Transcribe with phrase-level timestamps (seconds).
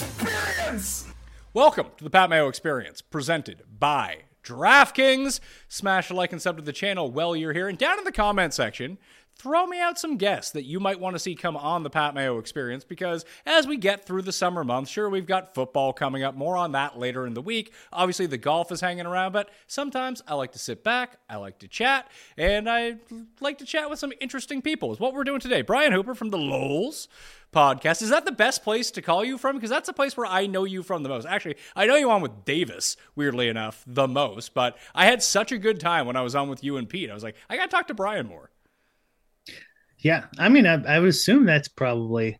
[0.00, 1.06] Experience.
[1.52, 5.40] Welcome to the Pat Mayo Experience, presented by DraftKings.
[5.68, 7.68] Smash a like and sub to the channel while you're here.
[7.68, 8.96] And down in the comment section,
[9.40, 12.14] throw me out some guests that you might want to see come on the Pat
[12.14, 16.22] Mayo experience because as we get through the summer months, sure, we've got football coming
[16.22, 17.72] up, more on that later in the week.
[17.90, 21.58] Obviously, the golf is hanging around, but sometimes I like to sit back, I like
[21.60, 22.96] to chat, and I
[23.40, 24.92] like to chat with some interesting people.
[24.92, 25.62] Is what we're doing today.
[25.62, 27.08] Brian Hooper from the LOLZ
[27.50, 28.02] podcast.
[28.02, 29.56] Is that the best place to call you from?
[29.56, 31.26] Because that's the place where I know you from the most.
[31.26, 35.50] Actually, I know you on with Davis, weirdly enough, the most, but I had such
[35.50, 37.10] a good time when I was on with you and Pete.
[37.10, 38.50] I was like, I got to talk to Brian more.
[40.00, 42.38] Yeah, I mean, I, I would assume that's probably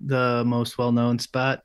[0.00, 1.62] the most well-known spot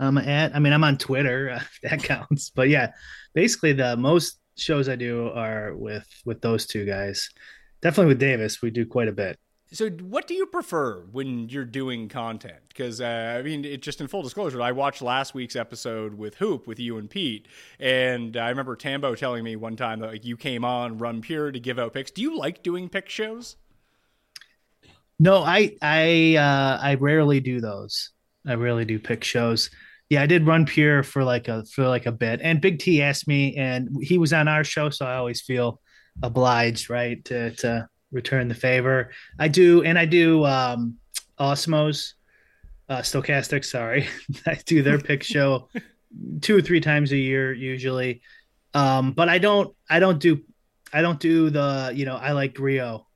[0.00, 0.54] I'm at.
[0.56, 2.50] I mean, I'm on Twitter, uh, that counts.
[2.50, 2.92] But yeah,
[3.34, 7.28] basically the most shows I do are with with those two guys.
[7.82, 9.38] Definitely with Davis, we do quite a bit.
[9.72, 12.60] So, what do you prefer when you're doing content?
[12.68, 16.36] Because uh, I mean, it just in full disclosure, I watched last week's episode with
[16.36, 17.48] Hoop with you and Pete,
[17.80, 21.52] and I remember Tambo telling me one time that like you came on Run Pure
[21.52, 22.10] to give out picks.
[22.10, 23.56] Do you like doing pick shows?
[25.18, 28.10] No, I I uh I rarely do those.
[28.46, 29.70] I rarely do pick shows.
[30.10, 32.40] Yeah, I did run pure for like a for like a bit.
[32.42, 35.80] And Big T asked me and he was on our show, so I always feel
[36.22, 39.12] obliged, right, to to return the favor.
[39.38, 40.96] I do and I do um
[41.38, 42.14] Awesemo's
[42.88, 44.08] uh Stokastic, sorry.
[44.46, 45.68] I do their pick show
[46.40, 48.22] two or three times a year usually.
[48.74, 50.42] Um but I don't I don't do
[50.92, 53.06] I don't do the, you know, I like Rio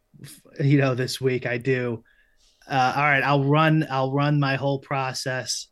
[0.60, 2.02] you know this week i do
[2.68, 5.68] uh, all right i'll run i'll run my whole process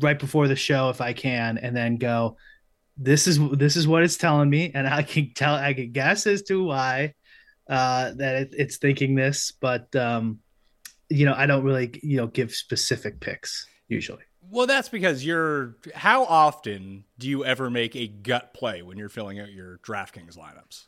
[0.00, 2.36] right before the show if i can and then go
[2.96, 6.26] this is this is what it's telling me and i can tell i can guess
[6.26, 7.14] as to why
[7.68, 10.38] uh that it, it's thinking this but um
[11.08, 15.76] you know i don't really you know give specific picks usually Well, that's because you're.
[15.94, 20.38] How often do you ever make a gut play when you're filling out your DraftKings
[20.38, 20.86] lineups?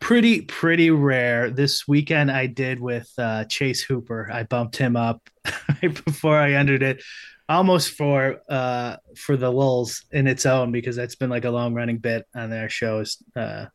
[0.00, 1.50] Pretty pretty rare.
[1.50, 4.28] This weekend i did with uh chase hooper.
[4.32, 5.28] I bumped him up
[5.82, 7.02] right before i entered it
[7.48, 11.74] almost for uh for the lulls in its own because that's been like a long
[11.74, 13.66] running bit on their shows uh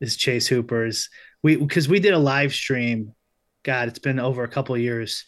[0.00, 1.10] is chase hooper's.
[1.42, 3.14] We because we did a live stream
[3.62, 5.24] god it's been over a couple years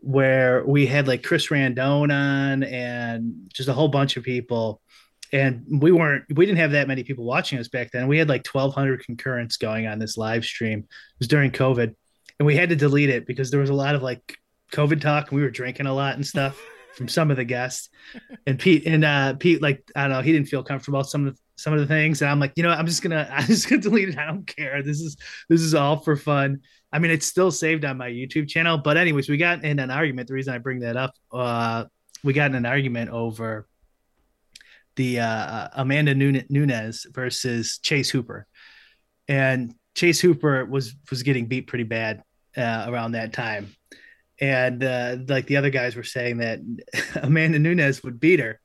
[0.00, 4.80] where we had like chris randone on and just a whole bunch of people
[5.32, 8.08] and we weren't we didn't have that many people watching us back then.
[8.08, 10.80] We had like 1200 concurrents going on this live stream.
[10.80, 11.94] It was during covid
[12.38, 14.36] and we had to delete it because there was a lot of like
[14.72, 16.60] covid talk and we were drinking a lot and stuff
[16.94, 17.90] from some of the guests.
[18.46, 21.26] And pete and uh pete like i don't know he didn't feel comfortable with some
[21.26, 22.22] of the some of the things.
[22.22, 24.18] And i'm like you know i'm just gonna i'm just gonna delete it.
[24.18, 24.82] I don't care.
[24.82, 25.16] This is
[25.48, 26.60] this is all for fun.
[26.92, 28.78] I mean it's still saved on my youtube channel.
[28.78, 30.28] But anyways we got in an argument.
[30.28, 31.84] The reason i bring that up uh
[32.24, 33.67] we got in an argument over
[34.98, 38.46] the uh, Amanda Nunes versus Chase Hooper,
[39.28, 42.22] and Chase Hooper was was getting beat pretty bad
[42.56, 43.74] uh, around that time,
[44.40, 46.58] and uh, like the other guys were saying that
[47.22, 48.60] Amanda Nunes would beat her,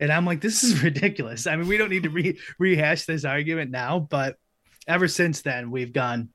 [0.00, 1.46] and I'm like, this is ridiculous.
[1.46, 4.36] I mean, we don't need to re- rehash this argument now, but
[4.88, 6.30] ever since then, we've gone.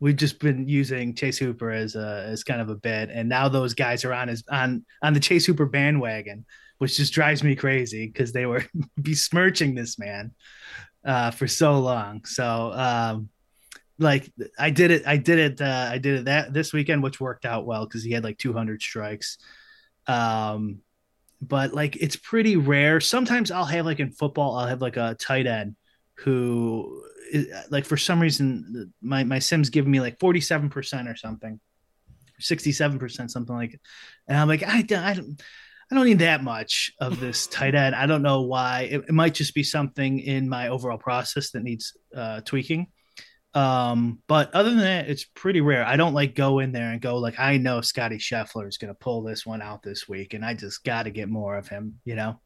[0.00, 3.48] We've just been using Chase Hooper as a as kind of a bit, and now
[3.48, 6.44] those guys are on his on on the Chase Hooper bandwagon,
[6.82, 8.64] which just drives me crazy because they were
[9.00, 10.32] besmirching this man
[11.04, 12.24] uh, for so long.
[12.24, 13.28] So, um,
[14.00, 15.04] like, I did it.
[15.06, 15.60] I did it.
[15.60, 18.36] Uh, I did it that this weekend, which worked out well because he had like
[18.36, 19.38] 200 strikes.
[20.08, 20.78] Um,
[21.40, 22.98] but like, it's pretty rare.
[22.98, 25.76] Sometimes I'll have like in football, I'll have like a tight end
[26.14, 27.04] who
[27.70, 31.60] like for some reason my my sims give me like 47% or something
[32.40, 33.80] 67% something like it
[34.28, 34.82] and i'm like i, I
[35.14, 35.40] don't
[35.92, 37.94] I don't need that much of this tight end.
[37.94, 38.88] I don't know why.
[38.90, 42.86] It, it, might just be something in my overall process that needs uh, tweaking.
[43.52, 45.84] Um, but other than that, it's pretty rare.
[45.84, 48.88] I don't like go in there and go like, I know Scotty Scheffler is going
[48.88, 51.68] to pull this one out this week, and I just got to get more of
[51.68, 52.00] him.
[52.06, 52.40] You know,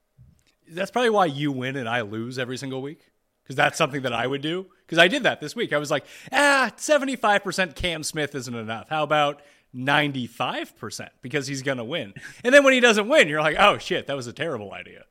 [0.69, 3.12] that's probably why you win and I lose every single week
[3.44, 4.66] because that's something that I would do.
[4.84, 5.72] Because I did that this week.
[5.72, 8.88] I was like, ah, 75% Cam Smith isn't enough.
[8.88, 9.40] How about
[9.76, 12.14] 95% because he's going to win?
[12.43, 15.05] And then when he doesn't win, you're like, oh shit, that was a terrible idea.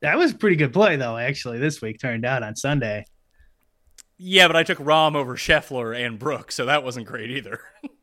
[0.00, 3.04] that was a pretty good play, though, actually, this week turned out on Sunday.
[4.18, 7.60] Yeah, but I took Rahm over Scheffler and Brooks, so that wasn't great either.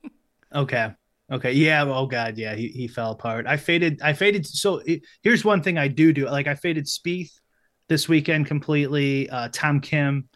[0.56, 0.94] okay.
[1.32, 1.54] Okay.
[1.54, 1.84] Yeah.
[1.84, 2.38] Oh God.
[2.38, 2.56] Yeah.
[2.56, 3.46] He, he fell apart.
[3.46, 4.02] I faded.
[4.02, 4.48] I faded.
[4.48, 6.28] So it, here's one thing I do do.
[6.28, 7.40] Like I faded Spieth
[7.88, 9.30] this weekend completely.
[9.30, 10.28] Uh, Tom Kim,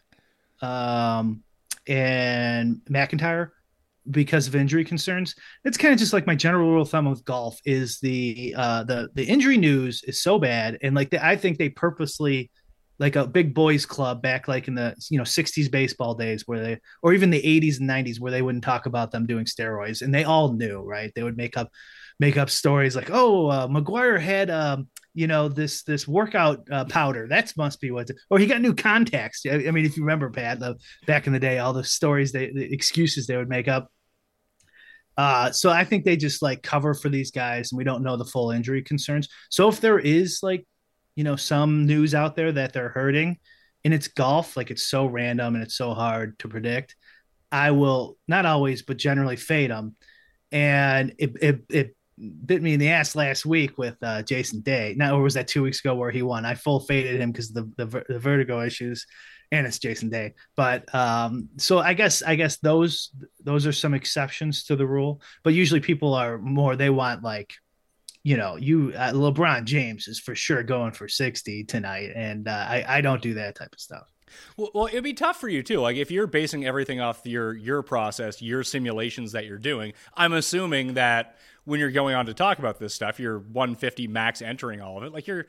[0.62, 1.42] um,
[1.86, 3.52] and MacIntyre
[4.10, 5.34] because of injury concerns.
[5.64, 8.84] It's kind of just like my general rule of thumb with golf is the uh,
[8.84, 12.50] the the injury news is so bad, and like the, I think they purposely
[12.98, 16.60] like a big boys club back like in the you know 60s baseball days where
[16.60, 20.00] they or even the 80s and 90s where they wouldn't talk about them doing steroids
[20.00, 21.70] and they all knew right they would make up
[22.20, 26.84] make up stories like oh uh, McGwire had um you know this this workout uh,
[26.84, 27.26] powder.
[27.28, 28.10] That must be what.
[28.30, 29.46] Or he got new contacts.
[29.46, 32.32] I, I mean, if you remember, Pat, the, back in the day, all the stories,
[32.32, 33.88] they, the excuses they would make up.
[35.16, 38.16] Uh, so I think they just like cover for these guys, and we don't know
[38.16, 39.28] the full injury concerns.
[39.50, 40.66] So if there is like,
[41.14, 43.38] you know, some news out there that they're hurting,
[43.84, 46.96] and it's golf, like it's so random and it's so hard to predict,
[47.52, 49.94] I will not always, but generally fade them.
[50.50, 51.96] And it, it, it
[52.46, 54.94] bit me in the ass last week with uh, Jason Day.
[54.96, 56.44] Now, or was that two weeks ago where he won?
[56.44, 59.06] I full faded him because the, the, the vertigo issues,
[59.52, 60.34] and it's Jason Day.
[60.56, 63.10] But um, so I guess I guess those
[63.42, 65.20] those are some exceptions to the rule.
[65.42, 67.54] But usually people are more they want like
[68.22, 72.66] you know you uh, LeBron James is for sure going for sixty tonight, and uh,
[72.68, 74.10] I I don't do that type of stuff.
[74.56, 75.80] Well, well, it'd be tough for you too.
[75.80, 79.92] Like if you're basing everything off your your process, your simulations that you're doing.
[80.14, 84.42] I'm assuming that when you're going on to talk about this stuff, you're 150 max
[84.42, 85.12] entering all of it.
[85.12, 85.46] Like you're,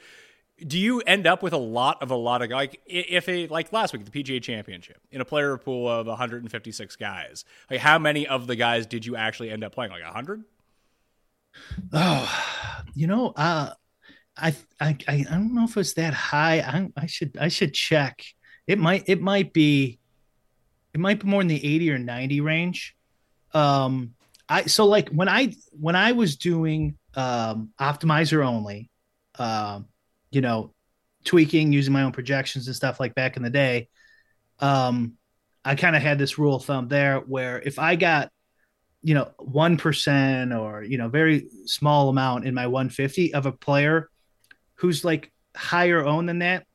[0.66, 3.74] do you end up with a lot of a lot of like if a like
[3.74, 8.28] last week the PGA Championship in a player pool of 156 guys, like how many
[8.28, 9.92] of the guys did you actually end up playing?
[9.92, 10.44] Like 100?
[11.94, 12.46] Oh,
[12.94, 13.72] you know, uh,
[14.38, 16.60] I, I I don't know if it's that high.
[16.60, 18.24] I I should I should check.
[18.68, 20.00] It might it might be
[20.94, 22.96] it might be more in the 80 or 90 range.
[23.54, 24.16] Um
[24.48, 28.90] I so like when I when I was doing um, optimizer only,
[29.40, 29.88] um,
[30.36, 30.74] you know,
[31.24, 33.88] tweaking using my own projections and stuff like back in the day,
[34.60, 35.14] um,
[35.64, 38.30] I kind of had this rule of thumb there where if I got
[39.02, 43.52] you know one percent or you know very small amount in my 150 of a
[43.54, 44.10] player
[44.76, 46.66] who's like higher owned than that.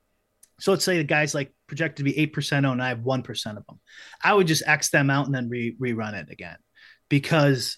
[0.59, 3.21] So let's say the guy's like projected to be eight percent owned, I have one
[3.21, 3.79] percent of them.
[4.23, 6.57] I would just X them out and then re- rerun it again
[7.09, 7.77] because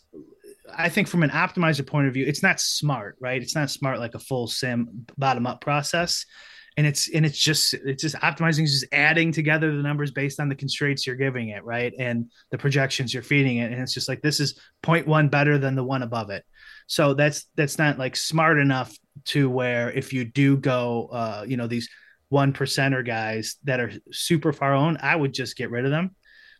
[0.71, 3.41] I think from an optimizer point of view, it's not smart, right?
[3.41, 6.25] It's not smart like a full sim bottom up process.
[6.75, 10.39] And it's and it's just it's just optimizing is just adding together the numbers based
[10.39, 11.93] on the constraints you're giving it, right?
[11.99, 13.71] And the projections you're feeding it.
[13.71, 16.43] And it's just like this is 0.1 better than the one above it.
[16.87, 21.57] So that's that's not like smart enough to where if you do go uh, you
[21.57, 21.89] know, these
[22.29, 26.15] one percenter guys that are super far owned, I would just get rid of them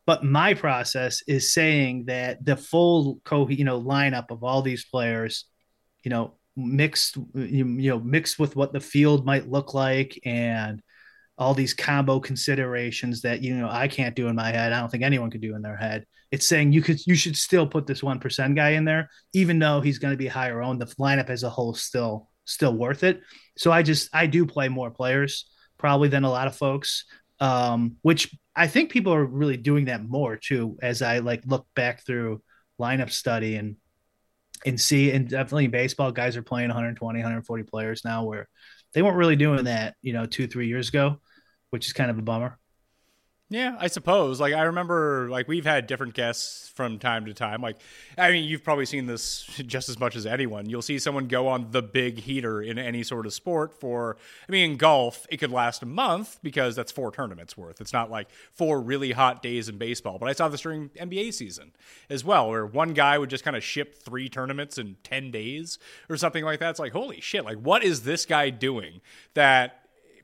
[0.06, 4.86] but my process is saying that the full co you know lineup of all these
[4.86, 5.46] players,
[6.04, 10.82] you know, mixed you you know mixed with what the field might look like and
[11.38, 14.74] all these combo considerations that you know I can't do in my head.
[14.74, 16.06] I don't think anyone could do in their head.
[16.32, 19.58] It's saying you could you should still put this one percent guy in there, even
[19.58, 20.82] though he's going to be higher owned.
[20.82, 23.22] The lineup as a whole still still worth it.
[23.58, 27.06] So I just I do play more players probably than a lot of folks,
[27.40, 30.78] um, which I think people are really doing that more too.
[30.82, 32.42] As I like look back through
[32.80, 33.76] lineup study and
[34.66, 38.48] and see and definitely in baseball guys are playing 120 140 players now where
[38.94, 41.20] they weren't really doing that you know two three years ago
[41.70, 42.58] which is kind of a bummer
[43.54, 44.40] yeah, I suppose.
[44.40, 47.62] Like I remember like we've had different guests from time to time.
[47.62, 47.78] Like
[48.18, 50.70] I mean, you've probably seen this just as much as anyone.
[50.70, 54.18] You'll see someone go on the big heater in any sort of sport for
[54.48, 57.80] I mean, in golf, it could last a month because that's four tournaments worth.
[57.80, 60.18] It's not like four really hot days in baseball.
[60.18, 61.74] But I saw this during NBA season
[62.10, 65.78] as well, where one guy would just kind of ship three tournaments in 10 days
[66.10, 66.72] or something like that.
[66.72, 69.02] It's like, holy shit, like what is this guy doing
[69.36, 69.83] that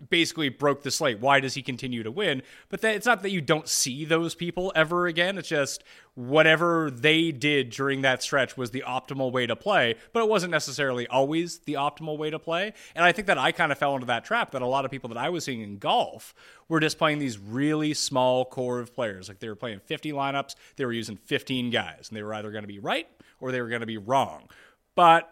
[0.09, 1.19] basically broke the slate.
[1.19, 2.41] Why does he continue to win?
[2.69, 5.37] But that, it's not that you don't see those people ever again.
[5.37, 5.83] It's just
[6.15, 10.51] whatever they did during that stretch was the optimal way to play, but it wasn't
[10.51, 12.73] necessarily always the optimal way to play.
[12.95, 14.91] And I think that I kind of fell into that trap that a lot of
[14.91, 16.33] people that I was seeing in golf
[16.67, 19.27] were just playing these really small core of players.
[19.27, 22.51] Like they were playing 50 lineups, they were using 15 guys, and they were either
[22.51, 23.07] going to be right
[23.39, 24.49] or they were going to be wrong.
[24.95, 25.29] But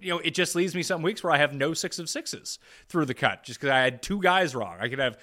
[0.00, 2.58] you know, it just leaves me some weeks where I have no six of sixes
[2.88, 4.76] through the cut just because I had two guys wrong.
[4.80, 5.18] I could have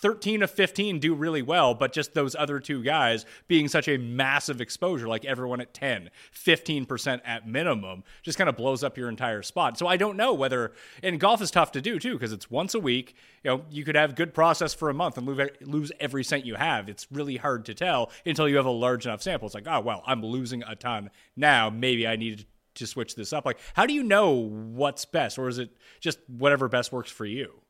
[0.00, 3.98] 13 of 15 do really well, but just those other two guys being such a
[3.98, 9.10] massive exposure, like everyone at 10, 15% at minimum, just kind of blows up your
[9.10, 9.76] entire spot.
[9.76, 10.72] So I don't know whether,
[11.02, 13.14] and golf is tough to do too, because it's once a week.
[13.44, 16.54] You know, you could have good process for a month and lose, every cent you
[16.54, 16.88] have.
[16.88, 19.46] It's really hard to tell until you have a large enough sample.
[19.46, 21.68] It's like, oh, well, I'm losing a ton now.
[21.68, 22.46] Maybe I need
[22.80, 23.46] to switch this up?
[23.46, 25.70] Like, how do you know what's best, or is it
[26.00, 27.62] just whatever best works for you?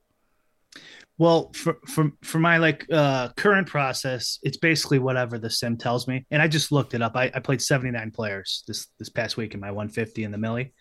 [1.18, 6.08] Well, for for for my like uh, current process, it's basically whatever the sim tells
[6.08, 7.14] me, and I just looked it up.
[7.14, 10.30] I, I played seventy nine players this this past week in my one fifty in
[10.30, 10.72] the millie,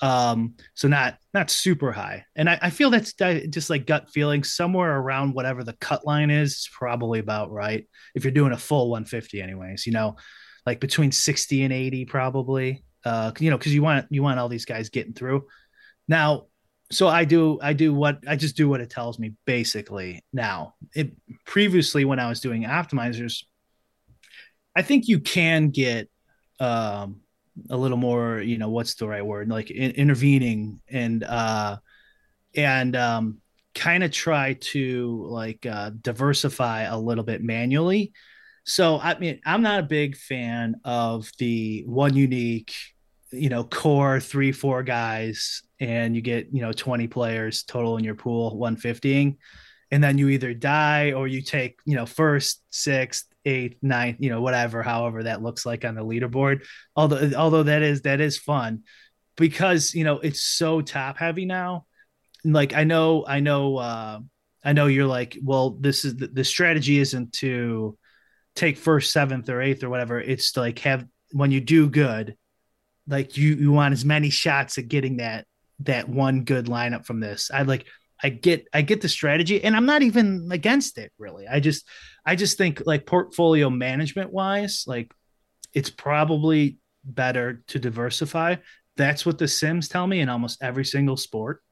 [0.00, 4.42] um, so not not super high, and I, I feel that's just like gut feeling
[4.42, 7.86] somewhere around whatever the cut line is, is probably about right.
[8.14, 10.16] If you're doing a full one fifty, anyways, you know,
[10.64, 14.48] like between sixty and eighty, probably uh, you know, because you want you want all
[14.48, 15.46] these guys getting through.
[16.06, 16.46] Now,
[16.90, 20.24] so I do I do what I just do what it tells me basically.
[20.32, 21.12] Now, it
[21.44, 23.44] previously when I was doing optimizers,
[24.74, 26.08] I think you can get
[26.60, 27.20] um,
[27.70, 31.78] a little more, you know, what's the right word, like in, intervening and uh,
[32.54, 33.38] and um,
[33.74, 38.12] kind of try to like uh, diversify a little bit manually
[38.68, 42.74] so I mean, I'm not a big fan of the one unique,
[43.32, 48.04] you know, core three, four guys, and you get, you know, 20 players total in
[48.04, 49.38] your pool, 150
[49.90, 54.30] and then you either die or you take, you know, first, sixth, eighth, ninth, you
[54.30, 56.64] know, whatever, however that looks like on the leaderboard.
[56.94, 58.82] Although although that is that is fun
[59.36, 61.86] because you know it's so top heavy now.
[62.44, 64.20] Like I know, I know, uh,
[64.64, 67.98] I know you're like, well, this is the, the strategy isn't to
[68.54, 70.20] take first, seventh, or eighth or whatever.
[70.20, 72.36] It's to like have when you do good,
[73.06, 75.46] like you you want as many shots at getting that
[75.80, 77.50] that one good lineup from this.
[77.52, 77.86] I like
[78.22, 81.46] I get I get the strategy and I'm not even against it really.
[81.46, 81.86] I just
[82.24, 85.12] I just think like portfolio management wise, like
[85.72, 88.56] it's probably better to diversify.
[88.96, 91.62] That's what the sims tell me in almost every single sport.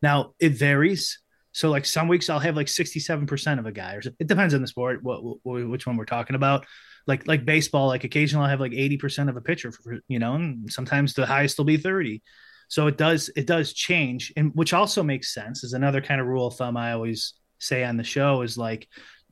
[0.00, 1.20] Now it varies.
[1.54, 4.60] So like some weeks I'll have like 67% of a guy or it depends on
[4.60, 6.66] the sport, what, what, which one we're talking about.
[7.06, 10.34] Like, like baseball, like occasionally I'll have like 80% of a pitcher for, you know,
[10.34, 12.22] and sometimes the highest will be 30.
[12.68, 14.32] So it does, it does change.
[14.36, 17.84] And which also makes sense is another kind of rule of thumb I always say
[17.84, 18.88] on the show is like,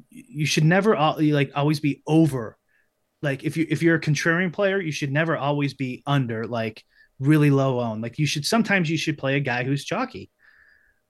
[0.09, 2.57] you should never like always be over.
[3.21, 6.85] Like if you, if you're a contrarian player, you should never always be under like
[7.19, 8.01] really low owned.
[8.01, 10.31] Like you should, sometimes you should play a guy who's chalky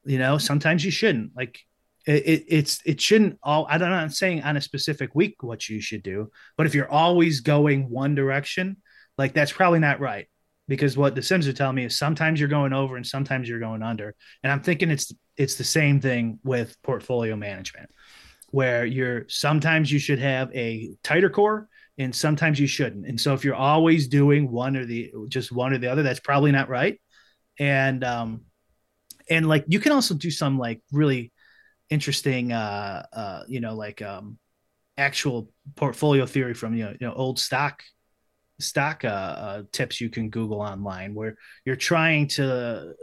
[0.04, 1.36] you know, sometimes you shouldn't.
[1.36, 1.60] Like
[2.06, 3.66] it, it, it's it shouldn't all.
[3.68, 3.96] I don't know.
[3.96, 7.88] I'm saying on a specific week what you should do, but if you're always going
[7.88, 8.76] one direction,
[9.18, 10.26] like that's probably not right.
[10.68, 13.60] Because what the Sims are telling me is sometimes you're going over and sometimes you're
[13.60, 14.14] going under.
[14.42, 17.90] And I'm thinking it's it's the same thing with portfolio management,
[18.50, 21.68] where you're sometimes you should have a tighter core
[21.98, 23.06] and sometimes you shouldn't.
[23.06, 26.20] And so if you're always doing one or the just one or the other, that's
[26.20, 27.00] probably not right.
[27.58, 28.42] And um,
[29.32, 31.32] and like you can also do some like really
[31.90, 34.38] interesting uh uh you know like um
[34.96, 37.82] actual portfolio theory from you know, you know old stock
[38.60, 42.94] stock uh, uh, tips you can google online where you're trying to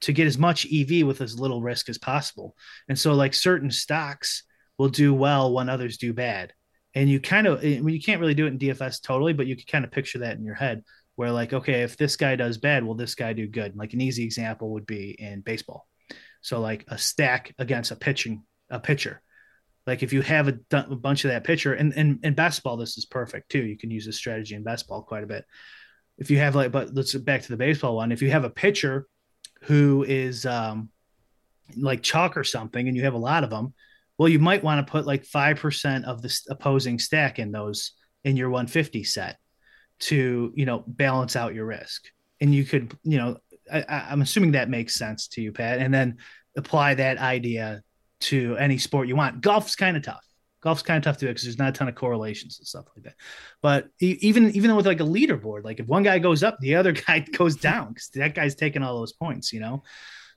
[0.00, 2.54] to get as much ev with as little risk as possible.
[2.88, 4.44] And so like certain stocks
[4.78, 6.52] will do well when others do bad.
[6.94, 9.56] And you kind of eh, you can't really do it in dfs totally but you
[9.56, 10.82] can kind of picture that in your head
[11.18, 14.00] where like okay if this guy does bad will this guy do good like an
[14.00, 15.88] easy example would be in baseball
[16.42, 19.20] so like a stack against a pitching a pitcher
[19.86, 22.98] Like if you have a, a bunch of that pitcher, and, and in basketball, this
[22.98, 23.64] is perfect too.
[23.64, 25.44] You can use this strategy in basketball quite a bit.
[26.18, 28.12] If you have like, but let's back to the baseball one.
[28.12, 29.06] If you have a pitcher
[29.62, 30.90] who is um,
[31.76, 33.72] like chalk or something, and you have a lot of them,
[34.18, 37.92] well, you might want to put like five percent of the opposing stack in those
[38.24, 39.38] in your 150 set
[40.00, 42.06] to you know balance out your risk.
[42.40, 43.38] And you could you know
[43.72, 46.18] I, I'm assuming that makes sense to you, Pat, and then
[46.56, 47.82] apply that idea
[48.20, 49.40] to any sport you want.
[49.40, 50.24] Golf's kind of tough.
[50.60, 52.86] Golf's kind of tough to do because there's not a ton of correlations and stuff
[52.96, 53.14] like that.
[53.62, 56.92] But even even with like a leaderboard, like if one guy goes up, the other
[57.06, 59.82] guy goes down because that guy's taking all those points, you know.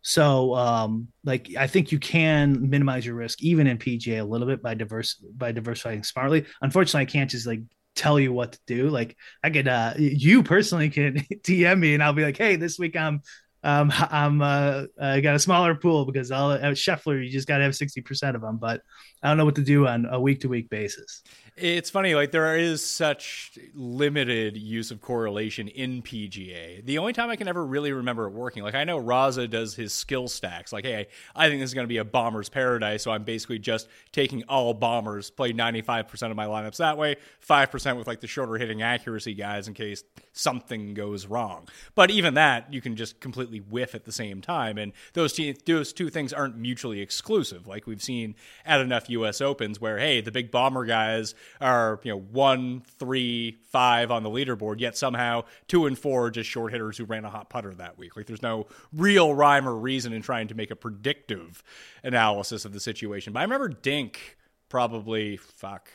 [0.03, 4.48] So um, like I think you can minimize your risk even in PGA a little
[4.48, 6.46] bit by diverse by diversifying smartly.
[6.62, 7.62] Unfortunately, I can't just like
[8.01, 8.89] tell you what to do.
[8.89, 12.79] Like I could uh you personally can DM me and I'll be like, hey, this
[12.79, 13.22] week I'm
[13.63, 17.58] um, I'm uh, I got a smaller pool because I'll at Scheffler you just got
[17.60, 18.81] to have sixty percent of them, but
[19.22, 21.22] I don't know what to do on a week to week basis.
[21.58, 26.84] It's funny, like there is such limited use of correlation in PGA.
[26.86, 29.75] The only time I can ever really remember it working, like I know Raza does
[29.75, 30.72] his skill stacks.
[30.72, 33.60] Like, hey, I think this is going to be a bomber's paradise, so I'm basically
[33.60, 38.27] just taking all bombers, play 95% of my lineups that way, 5% with like the
[38.27, 41.67] shorter hitting accuracy guys in case something goes wrong.
[41.96, 45.53] But even that, you can just completely whiff at the same time, and those two,
[45.65, 47.67] those two things aren't mutually exclusive.
[47.67, 49.41] Like we've seen at enough U.S.
[49.41, 54.29] Opens where, hey, the big bomber guys are you know one, three, five on the
[54.29, 57.74] leaderboard, yet somehow two and four are just short hitters who ran a hot putter
[57.75, 58.15] that week.
[58.15, 61.63] Like there's no real rhyme or reason in trying to make a predictive
[62.03, 63.34] analysis of the situation.
[63.34, 64.38] But I remember Dink
[64.70, 65.91] probably fuck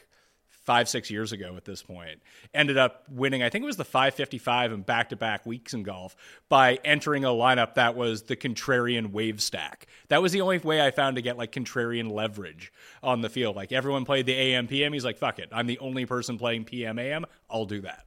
[0.67, 2.21] five, six years ago at this point,
[2.53, 5.85] ended up winning, I think it was the 555 and back to back weeks in
[5.85, 6.17] golf
[6.49, 9.87] by entering a lineup that was the contrarian wave stack.
[10.09, 13.55] That was the only way I found to get like contrarian leverage on the field.
[13.55, 14.93] Like everyone played the AM PM.
[14.93, 15.49] He's like, fuck it.
[15.53, 17.25] I'm the only person playing PM AM.
[17.49, 18.05] I'll do that.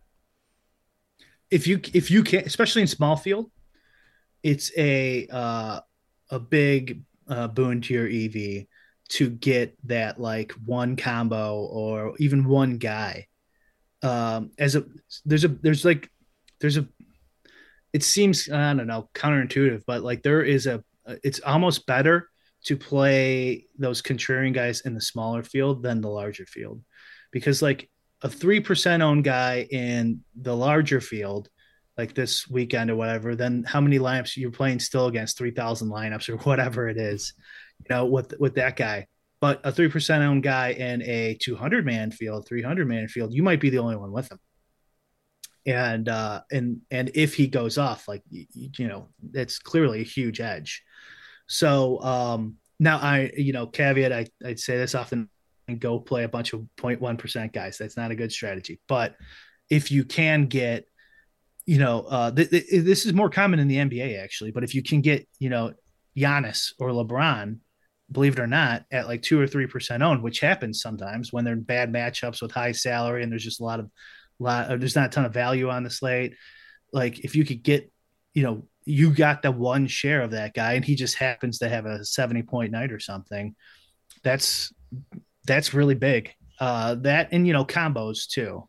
[1.50, 3.50] If you, if you can, especially in small field,
[4.44, 5.80] it's a, uh,
[6.30, 8.68] a big uh, boon to your EV
[9.10, 13.28] to get that like one combo or even one guy.
[14.02, 14.86] Um, as a
[15.26, 16.10] there's a there's like
[16.62, 16.88] there's a
[17.92, 20.84] it seems I don't know counterintuitive, but like there is a
[21.24, 22.30] it's almost better
[22.66, 26.84] to play those contrarian guys in the smaller field than the larger field
[27.32, 27.90] because like
[28.22, 31.50] a three percent owned guy in the larger field
[32.00, 36.30] like this weekend or whatever, then how many lineups you're playing still against 3,000 lineups
[36.30, 37.34] or whatever it is
[37.80, 39.08] you know, with with that guy.
[39.42, 43.44] But a three percent owned guy in a 200 man field, 300 man field, you
[43.44, 44.40] might be the only one with him.
[45.66, 48.46] And uh, and and if he goes off, like you,
[48.78, 50.84] you know, it's clearly a huge edge.
[51.48, 55.30] So um, now I, you know, caveat, I I'd say this often
[55.68, 57.78] and go play a bunch of 0.1 percent guys.
[57.78, 58.82] That's not a good strategy.
[58.88, 59.16] But
[59.70, 60.86] if you can get
[61.70, 64.50] you know, uh, th- th- this is more common in the NBA actually.
[64.50, 65.74] But if you can get, you know,
[66.18, 67.60] Giannis or LeBron
[68.12, 71.46] believe it or not, at like two or three percent owned, which happens sometimes when
[71.46, 73.90] they're in bad matchups with high salary and there's just a lot of
[74.40, 76.36] lot there's not a ton of value on the slate.
[76.92, 77.92] Like if you could get,
[78.34, 81.70] you know, you got the one share of that guy and he just happens to
[81.70, 83.56] have a 70 point night or something,
[84.24, 84.74] that's
[85.46, 86.34] that's really big.
[86.60, 88.68] Uh that and you know, combos too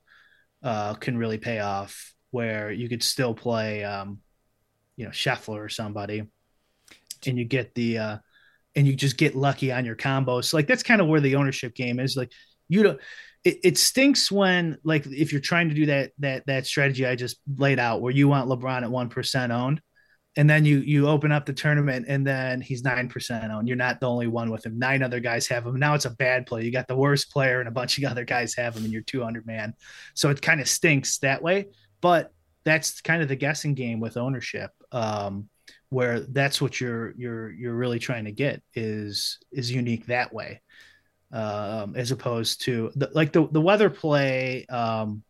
[0.63, 4.21] uh can really pay off where you could still play um,
[4.97, 6.25] you know, Scheffler or somebody
[7.27, 8.19] and you get the uh
[8.81, 10.47] and you just get lucky on your combos.
[10.47, 12.17] So like that's kind of where the ownership game is.
[12.17, 12.33] Like
[12.69, 13.01] you don't
[13.45, 17.15] it, it stinks when like if you're trying to do that that that strategy I
[17.15, 19.83] just laid out where you want LeBron at one percent owned,
[20.35, 23.69] and then you you open up the tournament and then he's nine percent owned.
[23.69, 24.79] You're not the only one with him.
[24.79, 25.77] Nine other guys have him.
[25.79, 26.65] Now it's a bad play.
[26.65, 29.03] You got the worst player and a bunch of other guys have him, and you're
[29.03, 29.75] 200 man.
[30.15, 31.67] So it kind of stinks that way.
[32.01, 32.33] But
[32.65, 34.71] that's kind of the guessing game with ownership.
[34.91, 35.51] Um,
[35.91, 40.61] where that's what you're you're you're really trying to get is is unique that way
[41.33, 45.23] um as opposed to the, like the the weather play um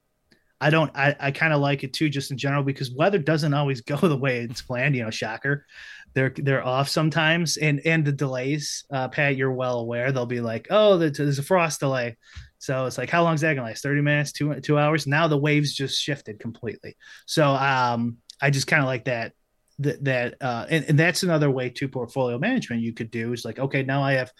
[0.60, 3.54] I don't I, I kind of like it too just in general because weather doesn't
[3.54, 5.64] always go the way it's planned, you know, shocker.
[6.12, 10.12] They're they're off sometimes and and the delays, uh Pat, you're well aware.
[10.12, 12.18] They'll be like, "Oh, there's a frost delay."
[12.58, 13.82] So it's like how long is that to last?
[13.82, 15.06] 30 minutes, 2 2 hours.
[15.06, 16.96] Now the waves just shifted completely.
[17.26, 19.32] So um I just kind of like that
[19.80, 23.58] that uh, and, and that's another way to portfolio management you could do is like
[23.58, 24.30] okay now i have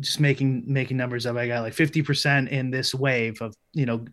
[0.00, 4.04] just making making numbers up i got like 50% in this wave of you know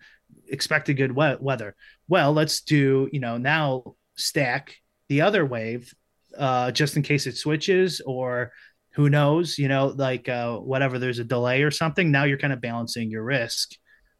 [0.47, 1.75] expected good we- weather
[2.07, 4.75] well let's do you know now stack
[5.07, 5.93] the other wave
[6.37, 8.51] uh, just in case it switches or
[8.93, 9.57] who knows?
[9.57, 10.99] You know, like uh, whatever.
[10.99, 12.11] There's a delay or something.
[12.11, 13.71] Now you're kind of balancing your risk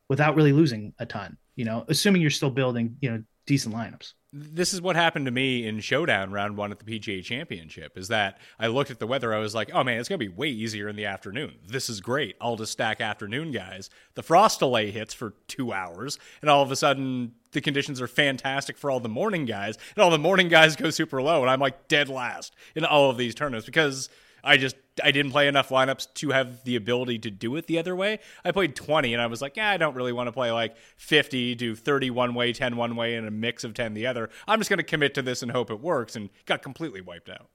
[0.07, 1.37] without really losing a ton.
[1.55, 5.31] You know, assuming you're still building you know decent lineups this is what happened to
[5.31, 9.07] me in showdown round one at the pga championship is that i looked at the
[9.07, 11.55] weather i was like oh man it's going to be way easier in the afternoon.
[11.67, 12.35] This is great.
[12.41, 13.89] I'll just stack afternoon guys.
[14.15, 18.07] The frost delay hits for two hours and all of a sudden the conditions are
[18.07, 21.49] fantastic for all the morning guys and all the morning guys go super low and
[21.49, 24.09] i'm like dead last in all of these tournaments because
[24.43, 27.79] I just I didn't play enough lineups to have the ability to do it the
[27.79, 28.19] other way.
[28.43, 30.75] I played 20 and I was like, yeah, I don't really want to play like
[30.97, 34.29] 50, do 30 one way, 10 one way, and a mix of 10 the other.
[34.47, 37.29] I'm just going to commit to this and hope it works and got completely wiped
[37.29, 37.49] out.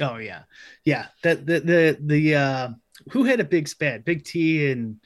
[0.00, 0.42] Oh yeah.
[0.84, 1.06] Yeah.
[1.22, 2.68] The the the, the uh
[3.10, 4.04] who had a big spat?
[4.04, 5.00] Big T and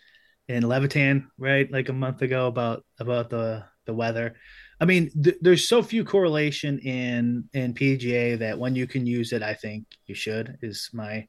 [0.48, 1.70] and Levitan, right?
[1.70, 4.36] Like a month ago about about the the weather.
[4.80, 9.32] I mean, th- there's so few correlation in in PGA that when you can use
[9.32, 10.56] it, I think you should.
[10.62, 11.28] Is my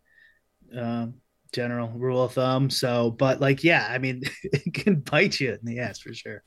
[0.75, 1.15] um,
[1.51, 2.69] general rule of thumb.
[2.69, 6.43] So, but like, yeah, I mean, it can bite you in the ass for sure.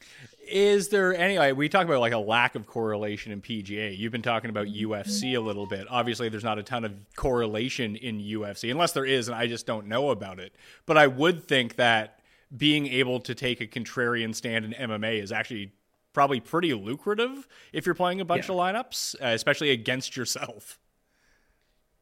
[0.47, 1.53] Is there anyway?
[1.53, 3.97] We talk about like a lack of correlation in PGA.
[3.97, 5.87] You've been talking about UFC a little bit.
[5.89, 9.67] Obviously, there's not a ton of correlation in UFC, unless there is, and I just
[9.67, 10.55] don't know about it.
[10.87, 12.21] But I would think that
[12.55, 15.73] being able to take a contrarian stand in MMA is actually
[16.15, 18.55] probably pretty lucrative if you're playing a bunch yeah.
[18.55, 20.79] of lineups, uh, especially against yourself.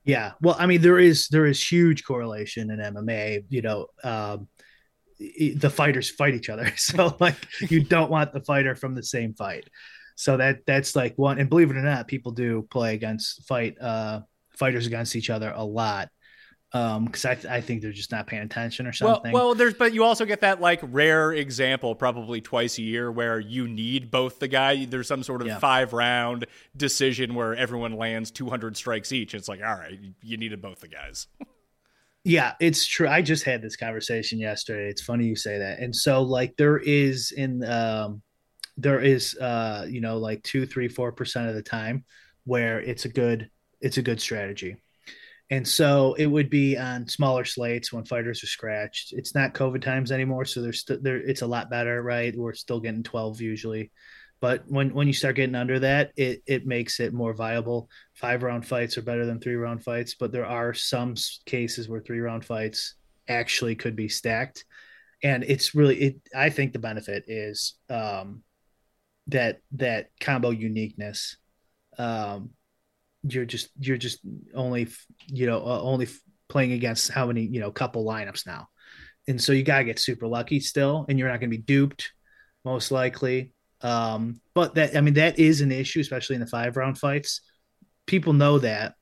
[0.05, 3.45] Yeah, well, I mean, there is there is huge correlation in MMA.
[3.49, 4.49] You know, um,
[5.19, 9.35] the fighters fight each other, so like you don't want the fighter from the same
[9.35, 9.69] fight.
[10.17, 11.39] So that that's like one.
[11.39, 14.21] And believe it or not, people do play against fight uh,
[14.57, 16.11] fighters against each other a lot
[16.75, 19.33] um because I, th- I think they're just not paying attention or something.
[19.33, 23.13] well, well there's but you also get that like rare example probably twice a year
[23.13, 24.85] where you need both the guy.
[24.85, 25.59] There's some sort of yeah.
[25.59, 29.35] five round decision where everyone lands 200 strikes each.
[29.35, 31.27] It's like all right you needed both the guys.
[32.25, 33.09] Yeah it's true.
[33.09, 34.89] I just had this conversation yesterday.
[34.89, 35.81] It's funny you say that.
[35.81, 38.23] And so like there is in um
[38.77, 42.05] there is uh you know like two three four percent of the time
[42.45, 44.77] where it's a good it's a good strategy
[45.53, 49.13] and so it would be on smaller slates when fighters are scratched.
[49.13, 51.19] It's not COVID times anymore, so there's st- there.
[51.19, 52.35] It's a lot better, right?
[52.35, 53.91] We're still getting 12 usually,
[54.41, 57.91] but when when you start getting under that, it it makes it more viable.
[58.15, 62.01] Five round fights are better than three round fights, but there are some cases where
[62.01, 62.95] three round fights
[63.29, 64.65] actually could be stacked,
[65.23, 66.17] and it's really it.
[66.35, 68.43] I think the benefit is um,
[69.27, 71.37] that that combo uniqueness.
[71.99, 72.53] Um,
[73.23, 74.21] you're just you're just
[74.55, 74.89] only
[75.29, 76.09] you know uh, only
[76.49, 78.69] playing against how many you know couple lineups now.
[79.29, 82.13] And so you gotta get super lucky still and you're not gonna be duped
[82.65, 83.53] most likely.
[83.81, 87.41] Um but that i mean that is an issue especially in the five round fights.
[88.07, 88.95] People know that.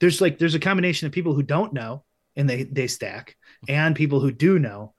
[0.00, 2.04] There's like there's a combination of people who don't know
[2.36, 3.36] and they they stack
[3.68, 4.94] and people who do know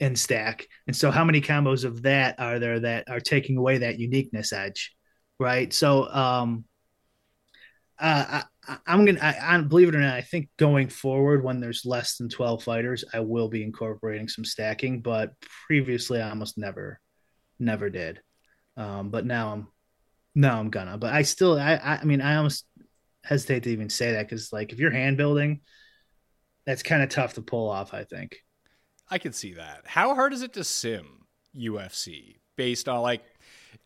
[0.00, 0.66] and stack.
[0.86, 4.52] And so how many combos of that are there that are taking away that uniqueness
[4.52, 4.94] edge
[5.40, 5.72] right?
[5.72, 6.64] So um
[7.98, 9.20] uh, I, am gonna.
[9.20, 10.14] I, I, believe it or not.
[10.14, 14.44] I think going forward, when there's less than 12 fighters, I will be incorporating some
[14.44, 15.00] stacking.
[15.00, 15.32] But
[15.66, 17.00] previously, I almost never,
[17.58, 18.20] never did.
[18.76, 19.68] Um, but now I'm,
[20.34, 20.98] now I'm gonna.
[20.98, 22.66] But I still, I, I mean, I almost
[23.22, 25.60] hesitate to even say that because, like, if you're hand building,
[26.66, 27.94] that's kind of tough to pull off.
[27.94, 28.38] I think.
[29.08, 29.82] I can see that.
[29.84, 31.26] How hard is it to sim
[31.56, 33.22] UFC based on like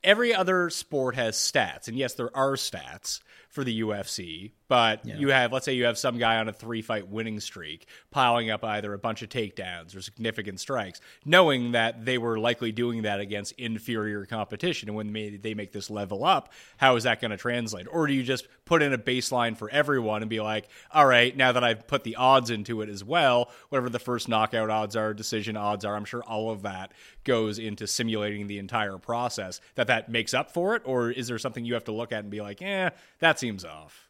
[0.02, 5.16] every other sport has stats, and yes, there are stats for the UFC, but yeah.
[5.16, 8.50] you have, let's say, you have some guy on a three fight winning streak piling
[8.50, 13.02] up either a bunch of takedowns or significant strikes, knowing that they were likely doing
[13.02, 14.88] that against inferior competition.
[14.88, 17.86] And when they make this level up, how is that going to translate?
[17.90, 21.34] Or do you just put in a baseline for everyone and be like, all right,
[21.34, 24.96] now that I've put the odds into it as well, whatever the first knockout odds
[24.96, 26.92] are, decision odds are, I'm sure all of that
[27.24, 30.82] goes into simulating the entire process, that that makes up for it?
[30.84, 33.64] Or is there something you have to look at and be like, eh, that seems
[33.64, 34.07] off?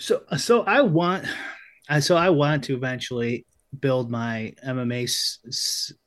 [0.00, 1.26] So so I want
[2.00, 3.44] so I want to eventually
[3.78, 5.06] build my MMA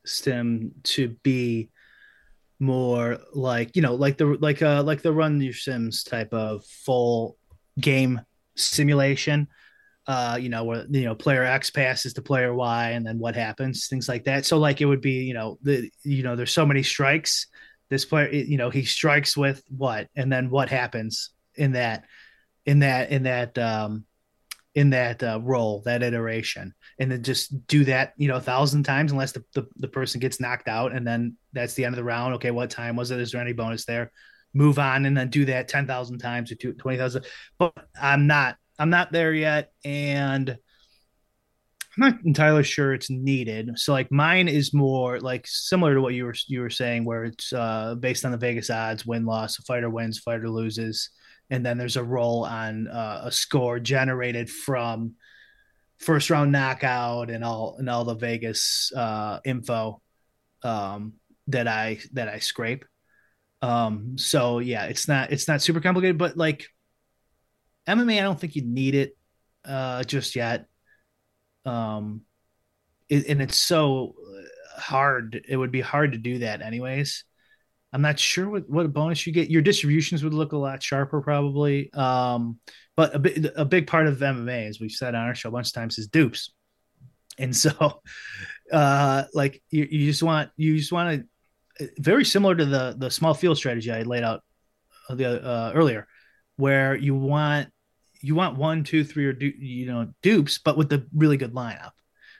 [0.03, 1.69] stem to be
[2.59, 6.65] more like you know like the like uh like the run your sims type of
[6.65, 7.37] full
[7.79, 8.19] game
[8.55, 9.47] simulation.
[10.07, 13.35] Uh you know where you know player x passes to player y and then what
[13.35, 14.43] happens things like that.
[14.43, 17.45] So like it would be you know the you know there's so many strikes.
[17.91, 20.07] This player you know he strikes with what?
[20.15, 22.05] And then what happens in that
[22.65, 24.05] in that in that um
[24.75, 26.73] in that uh, role that iteration.
[26.99, 30.19] And then just do that you know a thousand times unless the, the, the person
[30.19, 30.93] gets knocked out.
[30.93, 32.35] And then that's the end of the round.
[32.35, 33.19] Okay what time was it?
[33.19, 34.11] Is there any bonus there?
[34.53, 37.25] Move on and then do that 10,000 times or 20,000
[37.57, 39.71] but I'm not I'm not there yet.
[39.85, 40.57] And
[41.97, 43.77] I'm not entirely sure it's needed.
[43.77, 47.25] So like mine is more like similar to what you were you were saying, where
[47.25, 51.09] it's uh, based on the Vegas odds, win loss, a fighter wins, fighter loses,
[51.49, 55.15] and then there's a roll on uh, a score generated from
[55.99, 60.01] first round knockout and all and all the Vegas uh, info
[60.63, 61.13] um,
[61.47, 62.85] that I that I scrape.
[63.61, 66.67] Um, so yeah, it's not it's not super complicated, but like
[67.87, 69.17] MMA, I don't think you need it
[69.65, 70.65] uh, just yet.
[71.65, 72.21] Um,
[73.09, 74.15] it, and it's so
[74.77, 75.43] hard.
[75.47, 77.23] It would be hard to do that anyways.
[77.93, 79.51] I'm not sure what, what bonus you get.
[79.51, 81.93] Your distributions would look a lot sharper, probably.
[81.93, 82.59] Um,
[82.95, 85.51] but a, big a big part of MMA, as we've said on our show a
[85.51, 86.51] bunch of times, is dupes.
[87.37, 88.01] And so,
[88.71, 91.27] uh, like you, you just want you just want
[91.79, 94.41] to very similar to the the small field strategy I laid out
[95.09, 96.07] the uh, earlier,
[96.55, 97.69] where you want
[98.21, 101.53] you want one, two, three, or du- you know dupes, but with the really good
[101.53, 101.91] lineup.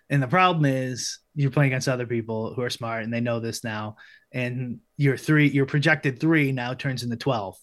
[0.09, 3.39] And the problem is you're playing against other people who are smart and they know
[3.39, 3.95] this now.
[4.31, 7.57] And your three, your projected three now turns into 12.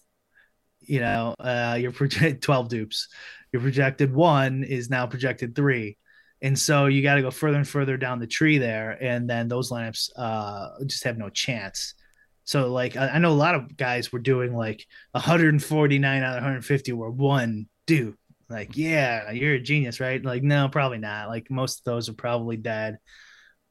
[0.80, 3.08] You know, uh, your projected 12 dupes.
[3.52, 5.98] Your projected one is now projected three.
[6.42, 8.92] And so you got to go further and further down the tree there.
[9.00, 11.94] And then those lineups uh, just have no chance.
[12.44, 16.34] So, like, I, I know a lot of guys were doing like 149 out of
[16.36, 18.19] 150 were one dupe
[18.50, 20.22] like yeah you're a genius right?
[20.24, 21.28] Like no probably not.
[21.28, 22.98] Like most of those are probably dead.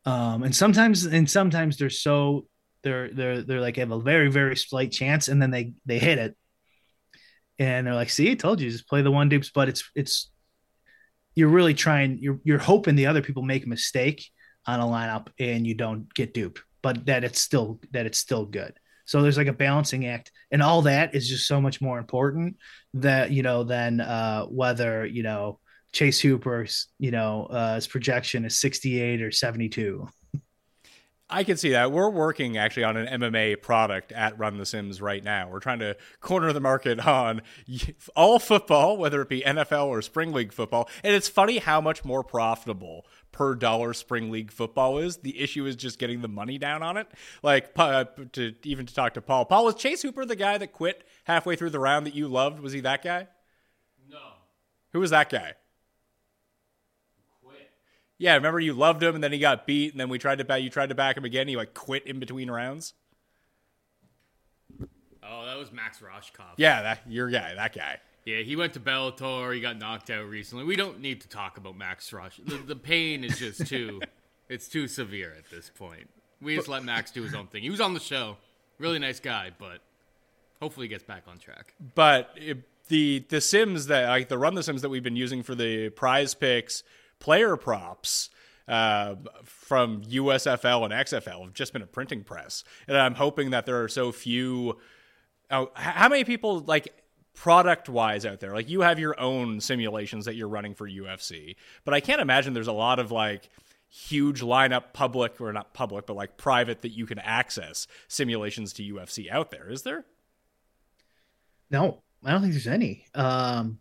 [0.05, 2.47] Um and sometimes and sometimes they're so
[2.83, 6.17] they're they're they're like have a very very slight chance and then they they hit
[6.17, 6.35] it.
[7.59, 10.31] And they're like see i told you just play the one dupes but it's it's
[11.35, 14.29] you're really trying you're you're hoping the other people make a mistake
[14.65, 18.45] on a lineup and you don't get duped but that it's still that it's still
[18.45, 18.73] good
[19.09, 22.57] so there's like a balancing act, and all that is just so much more important
[22.93, 25.57] that you know than uh, whether you know
[25.91, 30.07] Chase Hooper's you know uh, his projection is 68 or 72.
[31.27, 31.91] I can see that.
[31.91, 35.49] We're working actually on an MMA product at Run the Sims right now.
[35.49, 37.41] We're trying to corner the market on
[38.15, 40.87] all football, whether it be NFL or Spring League football.
[41.03, 43.07] And it's funny how much more profitable
[43.39, 45.15] per dollar Spring League football is.
[45.15, 47.07] The issue is just getting the money down on it.
[47.41, 49.45] Like uh, to even to talk to Paul.
[49.45, 52.59] Paul was Chase Hooper the guy that quit halfway through the round that you loved?
[52.59, 53.29] Was he that guy?
[54.11, 54.17] No.
[54.91, 55.53] Who was that guy?
[57.41, 57.71] Quit.
[58.17, 60.43] Yeah, remember you loved him and then he got beat and then we tried to
[60.43, 61.47] back you tried to back him again.
[61.47, 62.93] He like quit in between rounds.
[65.23, 66.55] Oh, that was Max Rohskopf.
[66.57, 67.99] Yeah, that your guy, that guy.
[68.25, 69.53] Yeah, he went to Bellator.
[69.53, 70.63] He got knocked out recently.
[70.63, 72.39] We don't need to talk about Max Rush.
[72.43, 74.01] The, the pain is just too,
[74.49, 76.09] it's too severe at this point.
[76.41, 77.63] We just let Max do his own thing.
[77.63, 78.37] He was on the show,
[78.77, 79.79] really nice guy, but
[80.61, 81.73] hopefully he gets back on track.
[81.95, 85.43] But it, the the Sims that like the run the Sims that we've been using
[85.43, 86.83] for the Prize Picks
[87.19, 88.29] player props.
[88.67, 93.65] Uh, from USFL and XFL have just been a printing press, and I'm hoping that
[93.65, 94.77] there are so few.
[95.49, 96.93] Oh, how many people like
[97.39, 98.53] product wise out there?
[98.53, 102.53] Like you have your own simulations that you're running for UFC, but I can't imagine
[102.53, 103.49] there's a lot of like
[103.87, 108.83] huge lineup public or not public, but like private that you can access simulations to
[108.83, 109.69] UFC out there.
[109.69, 110.03] Is there?
[111.71, 113.05] No, I don't think there's any.
[113.15, 113.79] Um,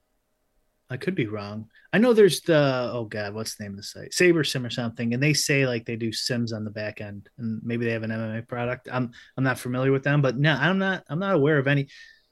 [0.88, 1.68] I could be wrong.
[1.92, 4.12] I know there's the oh god, what's the name of the site?
[4.12, 7.60] SaberSim or something, and they say like they do sims on the back end, and
[7.64, 8.88] maybe they have an MMA product.
[8.90, 11.88] I'm I'm not familiar with them, but no, I'm not I'm not aware of any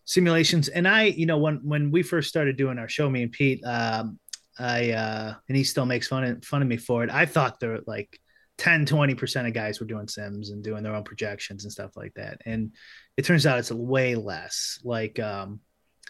[0.06, 0.68] simulations.
[0.68, 3.62] And I, you know, when when we first started doing our show, me and Pete,
[3.64, 4.18] um,
[4.58, 7.10] I uh, and he still makes fun of fun of me for it.
[7.10, 8.18] I thought there were like
[8.58, 12.14] 10 20% of guys were doing sims and doing their own projections and stuff like
[12.14, 12.72] that and
[13.18, 15.60] it turns out it's way less like um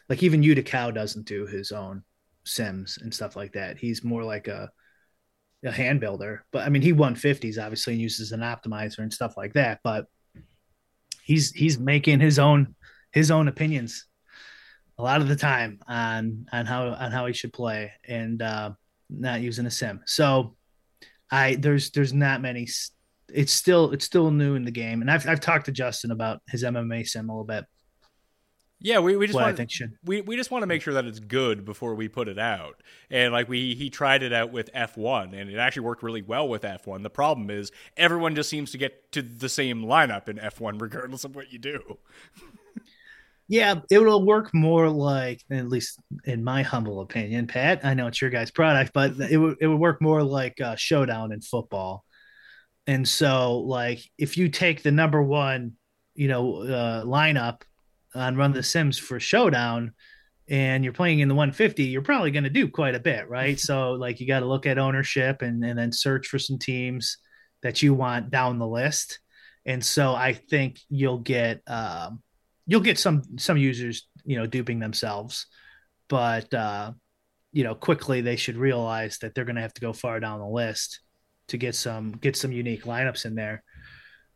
[0.09, 2.03] like even Youdacao doesn't do his own
[2.45, 3.79] sims and stuff like that.
[3.79, 4.71] He's more like a
[5.65, 6.45] a hand builder.
[6.53, 9.81] But I mean, he won 50s obviously and uses an optimizer and stuff like that.
[9.83, 10.07] But
[11.23, 12.76] he's he's making his own
[13.17, 14.05] his own opinions
[14.99, 18.71] a lot of the time on on how on how he should play and uh,
[19.09, 20.03] not using a sim.
[20.05, 20.55] So
[21.31, 22.69] I there's there's not many.
[23.33, 26.43] It's still it's still new in the game, and I've I've talked to Justin about
[26.49, 27.65] his MMA sim a little bit
[28.79, 29.97] yeah, we, we just want I think should.
[30.05, 32.83] we we just want to make sure that it's good before we put it out.
[33.11, 36.47] And like we he tried it out with F1 and it actually worked really well
[36.47, 37.03] with F1.
[37.03, 41.25] The problem is everyone just seems to get to the same lineup in F1 regardless
[41.25, 41.99] of what you do.
[43.49, 47.85] Yeah, it will work more like, at least in my humble opinion, Pat.
[47.85, 50.77] I know it's your guys' product, but it would it would work more like a
[50.77, 52.05] showdown in football.
[52.89, 55.73] And so, like, if you take the number one,
[56.15, 57.63] you know, uh, lineup
[58.15, 59.93] on Run the Sims for Showdown,
[60.49, 63.59] and you're playing in the 150, you're probably going to do quite a bit, right?
[63.69, 67.19] so like you got to look at ownership and and then search for some teams
[67.63, 69.21] that you want down the list.
[69.65, 72.23] And so I think you'll get um,
[72.67, 75.47] you'll get some some users you know duping themselves,
[76.09, 76.93] but uh,
[77.53, 80.41] you know quickly they should realize that they're going to have to go far down
[80.41, 81.01] the list
[81.49, 83.63] to get some get some unique lineups in there.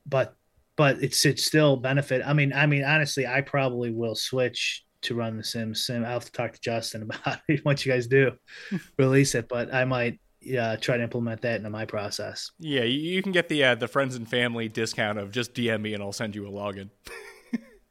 [0.07, 0.35] But
[0.77, 2.23] but it's it's still benefit.
[2.25, 6.05] I mean I mean honestly I probably will switch to run the Sims sim.
[6.05, 8.33] I'll have to talk to Justin about it once you guys do
[8.99, 12.51] release it, but I might yeah try to implement that into my process.
[12.59, 15.83] Yeah, you, you can get the uh, the friends and family discount of just DM
[15.83, 16.91] me and I'll send you a login.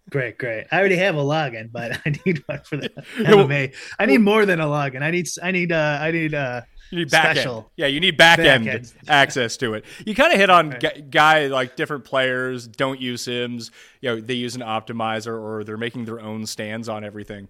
[0.09, 0.65] Great, great.
[0.71, 3.75] I already have a login, but I need one for the MMA.
[3.99, 5.01] I need more than a login.
[5.01, 7.57] I need I need uh I need uh You need back special.
[7.57, 7.65] end.
[7.77, 8.93] Yeah, you need back, end end.
[9.07, 9.85] access to it.
[10.05, 10.79] You kind of hit on Right.
[10.95, 13.69] gu- guy like different players don't use Sims.
[14.01, 17.47] You know, they use an optimizer or they're making their own stands on everything.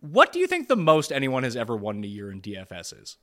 [0.00, 3.02] What do you think the most anyone has ever won in a year in DFS
[3.02, 3.16] is?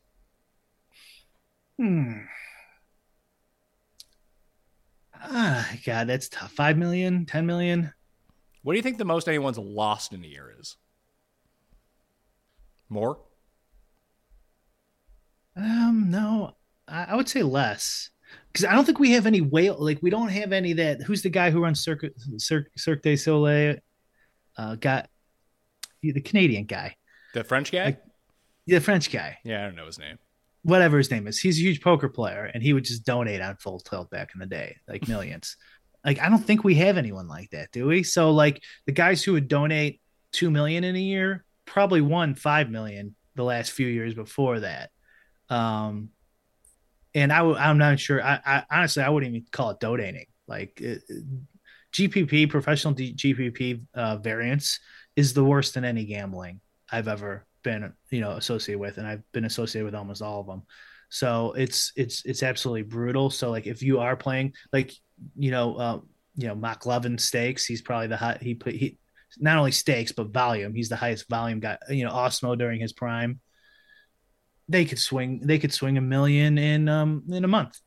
[1.78, 2.12] Hmm.
[5.24, 6.52] Ah, God, that's tough.
[6.52, 7.94] Five million, ten million.
[8.64, 10.78] What do you think the most anyone's lost in a year is?
[12.90, 13.20] More?
[15.56, 16.56] Um, no,
[16.88, 18.10] I, I would say less
[18.52, 19.76] because I don't think we have any whale.
[19.80, 21.02] Like we don't have any that.
[21.02, 22.06] Who's the guy who runs Cirque
[22.38, 23.78] Cirque, Cirque du Soleil?
[24.58, 25.10] Uh, got
[26.02, 26.96] the Canadian guy,
[27.34, 27.86] The French guy?
[27.86, 28.04] Like-
[28.68, 30.18] the French guy, yeah, I don't know his name.
[30.64, 31.40] Whatever his name is.
[31.40, 34.40] He's a huge poker player, and he would just donate on Full Tilt back in
[34.40, 35.58] the day, like millions.
[36.06, 38.04] like I don't think we have anyone like that, do we?
[38.04, 42.70] So like the guys who would donate two million in a year probably won five
[42.70, 44.90] million the last few years before that.
[45.50, 46.10] Um,
[47.14, 48.24] and I w- I'm not sure.
[48.24, 50.26] I, I honestly I wouldn't even call it donating.
[50.48, 51.02] Like it,
[51.94, 54.80] GPP, professional D- GPP uh, variance
[55.16, 59.24] is the worst in any gambling I've ever been, you know, associated with, and I've
[59.32, 60.64] been associated with almost all of them.
[61.10, 63.30] So it's it's it's absolutely brutal.
[63.30, 64.94] So like if you are playing like
[65.38, 66.00] you know uh,
[66.36, 68.98] you know Mac Levin stakes, he's probably the hot he put he
[69.38, 70.74] not only stakes but volume.
[70.74, 71.78] He's the highest volume guy.
[71.90, 73.42] You know Awesemo during his prime,
[74.70, 77.78] they could swing they could swing a million in um in a month,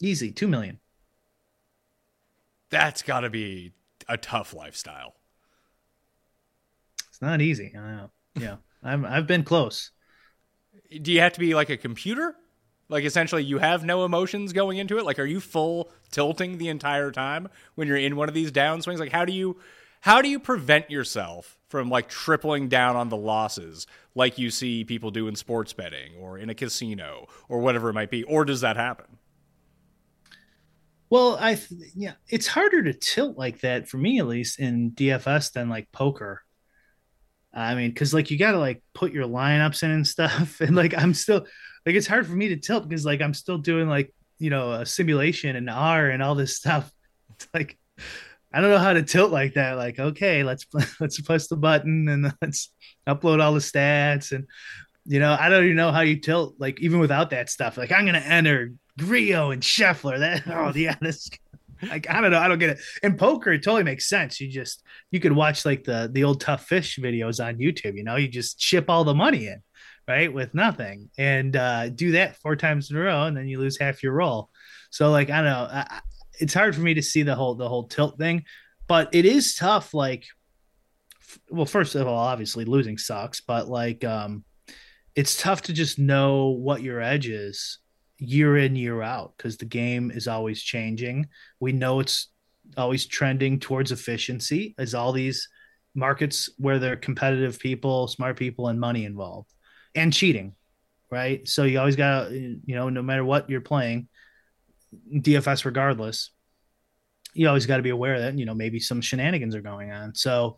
[0.00, 0.78] easy two million.
[2.70, 3.72] That's got to be
[4.08, 5.14] a tough lifestyle.
[7.08, 7.72] It's not easy.
[7.74, 8.10] I know.
[8.34, 9.90] Yeah, I've I've been close.
[11.02, 12.36] do you have to be like a computer?
[12.88, 15.04] Like essentially you have no emotions going into it?
[15.04, 18.98] Like are you full tilting the entire time when you're in one of these downswings?
[18.98, 19.58] Like how do you
[20.02, 24.84] how do you prevent yourself from like tripling down on the losses like you see
[24.84, 28.22] people do in sports betting or in a casino or whatever it might be?
[28.24, 29.18] Or does that happen?
[31.10, 34.92] Well, I th- yeah, it's harder to tilt like that for me at least in
[34.92, 36.43] DFS than like poker.
[37.54, 40.74] I mean, because like you got to like put your lineups in and stuff, and
[40.74, 41.46] like I'm still
[41.86, 44.72] like it's hard for me to tilt because like I'm still doing like you know
[44.72, 46.90] a simulation and R and all this stuff.
[47.34, 47.78] It's like
[48.52, 49.76] I don't know how to tilt like that.
[49.76, 50.66] Like okay, let's
[51.00, 52.72] let's press the button and let's
[53.06, 54.46] upload all the stats and
[55.06, 57.76] you know I don't even know how you tilt like even without that stuff.
[57.76, 60.18] Like I'm gonna enter Grillo and Scheffler.
[60.18, 61.30] That oh yeah, this
[61.88, 62.78] like I don't know, I don't get it.
[63.02, 64.40] In poker, it totally makes sense.
[64.40, 67.96] You just you could watch like the the old tough fish videos on YouTube.
[67.96, 69.62] You know, you just chip all the money in,
[70.08, 73.58] right, with nothing, and uh, do that four times in a row, and then you
[73.58, 74.50] lose half your roll.
[74.90, 76.00] So like I don't know, I-
[76.40, 78.44] it's hard for me to see the whole the whole tilt thing,
[78.88, 79.94] but it is tough.
[79.94, 80.24] Like,
[81.20, 84.44] f- well, first of all, obviously losing sucks, but like um,
[85.14, 87.78] it's tough to just know what your edge is
[88.18, 91.28] year in year out because the game is always changing.
[91.60, 92.28] We know it's
[92.76, 95.48] always trending towards efficiency as all these
[95.94, 99.52] markets where there are competitive people smart people and money involved.
[99.94, 100.54] And cheating
[101.10, 101.46] right?
[101.46, 104.08] So you always got to you know no matter what you're playing
[105.12, 106.30] dfs regardless
[107.34, 110.14] you always got to be aware that you know maybe some shenanigans are going on.
[110.14, 110.56] So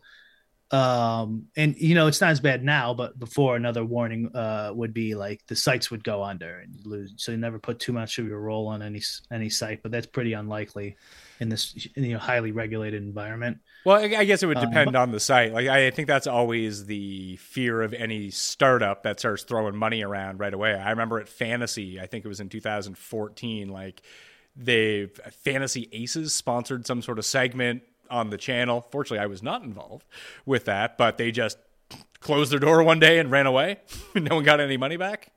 [0.71, 4.93] um and you know it's not as bad now but before another warning uh would
[4.93, 7.93] be like the sites would go under and you lose so you never put too
[7.93, 10.97] much of your role on any any site but that's pretty unlikely
[11.39, 15.11] in this you know highly regulated environment Well, I guess it would Um, depend on
[15.11, 15.53] the site.
[15.53, 20.39] Like I think that's always the fear of any startup that starts throwing money around
[20.39, 20.73] right away.
[20.73, 24.01] I remember at Fantasy, I think it was in 2014, like
[24.55, 25.07] they
[25.43, 28.85] Fantasy Aces sponsored some sort of segment on the channel.
[28.91, 30.05] Fortunately, I was not involved
[30.45, 31.57] with that, but they just
[32.19, 33.77] closed their door one day and ran away.
[34.15, 35.31] no one got any money back.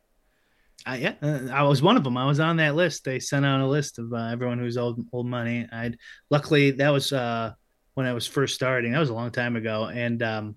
[0.87, 2.17] I, yeah, uh, I was one of them.
[2.17, 3.05] I was on that list.
[3.05, 5.69] They sent out a list of uh, everyone who's owed old money.
[5.71, 5.99] I'd
[6.31, 7.53] luckily that was uh,
[7.95, 8.93] when I was first starting.
[8.93, 10.57] That was a long time ago, and um,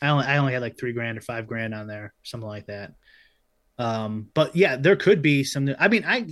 [0.00, 2.66] I only I only had like three grand or five grand on there, something like
[2.66, 2.94] that.
[3.78, 5.72] Um, but yeah, there could be some.
[5.78, 6.26] I mean, I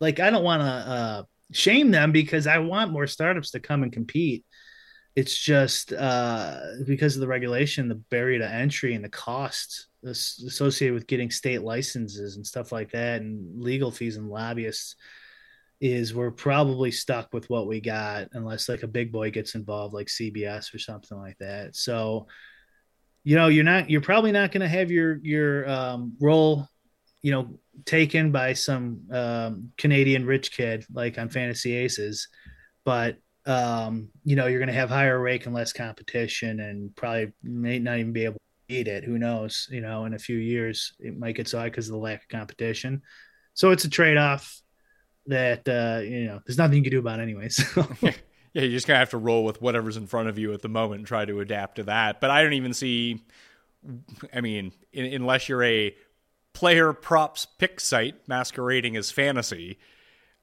[0.00, 1.22] like I don't want to uh,
[1.52, 4.44] shame them because I want more startups to come and compete.
[5.16, 10.94] It's just uh, because of the regulation, the barrier to entry, and the costs associated
[10.94, 14.96] with getting state licenses and stuff like that, and legal fees and lobbyists.
[15.78, 19.92] Is we're probably stuck with what we got unless like a big boy gets involved,
[19.92, 21.76] like CBS or something like that.
[21.76, 22.28] So,
[23.24, 26.66] you know, you're not, you're probably not going to have your your um, role
[27.26, 32.28] you know, taken by some um, Canadian rich kid like on Fantasy Aces,
[32.84, 33.16] but
[33.46, 37.78] um, you know, you're going to have higher rake and less competition, and probably may
[37.78, 39.04] not even be able to beat it.
[39.04, 39.68] Who knows?
[39.70, 42.22] You know, in a few years, it might get so high because of the lack
[42.22, 43.02] of competition.
[43.54, 44.60] So it's a trade off
[45.26, 47.48] that uh, you know there's nothing you can do about anyway.
[47.50, 47.86] So.
[48.02, 48.12] yeah,
[48.52, 51.00] you're just gonna have to roll with whatever's in front of you at the moment
[51.00, 52.20] and try to adapt to that.
[52.20, 53.24] But I don't even see.
[54.34, 55.94] I mean, in, unless you're a
[56.52, 59.78] player props pick site masquerading as fantasy.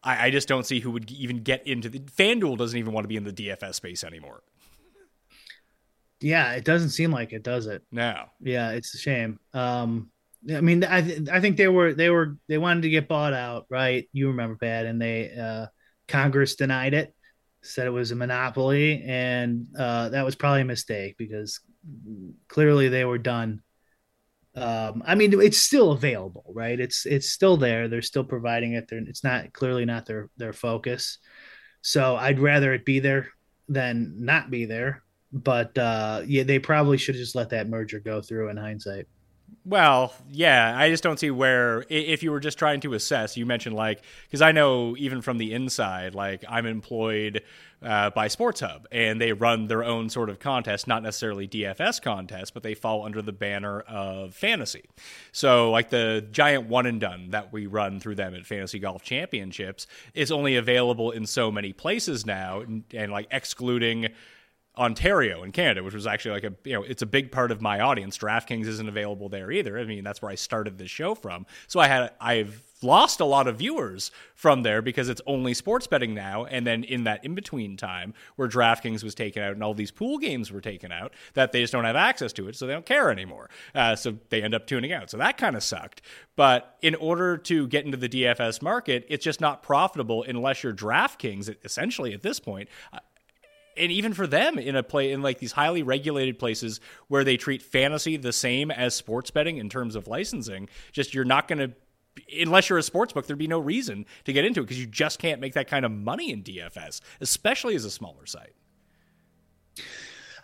[0.03, 3.05] I, I just don't see who would even get into the FanDuel doesn't even want
[3.05, 4.43] to be in the DFS space anymore.
[6.19, 7.83] Yeah, it doesn't seem like it, does it?
[7.91, 8.25] No.
[8.39, 9.39] Yeah, it's a shame.
[9.53, 10.09] Um,
[10.53, 13.33] I mean, I th- I think they were they were they wanted to get bought
[13.33, 14.07] out, right?
[14.13, 15.67] You remember, Pat, and they uh,
[16.07, 17.13] Congress denied it,
[17.61, 21.59] said it was a monopoly, and uh, that was probably a mistake because
[22.47, 23.61] clearly they were done
[24.55, 26.79] um, I mean, it's still available, right?
[26.79, 27.87] It's it's still there.
[27.87, 28.87] They're still providing it.
[28.87, 31.17] They're, it's not clearly not their their focus.
[31.81, 33.29] So I'd rather it be there
[33.67, 35.03] than not be there.
[35.31, 39.07] But uh, yeah, they probably should just let that merger go through in hindsight.
[39.65, 43.37] Well, yeah, I just don't see where if you were just trying to assess.
[43.37, 47.43] You mentioned like because I know even from the inside, like I'm employed
[47.83, 52.01] uh, by Sports Hub, and they run their own sort of contest, not necessarily DFS
[52.01, 54.85] contests, but they fall under the banner of fantasy.
[55.31, 59.03] So, like the giant one and done that we run through them at Fantasy Golf
[59.03, 64.09] Championships is only available in so many places now, and, and like excluding
[64.77, 67.61] Ontario in Canada, which was actually like a you know it's a big part of
[67.61, 68.17] my audience.
[68.17, 69.77] DraftKings isn't available there either.
[69.77, 71.45] I mean that's where I started this show from.
[71.67, 75.87] So I had I've lost a lot of viewers from there because it's only sports
[75.87, 76.45] betting now.
[76.45, 79.91] And then in that in between time where DraftKings was taken out and all these
[79.91, 82.73] pool games were taken out, that they just don't have access to it, so they
[82.73, 83.49] don't care anymore.
[83.73, 85.09] Uh, so they end up tuning out.
[85.09, 86.01] So that kind of sucked.
[86.35, 90.73] But in order to get into the DFS market, it's just not profitable unless you're
[90.73, 91.55] DraftKings.
[91.63, 92.69] Essentially, at this point,
[93.77, 97.37] and even for them in a play in like these highly regulated places where they
[97.37, 101.59] treat fantasy the same as sports betting in terms of licensing just you're not going
[101.59, 101.73] to
[102.39, 104.85] unless you're a sports book there'd be no reason to get into it because you
[104.85, 108.53] just can't make that kind of money in dfs especially as a smaller site.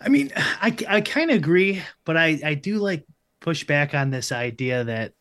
[0.01, 3.05] I mean i, I kind of agree but i i do like
[3.41, 5.13] push back on this idea that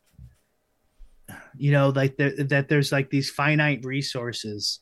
[1.57, 4.81] you know like the, that there's like these finite resources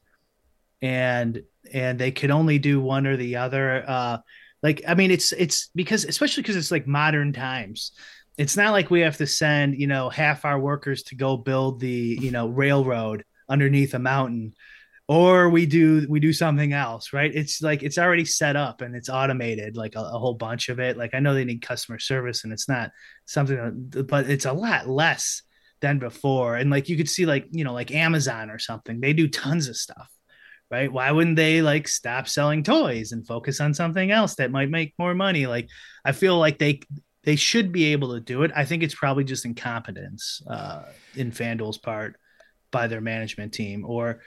[0.83, 4.19] and and they could only do one or the other uh
[4.63, 7.93] like i mean it's it's because especially because it's like modern times.
[8.39, 11.81] It's not like we have to send you know half our workers to go build
[11.81, 14.55] the you know railroad underneath a mountain
[15.09, 17.35] or we do we do something else right?
[17.35, 20.81] It's like it's already set up and it's automated like a, a whole bunch of
[20.81, 20.97] it.
[20.97, 22.91] Like i know they need customer service and it's not
[23.25, 25.43] something but it's a lot less
[25.81, 26.57] than before.
[26.57, 29.69] And like you could see like you know like amazon or something they do tons
[29.69, 30.11] of stuff
[30.71, 30.93] right?
[30.93, 34.95] Why wouldn't they like stop selling toys and focus on something else that might make
[34.99, 35.47] more money?
[35.47, 35.69] Like,
[36.05, 36.81] I feel like they
[37.25, 38.53] they should be able to do it.
[38.55, 40.83] I think it's probably just incompetence uh,
[41.17, 42.17] in FanDuel's part
[42.71, 44.21] by their management team, or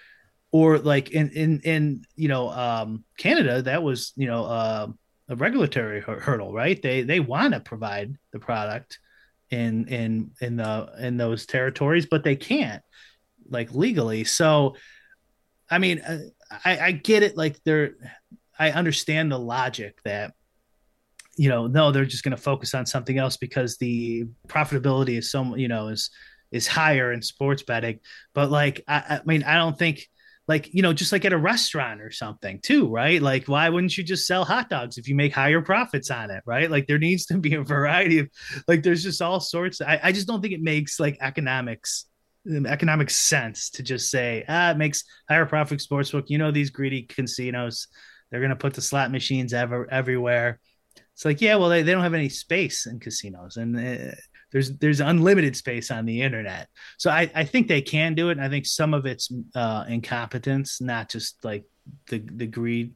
[0.51, 4.87] or like in in in you know um, Canada, that was you know uh,
[5.29, 6.81] a regulatory hurdle, right?
[6.81, 8.99] They they want to provide the product
[9.49, 12.83] in in in the in those territories, but they can't
[13.49, 14.23] like legally.
[14.23, 14.75] So
[15.69, 16.19] I mean, uh,
[16.65, 17.37] I, I get it.
[17.37, 17.93] Like they're,
[18.57, 20.33] I understand the logic that,
[21.37, 25.31] you know, no, they're just going to focus on something else because the profitability is
[25.31, 26.09] so, you know, is
[26.51, 27.99] is higher in sports betting.
[28.33, 30.07] But like, I, I mean, I don't think
[30.49, 33.95] like you know just like at a restaurant or something too right like why wouldn't
[33.95, 36.97] you just sell hot dogs if you make higher profits on it right like there
[36.97, 38.27] needs to be a variety of
[38.67, 42.05] like there's just all sorts I, I just don't think it makes like economics
[42.65, 46.25] economic sense to just say, ah, it makes higher profit sportsbook.
[46.27, 47.87] You know, these greedy casinos,
[48.29, 50.59] they're going to put the slot machines ever everywhere.
[51.13, 54.15] It's like, yeah, well, they, they don't have any space in casinos, and uh,
[54.51, 56.69] there's there's unlimited space on the internet.
[56.97, 58.33] So I, I think they can do it.
[58.33, 61.65] And I think some of it's uh, incompetence, not just like
[62.07, 62.93] the the greed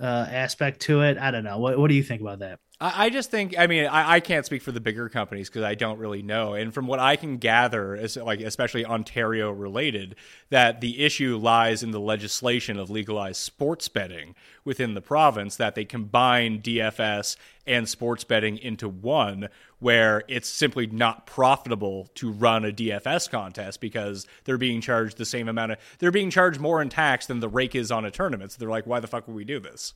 [0.00, 1.18] uh, aspect to it.
[1.18, 1.58] I don't know.
[1.58, 2.60] What what do you think about that?
[2.78, 5.74] I just think, I mean, I, I can't speak for the bigger companies because I
[5.74, 6.52] don't really know.
[6.52, 10.14] And from what I can gather, is like especially Ontario related,
[10.50, 15.56] that the issue lies in the legislation of legalized sports betting within the province.
[15.56, 17.36] That they combine DFS
[17.66, 19.48] and sports betting into one,
[19.86, 25.24] where it's simply not profitable to run a DFS contest because they're being charged the
[25.24, 28.10] same amount of, they're being charged more in tax than the rake is on a
[28.10, 28.50] tournament.
[28.50, 29.94] So they're like, why the fuck would we do this?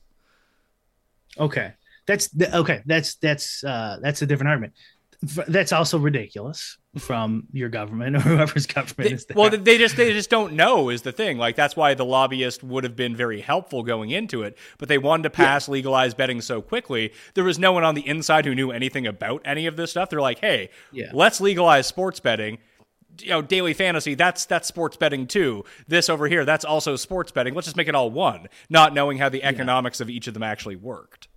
[1.37, 1.73] Okay
[2.05, 2.81] that's the, okay.
[2.85, 4.73] That's that's uh, that's a different argument.
[5.21, 9.25] That's also ridiculous from your government or whoever's government they, is.
[9.25, 9.37] There.
[9.37, 11.37] Well, they just they just don't know is the thing.
[11.37, 14.97] Like that's why the lobbyist would have been very helpful going into it, but they
[14.97, 15.73] wanted to pass yeah.
[15.73, 17.13] legalized betting so quickly.
[17.35, 20.09] There was no one on the inside who knew anything about any of this stuff.
[20.09, 21.11] They're like, "Hey, yeah.
[21.13, 22.57] let's legalize sports betting."
[23.19, 27.29] you know daily fantasy that's that's sports betting too this over here that's also sports
[27.29, 30.05] betting let's just make it all one not knowing how the economics yeah.
[30.05, 31.27] of each of them actually worked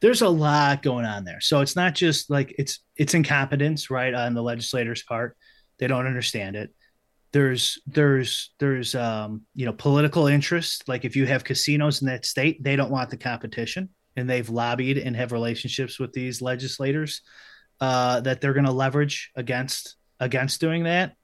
[0.00, 1.40] there's a lot going on there.
[1.40, 5.36] So it's not just like it's it's incompetence, right, on the legislators' part.
[5.78, 6.74] They don't understand it.
[7.32, 10.88] There's there's there's um you know political interest.
[10.88, 14.48] Like if you have casinos in that state, they don't want the competition, and they've
[14.48, 17.20] lobbied and have relationships with these legislators
[17.80, 21.14] uh, that they're going to leverage against against doing that.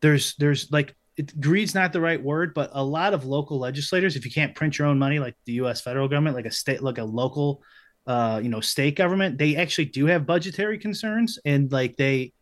[0.00, 4.16] There's there's like it, greed's not the right word, but a lot of local legislators,
[4.16, 5.80] if you can't print your own money, like the U.S.
[5.80, 7.62] federal government, like a state, like a local
[8.06, 12.32] uh, you know, state government, they actually do have budgetary concerns, and like they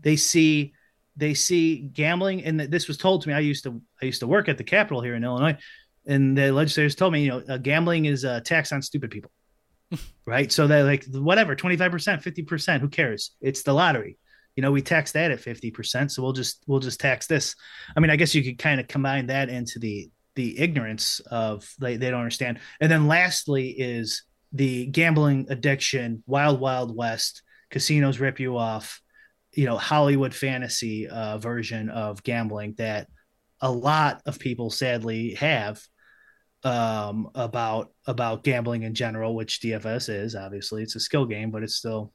[0.00, 0.72] they see
[1.16, 2.44] they see gambling.
[2.44, 3.34] And this was told to me.
[3.34, 5.58] I used to I used to work at the Capitol here in Illinois,
[6.06, 9.30] and the legislators told me, you know, uh, gambling is a tax on stupid people,
[10.24, 10.50] right?
[10.50, 13.32] So that like whatever, twenty five percent, fifty percent, who cares?
[13.40, 14.16] It's the lottery.
[14.56, 17.54] You know, we tax that at fifty percent, so we'll just we'll just tax this.
[17.94, 20.08] I mean, I guess you could kind of combine that into the
[20.38, 22.60] the ignorance of they, they don't understand.
[22.80, 24.22] And then lastly is
[24.52, 29.00] the gambling addiction, wild, wild west, casinos rip you off,
[29.52, 33.08] you know, Hollywood fantasy uh, version of gambling that
[33.60, 35.82] a lot of people sadly have
[36.64, 40.82] um, about about gambling in general, which DFS is obviously.
[40.82, 42.12] It's a skill game, but it's still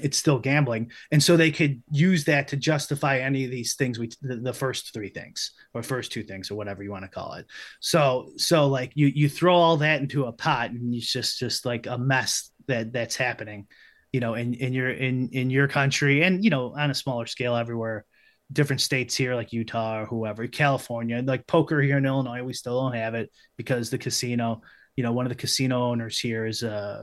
[0.00, 0.90] it's still gambling.
[1.10, 4.52] And so they could use that to justify any of these things we the, the,
[4.52, 7.46] first three things or first two things or whatever you want to call it.
[7.80, 11.64] So so like you you throw all that into a pot and it's just just
[11.64, 13.66] like a mess that that's happening
[14.12, 17.26] you know in in your in in your country and you know on a smaller
[17.26, 18.04] scale everywhere.
[18.52, 22.80] Different states here like utah or whoever california like poker here in illinois we still
[22.80, 24.62] don't have it because the casino
[24.94, 27.02] you know one of the casino owners here is uh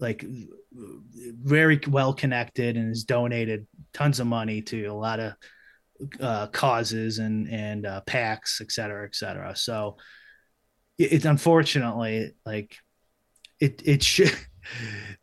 [0.00, 0.24] like
[1.12, 5.34] very well connected and has donated tons of money to a lot of
[6.20, 9.54] uh, causes and and uh, PACs, et cetera, et cetera.
[9.56, 9.96] So
[10.98, 12.76] it's it, unfortunately like
[13.60, 14.34] it it should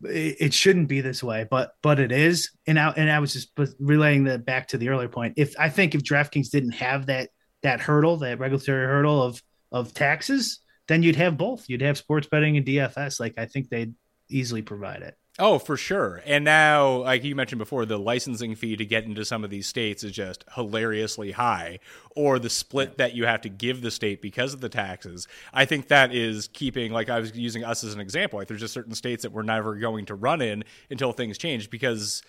[0.03, 2.51] it shouldn't be this way, but but it is.
[2.67, 5.34] And I and I was just relaying that back to the earlier point.
[5.38, 7.30] If I think if DraftKings didn't have that
[7.63, 9.41] that hurdle, that regulatory hurdle of
[9.72, 11.65] of taxes, then you'd have both.
[11.67, 13.19] You'd have sports betting and DFS.
[13.19, 13.93] Like I think they'd
[14.32, 15.18] easily provide it.
[15.40, 16.22] Oh, for sure.
[16.26, 19.66] And now, like you mentioned before, the licensing fee to get into some of these
[19.66, 21.80] states is just hilariously high,
[22.16, 25.28] or the split that you have to give the state because of the taxes.
[25.54, 28.60] I think that is keeping, like I was using us as an example, like there's
[28.60, 32.22] just certain states that we're never going to run in until things change because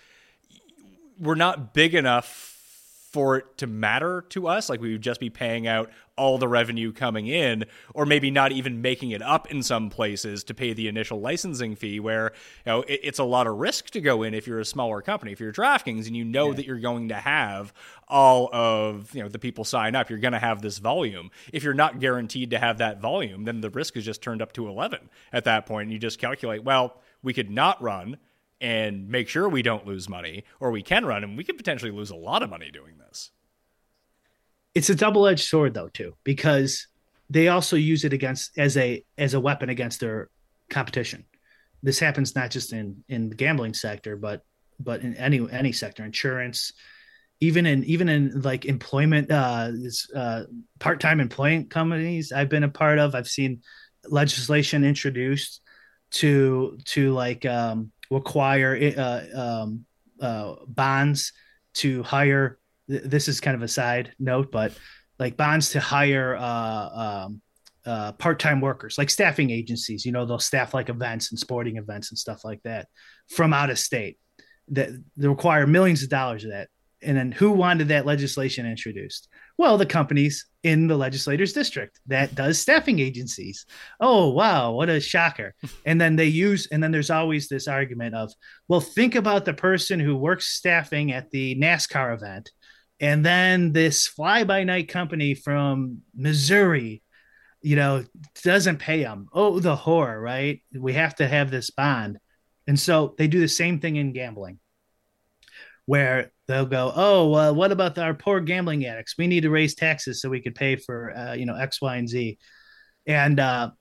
[1.19, 2.52] we're not big enough
[3.13, 4.69] for it to matter to us.
[4.69, 8.51] Like we would just be paying out all the revenue coming in, or maybe not
[8.51, 12.33] even making it up in some places to pay the initial licensing fee, where
[12.65, 15.01] you know it, it's a lot of risk to go in if you're a smaller
[15.01, 15.31] company.
[15.31, 16.55] If you're DraftKings and you know yeah.
[16.55, 17.71] that you're going to have
[18.07, 21.29] all of you know the people sign up, you're going to have this volume.
[21.53, 24.53] If you're not guaranteed to have that volume, then the risk is just turned up
[24.53, 28.17] to eleven at that point, and you just calculate, well, we could not run
[28.63, 31.91] and make sure we don't lose money, or we can run and we could potentially
[31.91, 33.02] lose a lot of money doing this.
[34.75, 36.87] It's a double-edged sword though, too, because
[37.29, 40.29] they also use it against as a as a weapon against their
[40.69, 41.25] competition.
[41.81, 44.43] This happens not just in in the gambling sector, but
[44.79, 46.73] but in any any sector, insurance,
[47.39, 49.71] even in even in like employment, uh,
[50.15, 50.43] uh,
[50.79, 53.15] part-time employment companies I've been a part of.
[53.15, 53.61] I've seen
[54.05, 55.61] legislation introduced
[56.11, 59.85] to to like um, require uh, um,
[60.19, 61.33] uh, bonds
[61.75, 62.59] to hire.
[62.87, 64.77] This is kind of a side note, but
[65.19, 67.41] like bonds to hire uh, um,
[67.85, 70.05] uh, part-time workers, like staffing agencies.
[70.05, 72.87] You know, they'll staff like events and sporting events and stuff like that
[73.29, 74.17] from out of state.
[74.69, 76.69] That they require millions of dollars of that,
[77.01, 79.27] And then who wanted that legislation introduced?
[79.57, 83.65] Well, the companies in the legislators district that does staffing agencies.
[83.99, 85.53] Oh, wow, what a shocker.
[85.85, 88.31] and then they use, and then there's always this argument of,
[88.69, 92.51] well, think about the person who works staffing at the NASCAR event.
[92.99, 97.01] And then this fly by night company from Missouri,
[97.61, 98.03] you know,
[98.43, 99.27] doesn't pay them.
[99.33, 100.61] Oh, the horror, right?
[100.77, 102.17] We have to have this bond.
[102.67, 104.59] And so they do the same thing in gambling
[105.85, 109.15] where they'll go, oh, uh, what about our poor gambling addicts?
[109.17, 111.95] We need to raise taxes so we could pay for uh, you know X, Y,
[111.95, 112.37] and Z,
[113.05, 113.71] and uh,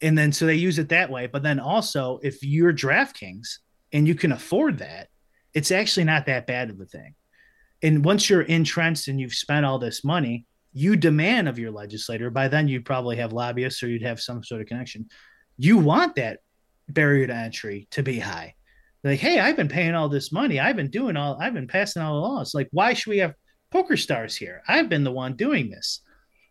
[0.00, 1.26] and then so they use it that way.
[1.26, 3.58] But then also, if you're DraftKings
[3.92, 5.08] and you can afford that,
[5.52, 7.14] it's actually not that bad of a thing.
[7.82, 12.30] And once you're entrenched and you've spent all this money, you demand of your legislator.
[12.30, 15.08] By then, you'd probably have lobbyists or you'd have some sort of connection.
[15.56, 16.40] You want that
[16.88, 18.54] barrier to entry to be high
[19.02, 20.60] like, hey, I've been paying all this money.
[20.60, 22.54] I've been doing all, I've been passing all the laws.
[22.54, 23.34] Like, why should we have
[23.72, 24.62] PokerStars here?
[24.68, 26.02] I've been the one doing this.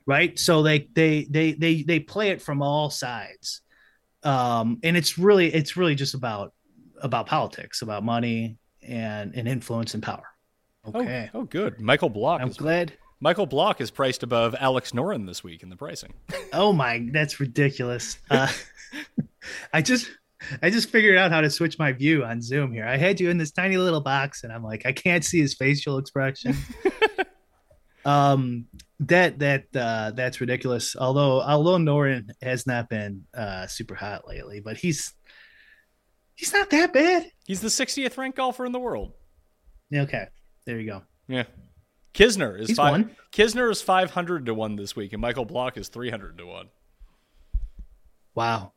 [0.05, 0.39] Right.
[0.39, 3.61] So they, they, they, they, they play it from all sides.
[4.23, 6.53] Um, and it's really, it's really just about,
[7.01, 10.23] about politics, about money and, and influence and power.
[10.87, 11.29] Okay.
[11.33, 11.79] Oh, oh good.
[11.79, 12.41] Michael Block.
[12.41, 12.93] I'm is, glad.
[13.19, 16.13] Michael Block is priced above Alex Noren this week in the pricing.
[16.53, 18.17] oh my, that's ridiculous.
[18.29, 18.51] Uh,
[19.73, 20.09] I just,
[20.61, 22.85] I just figured out how to switch my view on Zoom here.
[22.85, 25.53] I had you in this tiny little box, and I'm like, I can't see his
[25.53, 26.55] facial expression.
[28.05, 28.67] um,
[29.01, 30.95] that that uh, that's ridiculous.
[30.95, 35.13] Although although Noren has not been uh, super hot lately, but he's
[36.35, 37.29] he's not that bad.
[37.45, 39.13] He's the 60th ranked golfer in the world.
[39.93, 40.27] Okay,
[40.69, 41.01] there you go.
[41.27, 41.45] Yeah.
[42.13, 43.15] Kisner is He's five, won.
[43.31, 46.69] Kisner is 500 to 1 this week and Michael Block is 300 to 1.
[48.35, 48.73] Wow.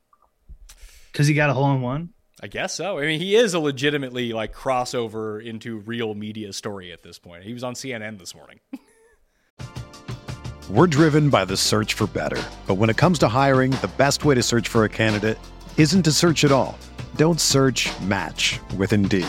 [1.13, 2.15] Because he got a hole in one.
[2.43, 2.99] I guess so.
[2.99, 7.45] I mean, he is a legitimately like crossover into real media story at this point.
[7.45, 8.61] He was on CNN this morning.
[10.71, 12.43] We're driven by the search for better.
[12.67, 15.39] But when it comes to hiring, the best way to search for a candidate
[15.77, 16.79] isn't to search at all.
[17.17, 19.29] Don't search match with Indeed.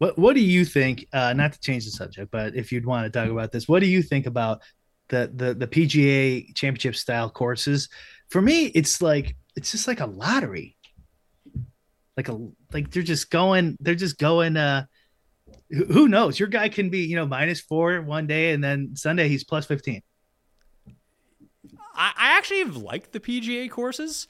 [0.00, 1.06] What What do you think?
[1.12, 3.80] Uh, not to change the subject, but if you'd want to talk about this, what
[3.80, 4.62] do you think about
[5.10, 7.90] the the the PGA Championship style courses?
[8.30, 10.78] For me, it's like it's just like a lottery.
[12.16, 12.38] Like a
[12.72, 13.76] like they're just going.
[13.78, 14.56] They're just going.
[14.56, 14.86] Uh,
[15.68, 16.40] who knows?
[16.40, 19.66] Your guy can be you know minus four one day, and then Sunday he's plus
[19.66, 20.00] fifteen.
[21.94, 24.28] I, I actually like the PGA courses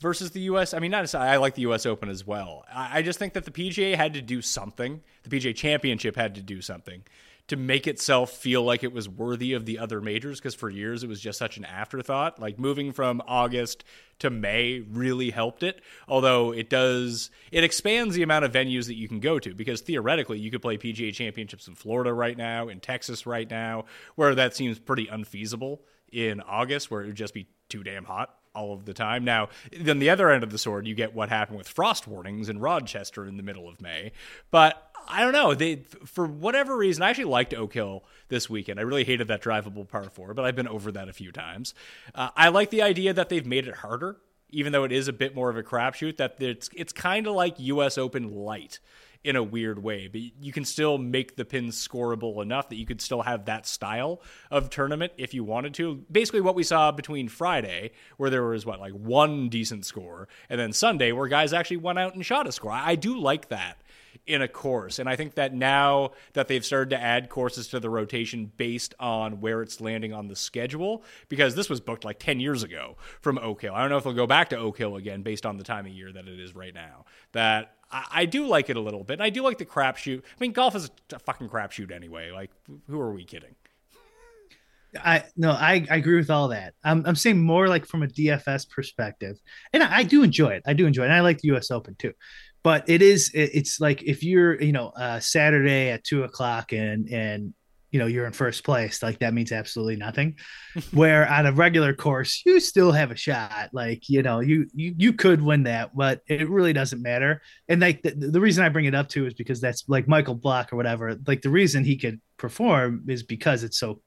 [0.00, 0.74] versus the U.S.
[0.74, 1.30] I mean, not necessarily.
[1.30, 1.86] I like the U.S.
[1.86, 2.64] Open as well.
[2.72, 5.02] I, I just think that the PGA had to do something.
[5.22, 7.02] The PGA Championship had to do something
[7.48, 11.04] to make itself feel like it was worthy of the other majors because for years
[11.04, 12.40] it was just such an afterthought.
[12.40, 13.84] Like moving from August
[14.18, 15.80] to May really helped it.
[16.08, 19.80] Although it does, it expands the amount of venues that you can go to because
[19.80, 23.84] theoretically you could play PGA championships in Florida right now, in Texas right now,
[24.16, 28.35] where that seems pretty unfeasible in August, where it would just be too damn hot
[28.56, 29.24] all of the time.
[29.24, 32.48] Now, then the other end of the sword, you get what happened with frost warnings
[32.48, 34.12] in Rochester in the middle of May.
[34.50, 35.54] But I don't know.
[35.54, 38.80] They for whatever reason, I actually liked Oak Hill this weekend.
[38.80, 41.74] I really hated that drivable par four, but I've been over that a few times.
[42.14, 44.16] Uh, I like the idea that they've made it harder,
[44.50, 46.16] even though it is a bit more of a crapshoot.
[46.16, 47.98] That it's it's kind of like U.S.
[47.98, 48.80] Open light
[49.26, 52.86] in a weird way, but you can still make the pins scoreable enough that you
[52.86, 54.22] could still have that style
[54.52, 56.04] of tournament if you wanted to.
[56.10, 60.60] Basically, what we saw between Friday, where there was what like one decent score, and
[60.60, 62.70] then Sunday, where guys actually went out and shot a score.
[62.70, 63.78] I do like that
[64.26, 64.98] in a course.
[64.98, 68.94] And I think that now that they've started to add courses to the rotation based
[68.98, 72.96] on where it's landing on the schedule, because this was booked like 10 years ago
[73.20, 73.74] from Oak Hill.
[73.74, 75.86] I don't know if they'll go back to Oak Hill again based on the time
[75.86, 77.04] of year that it is right now.
[77.32, 79.14] That I, do like it a little bit.
[79.14, 80.18] And I do like the crapshoot.
[80.18, 82.30] I mean, golf is a fucking crapshoot anyway.
[82.32, 82.50] Like,
[82.88, 83.54] who are we kidding?
[85.04, 86.74] I no, I, I agree with all that.
[86.84, 89.38] I'm I'm saying more like from a DFS perspective,
[89.72, 90.62] and I, I do enjoy it.
[90.66, 91.06] I do enjoy it.
[91.06, 91.70] And I like the U.S.
[91.70, 92.12] Open too,
[92.66, 96.72] but it is it, it's like if you're you know uh, Saturday at two o'clock
[96.72, 97.54] and and
[97.92, 100.34] you know you're in first place, like that means absolutely nothing.
[100.90, 103.68] Where on a regular course, you still have a shot.
[103.72, 107.40] Like you know you you you could win that, but it really doesn't matter.
[107.68, 110.34] And like the, the reason I bring it up too is because that's like Michael
[110.34, 111.16] Block or whatever.
[111.24, 114.02] Like the reason he could perform is because it's so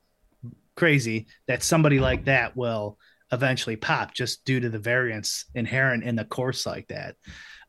[0.75, 2.97] crazy that somebody like that will
[3.31, 7.15] eventually pop just due to the variance inherent in the course like that.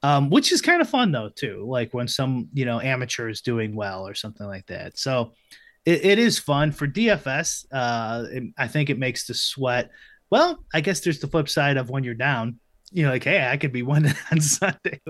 [0.02, 1.66] Um, which is kind of fun though too.
[1.68, 4.98] Like when some you know amateur is doing well or something like that.
[4.98, 5.32] So
[5.84, 7.66] it, it is fun for DFS.
[7.70, 9.90] Uh, it, I think it makes the sweat.
[10.30, 12.58] Well, I guess there's the flip side of when you're down.
[12.92, 15.00] You know, like hey, I could be winning on Sunday.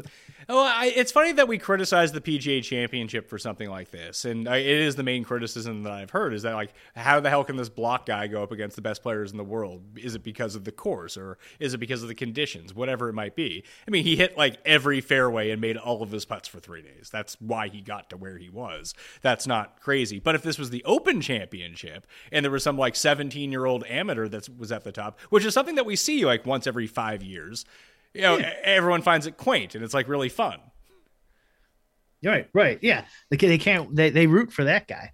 [0.49, 4.49] Oh, I, it's funny that we criticize the PGA Championship for something like this, and
[4.49, 7.45] I, it is the main criticism that I've heard is that like, how the hell
[7.45, 9.83] can this block guy go up against the best players in the world?
[9.97, 12.75] Is it because of the course, or is it because of the conditions?
[12.75, 13.65] Whatever it might be.
[13.87, 16.83] I mean, he hit like every fairway and made all of his putts for three
[16.83, 17.11] days.
[17.11, 18.95] That's why he got to where he was.
[19.23, 20.19] That's not crazy.
[20.19, 23.85] But if this was the Open Championship and there was some like 17 year old
[23.89, 26.87] amateur that was at the top, which is something that we see like once every
[26.87, 27.65] five years
[28.15, 28.55] you know, yeah.
[28.63, 30.59] everyone finds it quaint and it's like really fun.
[32.25, 33.07] Right, right, yeah.
[33.31, 35.13] They, they can't they, they root for that guy.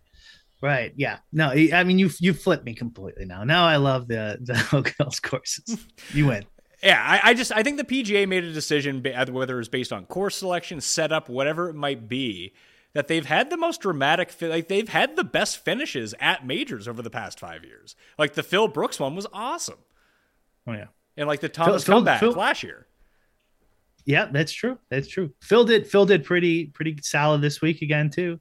[0.62, 1.18] Right, yeah.
[1.32, 3.44] No, I mean you you flipped me completely now.
[3.44, 5.86] Now I love the the Hills courses.
[6.12, 6.46] You win.
[6.82, 9.92] Yeah, I, I, just I think the PGA made a decision uh, whether it's based
[9.92, 12.52] on course selection, setup, whatever it might be,
[12.92, 17.02] that they've had the most dramatic like they've had the best finishes at majors over
[17.02, 17.96] the past five years.
[18.18, 19.78] Like the Phil Brooks one was awesome.
[20.66, 20.86] Oh yeah,
[21.16, 22.86] and like the Thomas Phil, comeback Phil, last year.
[24.04, 24.78] Yeah, that's true.
[24.88, 25.32] That's true.
[25.42, 28.40] Phil did Phil did pretty pretty solid this week again too.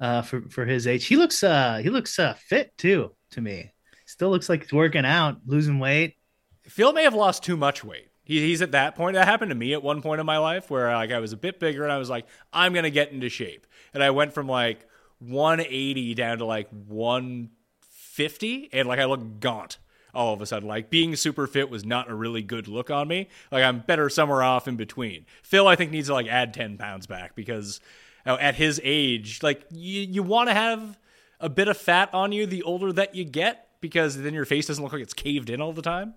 [0.00, 3.72] Uh, for for his age, he looks uh he looks uh fit too to me.
[4.06, 6.16] Still looks like he's working out, losing weight.
[6.64, 8.08] Phil may have lost too much weight.
[8.24, 9.14] He, he's at that point.
[9.14, 11.36] That happened to me at one point in my life where like I was a
[11.36, 14.48] bit bigger and I was like, I'm gonna get into shape, and I went from
[14.48, 14.86] like
[15.18, 19.78] 180 down to like 150, and like I look gaunt
[20.14, 20.68] all of a sudden.
[20.68, 23.28] Like being super fit was not a really good look on me.
[23.50, 25.26] Like I'm better somewhere off in between.
[25.42, 27.80] Phil, I think needs to like add 10 pounds back because
[28.26, 30.98] you know, at his age, like you, you want to have
[31.40, 34.66] a bit of fat on you the older that you get because then your face
[34.66, 36.14] doesn't look like it's caved in all the time.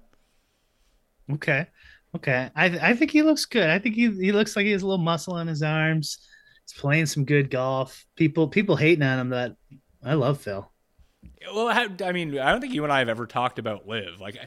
[1.31, 1.67] Okay.
[2.15, 2.49] Okay.
[2.55, 3.69] I I think he looks good.
[3.69, 6.19] I think he he looks like he has a little muscle on his arms.
[6.65, 8.05] He's playing some good golf.
[8.15, 9.55] People people hating on him that
[10.03, 10.69] I love Phil.
[11.53, 14.21] Well, I mean, I don't think you and I have ever talked about LIV.
[14.21, 14.37] Like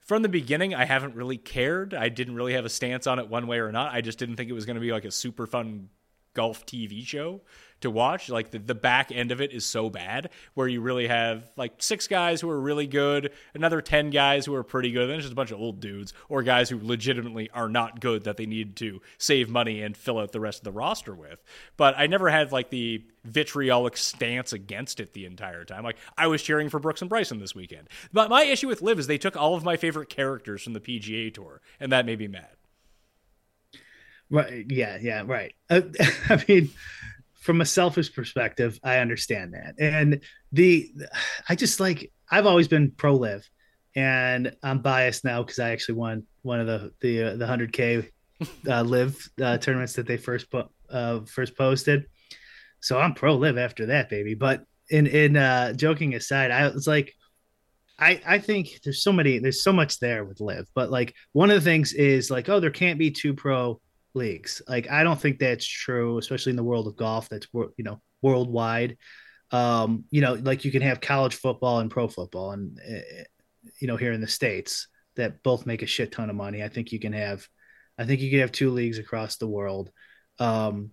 [0.00, 1.94] from the beginning, I haven't really cared.
[1.94, 3.92] I didn't really have a stance on it one way or not.
[3.92, 5.88] I just didn't think it was going to be like a super fun
[6.34, 7.40] golf TV show
[7.82, 8.28] to watch.
[8.28, 11.74] Like the, the back end of it is so bad, where you really have like
[11.82, 15.20] six guys who are really good, another 10 guys who are pretty good, and then
[15.20, 18.46] just a bunch of old dudes or guys who legitimately are not good that they
[18.46, 21.42] need to save money and fill out the rest of the roster with.
[21.76, 25.84] But I never had like the vitriolic stance against it the entire time.
[25.84, 27.88] Like I was cheering for Brooks and Bryson this weekend.
[28.12, 30.80] But my issue with LIV is they took all of my favorite characters from the
[30.80, 32.56] PGA Tour, and that made me mad.
[34.30, 34.64] Right.
[34.68, 34.98] Yeah.
[35.00, 35.24] Yeah.
[35.26, 35.54] Right.
[35.68, 35.82] Uh,
[36.28, 36.70] I mean,
[37.42, 39.74] from a selfish perspective, I understand that.
[39.78, 40.20] And
[40.52, 40.90] the,
[41.48, 43.48] I just like, I've always been pro LIV
[43.96, 48.08] and I'm biased now because I actually won one of the, the, uh, the 100K
[48.68, 52.06] uh, LIV uh, tournaments that they first put, uh, first posted.
[52.78, 54.34] So I'm pro LIV after that, baby.
[54.34, 57.12] But in, in, uh, joking aside, I was like,
[57.98, 61.50] I, I think there's so many, there's so much there with LIV but like one
[61.50, 63.80] of the things is like, oh, there can't be two pro
[64.14, 64.62] leagues.
[64.68, 67.28] Like I don't think that's true, especially in the world of golf.
[67.28, 68.96] That's you know worldwide.
[69.50, 73.22] Um, you know, like you can have college football and pro football, and uh,
[73.80, 76.62] you know here in the states that both make a shit ton of money.
[76.62, 77.46] I think you can have,
[77.98, 79.90] I think you can have two leagues across the world.
[80.38, 80.92] Um,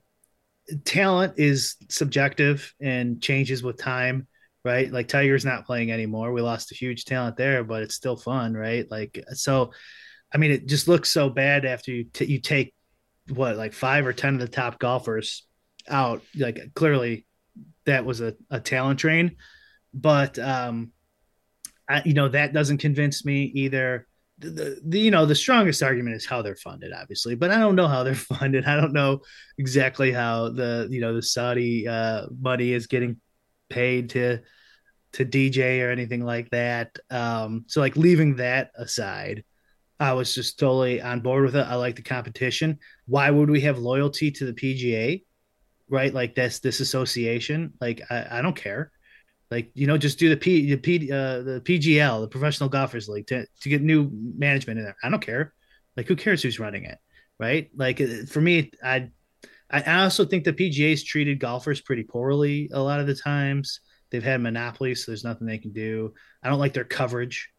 [0.83, 4.27] talent is subjective and changes with time
[4.65, 4.91] right?
[4.91, 6.31] Like Tiger's not playing anymore.
[6.31, 8.89] We lost a huge talent there, but it's still fun, right?
[8.89, 9.71] Like so,
[10.33, 12.73] I mean, it just looks so bad after you t- you take
[13.29, 15.45] what like five or ten of the top golfers
[15.87, 16.21] out.
[16.35, 17.25] Like clearly,
[17.85, 19.37] that was a, a talent train,
[19.93, 20.91] but um,
[21.89, 24.05] I, you know that doesn't convince me either.
[24.37, 27.57] The, the, the, you know the strongest argument is how they're funded obviously but i
[27.57, 29.19] don't know how they're funded i don't know
[29.57, 33.19] exactly how the you know the saudi uh, money is getting
[33.67, 34.39] paid to
[35.11, 39.43] to dj or anything like that um so like leaving that aside
[39.99, 41.67] I was just totally on board with it.
[41.67, 42.79] I like the competition.
[43.05, 45.23] Why would we have loyalty to the PGA?
[45.89, 46.13] Right?
[46.13, 47.73] Like this this association.
[47.81, 48.91] Like I, I don't care.
[49.51, 53.09] Like you know, just do the P the P uh, the PGL, the Professional Golfers
[53.09, 54.95] League, to to get new management in there.
[55.03, 55.53] I don't care.
[55.97, 56.99] Like who cares who's running it?
[57.39, 57.69] Right?
[57.75, 59.09] Like uh, for me, I
[59.71, 63.81] I also think the PGA's treated golfers pretty poorly a lot of the times.
[64.11, 66.13] They've had monopolies, so there's nothing they can do.
[66.41, 67.49] I don't like their coverage.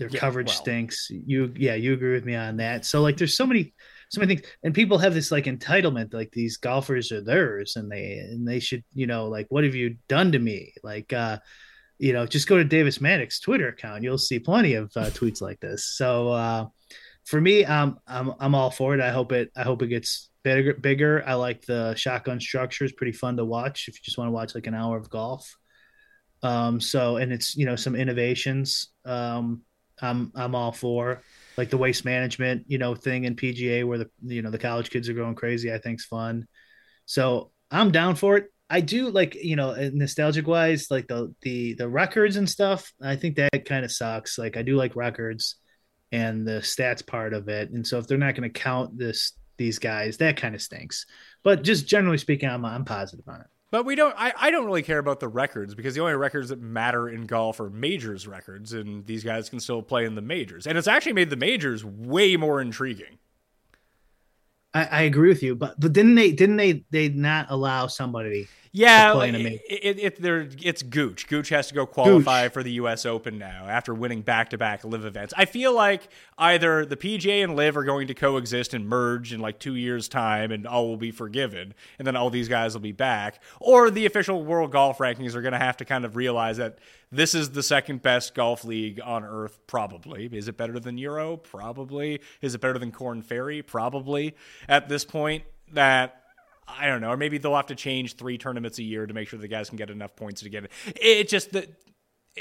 [0.00, 0.56] Their Yeah, coverage well.
[0.56, 1.08] stinks.
[1.10, 2.84] You, yeah, you agree with me on that.
[2.86, 3.74] So like, there's so many,
[4.10, 7.92] so many things, and people have this like entitlement, like these golfers are theirs, and
[7.92, 10.74] they and they should, you know, like, what have you done to me?
[10.82, 11.38] Like, uh,
[11.98, 14.02] you know, just go to Davis Maddox Twitter account.
[14.02, 15.86] You'll see plenty of uh, tweets like this.
[15.96, 16.66] So uh,
[17.26, 19.00] for me, um, I'm I'm all for it.
[19.00, 20.74] I hope it I hope it gets bigger.
[20.74, 21.22] Bigger.
[21.26, 22.84] I like the shotgun structure.
[22.84, 25.10] It's pretty fun to watch if you just want to watch like an hour of
[25.10, 25.56] golf.
[26.42, 28.88] Um, so and it's you know some innovations.
[29.04, 29.62] Um,
[30.02, 31.22] I'm I'm all for
[31.56, 34.90] like the waste management you know thing in PGA where the you know the college
[34.90, 35.72] kids are going crazy.
[35.72, 36.46] I think's fun.
[37.06, 38.52] So I'm down for it.
[38.68, 42.92] I do like you know uh, nostalgic wise like the the the records and stuff.
[43.02, 44.38] I think that kind of sucks.
[44.38, 45.56] Like I do like records
[46.12, 47.70] and the stats part of it.
[47.70, 51.06] And so if they're not going to count this these guys, that kind of stinks.
[51.44, 53.46] But just generally speaking, I'm I'm positive on it.
[53.70, 54.14] But we don't.
[54.18, 57.26] I, I don't really care about the records because the only records that matter in
[57.26, 60.66] golf are majors records, and these guys can still play in the majors.
[60.66, 63.18] And it's actually made the majors way more intriguing.
[64.74, 68.48] I, I agree with you, but but didn't they didn't they they not allow somebody?
[68.72, 69.34] Yeah, it,
[69.68, 71.26] it, it, there, it's Gooch.
[71.26, 73.04] Gooch has to go qualify for the U.S.
[73.04, 75.34] Open now after winning back-to-back LIV events.
[75.36, 76.08] I feel like
[76.38, 80.08] either the PGA and LIV are going to coexist and merge in like two years'
[80.08, 83.90] time, and all will be forgiven, and then all these guys will be back, or
[83.90, 86.78] the official world golf rankings are going to have to kind of realize that
[87.10, 89.58] this is the second best golf league on earth.
[89.66, 91.36] Probably is it better than Euro?
[91.36, 93.62] Probably is it better than Korn Ferry?
[93.62, 94.36] Probably
[94.68, 95.42] at this point
[95.72, 96.22] that
[96.78, 99.28] I don't know, or maybe they'll have to change three tournaments a year to make
[99.28, 100.72] sure the guys can get enough points to get it.
[101.00, 101.68] It just that,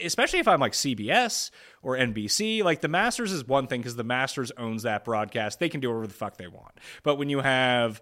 [0.01, 1.51] especially if I'm like CBS
[1.81, 5.69] or NBC, like the Masters is one thing because the Masters owns that broadcast; they
[5.69, 6.79] can do whatever the fuck they want.
[7.03, 8.01] But when you have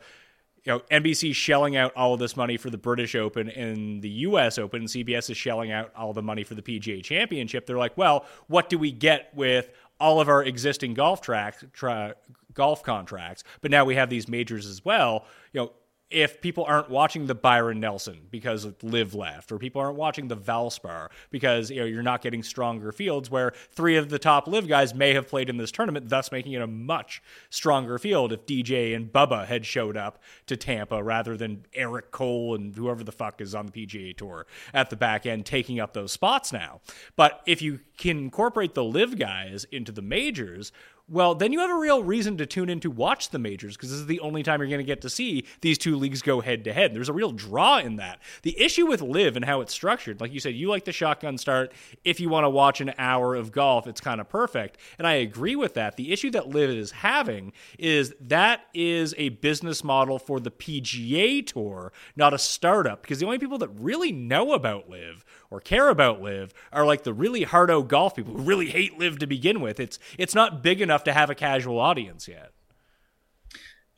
[0.68, 4.10] you know, NBC shelling out all of this money for the British Open and the
[4.10, 7.66] US Open, and CBS is shelling out all the money for the PGA Championship.
[7.66, 12.16] They're like, well, what do we get with all of our existing golf tracks, tra-
[12.54, 13.46] golf contracts?
[13.62, 15.26] But now we have these majors as well.
[15.54, 15.72] You know,
[16.10, 20.30] if people aren't watching the Byron Nelson because of LIV Left, or people aren't watching
[20.30, 24.48] the Valspar because you know you're not getting stronger fields, where three of the top
[24.48, 28.32] LIV guys may have played in this tournament, thus making it a much stronger field.
[28.32, 33.04] If DJ and Bubba had showed up to Tampa rather than Eric Cole and whoever
[33.04, 36.54] the fuck is on the PGA Tour at the back end taking up those spots
[36.54, 36.80] now.
[37.16, 40.72] But if you can incorporate the LIV guys into the majors,
[41.10, 43.92] well, then you have a real reason to tune in to watch the majors because
[43.92, 46.42] this is the only time you're going to get to see these two leagues go
[46.42, 46.94] head to head.
[46.94, 48.20] There's a real draw in that.
[48.42, 51.38] The issue with LIV and how it's structured, like you said, you like the shotgun
[51.38, 51.72] start.
[52.04, 54.78] If you want to watch an hour of golf, it's kind of perfect.
[54.98, 55.96] And I agree with that.
[55.96, 61.46] The issue that LIV is having is that is a business model for the PGA
[61.46, 65.90] Tour, not a startup, because the only people that really know about LIV or care
[65.90, 69.62] about LIV are like the really hardo golf people who really hate LIV to begin
[69.62, 69.80] with.
[69.80, 72.52] It's it's not big enough to have a casual audience yet.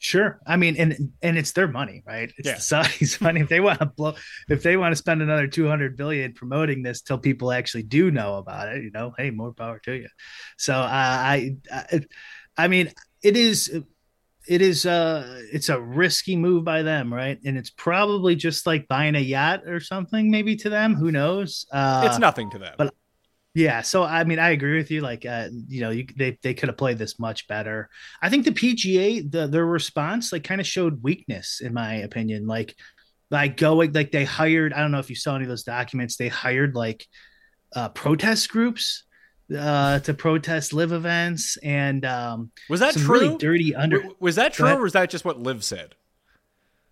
[0.02, 0.40] Sure.
[0.48, 2.32] I mean, and and it's their money, right?
[2.38, 2.54] It's Yeah.
[2.56, 3.42] the Saudis' money.
[3.42, 4.16] If they want to blow,
[4.48, 8.10] if they want to spend another two hundred billion promoting this till people actually do
[8.10, 10.08] know about it, you know, hey, more power to you.
[10.58, 12.02] So uh, I, I,
[12.58, 13.78] I mean, it is,
[14.48, 17.40] it is, uh, it's a risky move by them, right?
[17.46, 20.96] And it's probably just like buying a yacht or something, maybe to them.
[20.96, 21.66] Who knows?
[21.72, 22.76] Uh, it's nothing to them.
[22.78, 22.94] but-
[23.56, 25.02] yeah, so I mean, I agree with you.
[25.02, 27.90] Like, uh, you know, you, they they could have played this much better.
[28.22, 32.46] I think the PGA, the their response, like, kind of showed weakness, in my opinion.
[32.46, 32.76] Like,
[33.32, 34.72] like going, like they hired.
[34.72, 36.16] I don't know if you saw any of those documents.
[36.16, 37.06] They hired like
[37.76, 39.04] uh, protest groups
[39.58, 43.20] uh, to protest LIV events, and um, was that some true?
[43.20, 44.04] really dirty under.
[44.20, 45.96] Was that true, or was that just what LIV said?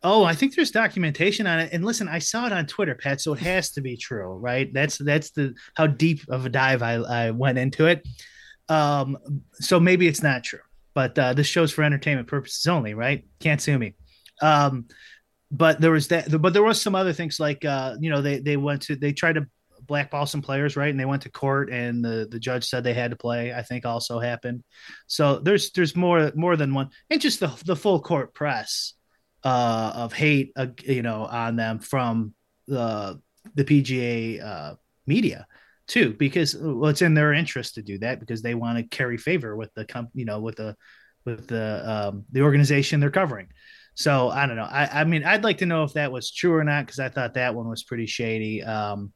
[0.03, 1.73] Oh, I think there's documentation on it.
[1.73, 4.71] And listen, I saw it on Twitter, Pat, so it has to be true, right?
[4.71, 8.07] That's that's the how deep of a dive I, I went into it.
[8.69, 9.17] Um,
[9.53, 10.59] so maybe it's not true,
[10.93, 13.25] but uh, this show's for entertainment purposes only, right?
[13.39, 13.95] Can't sue me.
[14.41, 14.85] Um,
[15.49, 18.39] but there was that, but there was some other things like uh, you know, they
[18.39, 19.47] they went to they tried to
[19.87, 20.89] blackball some players, right?
[20.89, 23.53] And they went to court, and the the judge said they had to play.
[23.53, 24.63] I think also happened.
[25.07, 28.93] So there's there's more more than one, and just the the full court press
[29.43, 32.33] uh, of hate, uh, you know, on them from
[32.67, 33.21] the
[33.55, 34.75] the PGA uh,
[35.05, 35.47] media.
[35.87, 39.17] too, because well, it's in their interest to do that because they want to carry
[39.17, 40.75] favor with the comp, you know, with the
[41.25, 43.47] with the um, the organization they're covering.
[43.95, 44.63] So I don't know.
[44.69, 47.09] I, I mean, I'd like to know if that was true or not because I
[47.09, 48.61] thought that one was pretty shady.
[48.63, 49.11] Um,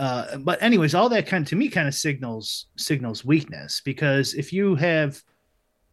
[0.00, 4.32] uh, but anyways, all that kind of, to me kind of signals signals weakness because
[4.32, 5.22] if you have,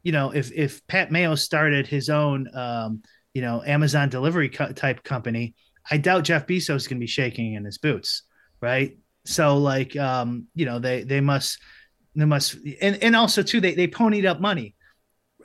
[0.01, 3.01] you know, if if Pat Mayo started his own, um,
[3.33, 5.55] you know, Amazon delivery co- type company,
[5.91, 8.23] I doubt Jeff Bezos is going to be shaking in his boots,
[8.61, 8.97] right?
[9.25, 11.59] So like, um, you know, they they must
[12.15, 14.76] they must and and also too they they ponied up money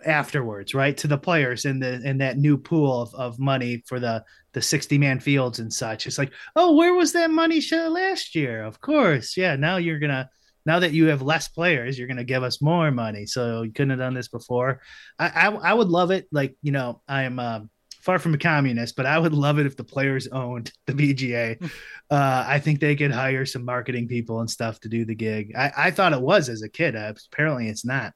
[0.07, 4.01] afterwards, right, to the players in the in that new pool of, of money for
[4.01, 6.07] the the sixty man fields and such.
[6.07, 8.65] It's like, oh, where was that money show last year?
[8.65, 9.57] Of course, yeah.
[9.57, 10.29] Now you're gonna
[10.65, 13.27] now that you have less players, you're gonna give us more money.
[13.27, 14.81] So you couldn't have done this before.
[15.19, 16.27] I I, I would love it.
[16.33, 17.39] Like you know, I'm.
[17.39, 17.71] Um,
[18.03, 21.63] far from a communist, but I would love it if the players owned the PGA.
[22.11, 25.55] uh, I think they could hire some marketing people and stuff to do the gig.
[25.57, 26.97] I, I thought it was as a kid.
[26.97, 28.13] Uh, apparently, it's not.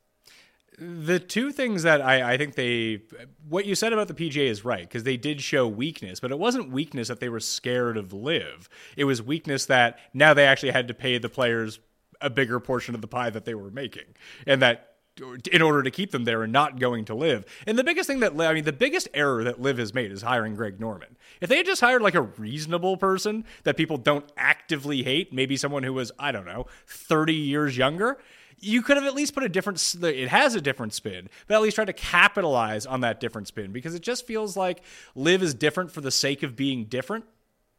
[0.78, 3.02] The two things that I, I think they,
[3.48, 6.38] what you said about the PGA is right because they did show weakness, but it
[6.38, 8.68] wasn't weakness that they were scared of LIV.
[8.96, 11.80] It was weakness that now they actually had to pay the players
[12.20, 14.14] a bigger portion of the pie that they were making,
[14.46, 14.96] and that
[15.50, 17.46] in order to keep them there and not going to LIV.
[17.66, 20.22] And the biggest thing that I mean, the biggest error that LIV has made is
[20.22, 21.16] hiring Greg Norman.
[21.40, 25.56] If they had just hired like a reasonable person that people don't actively hate, maybe
[25.56, 28.18] someone who was I don't know, thirty years younger,
[28.58, 31.62] you could have at least put a different it has a different spin but at
[31.62, 34.82] least try to capitalize on that different spin because it just feels like
[35.14, 37.24] LIV is different for the sake of being different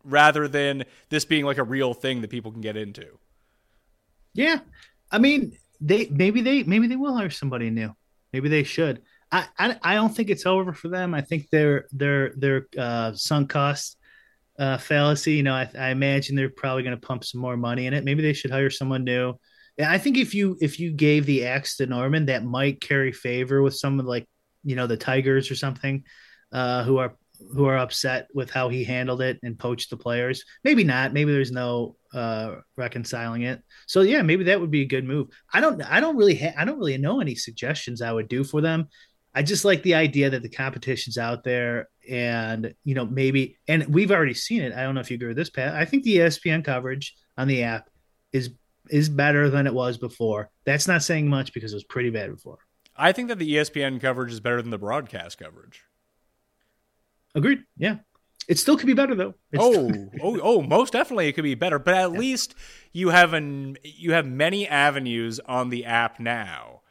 [0.03, 3.05] rather than this being like a real thing that people can get into.
[4.33, 4.59] Yeah.
[5.11, 7.95] I mean they maybe they maybe they will hire somebody new.
[8.33, 9.01] Maybe they should.
[9.31, 11.13] I i, I don't think it's over for them.
[11.13, 13.97] I think their their their uh sunk cost
[14.59, 17.87] uh fallacy you know i, I imagine they're probably going to pump some more money
[17.87, 18.03] in it.
[18.03, 19.37] Maybe they should hire someone new
[19.77, 23.11] and I think if you if you gave the axe to Norman, that might carry
[23.11, 24.27] favor with some of like
[24.63, 26.03] you know the Tigers or something,
[26.51, 27.15] uh, who are
[27.53, 30.43] who are upset with how he handled it and poached the players.
[30.63, 31.13] Maybe not.
[31.13, 33.61] Maybe there's no uh, reconciling it.
[33.85, 35.27] So yeah, maybe that would be a good move.
[35.53, 35.81] I don't.
[35.81, 36.35] I don't really.
[36.35, 38.87] Ha- I don't really know any suggestions I would do for them.
[39.33, 43.57] I just like the idea that the competition's out there, and you know maybe.
[43.67, 44.73] And we've already seen it.
[44.73, 45.75] I don't know if you agree with this, Pat.
[45.75, 47.89] I think the ESPN coverage on the app
[48.33, 48.49] is
[48.89, 50.49] is better than it was before.
[50.65, 52.59] That's not saying much because it was pretty bad before.
[52.95, 55.83] I think that the ESPN coverage is better than the broadcast coverage.
[57.35, 57.59] Agreed.
[57.77, 57.97] Yeah.
[58.47, 59.35] It still could be better though.
[59.51, 62.19] It's oh, oh, oh, most definitely it could be better, but at yeah.
[62.19, 62.55] least
[62.93, 66.81] you have an you have many avenues on the app now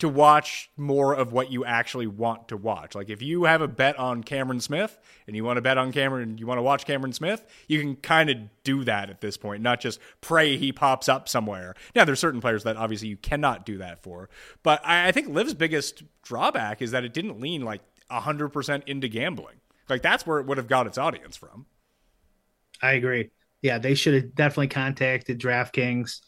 [0.00, 2.94] to watch more of what you actually want to watch.
[2.94, 5.92] Like if you have a bet on Cameron Smith and you want to bet on
[5.92, 9.20] Cameron, and you want to watch Cameron Smith, you can kind of do that at
[9.20, 11.74] this point, not just pray he pops up somewhere.
[11.94, 14.30] Now there's certain players that obviously you cannot do that for,
[14.62, 18.84] but I, I think LIV's biggest drawback is that it didn't lean like hundred percent
[18.86, 19.56] into gambling.
[19.88, 21.66] Like that's where it would have got its audience from.
[22.82, 23.30] I agree.
[23.60, 26.20] Yeah, they should have definitely contacted DraftKings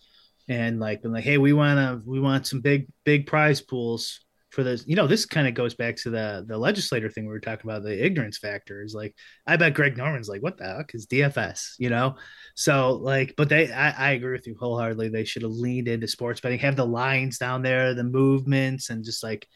[0.49, 4.21] and like been like, hey, we want to we want some big big prize pools
[4.51, 4.85] for this.
[4.87, 7.69] You know, this kind of goes back to the the legislator thing we were talking
[7.69, 7.83] about.
[7.83, 9.15] The ignorance factor is like,
[9.47, 11.75] I bet Greg Norman's like, what the heck is DFS?
[11.79, 12.17] You know,
[12.55, 15.09] so like, but they, I, I agree with you wholeheartedly.
[15.09, 19.05] They should have leaned into sports betting, have the lines down there, the movements, and
[19.05, 19.47] just like,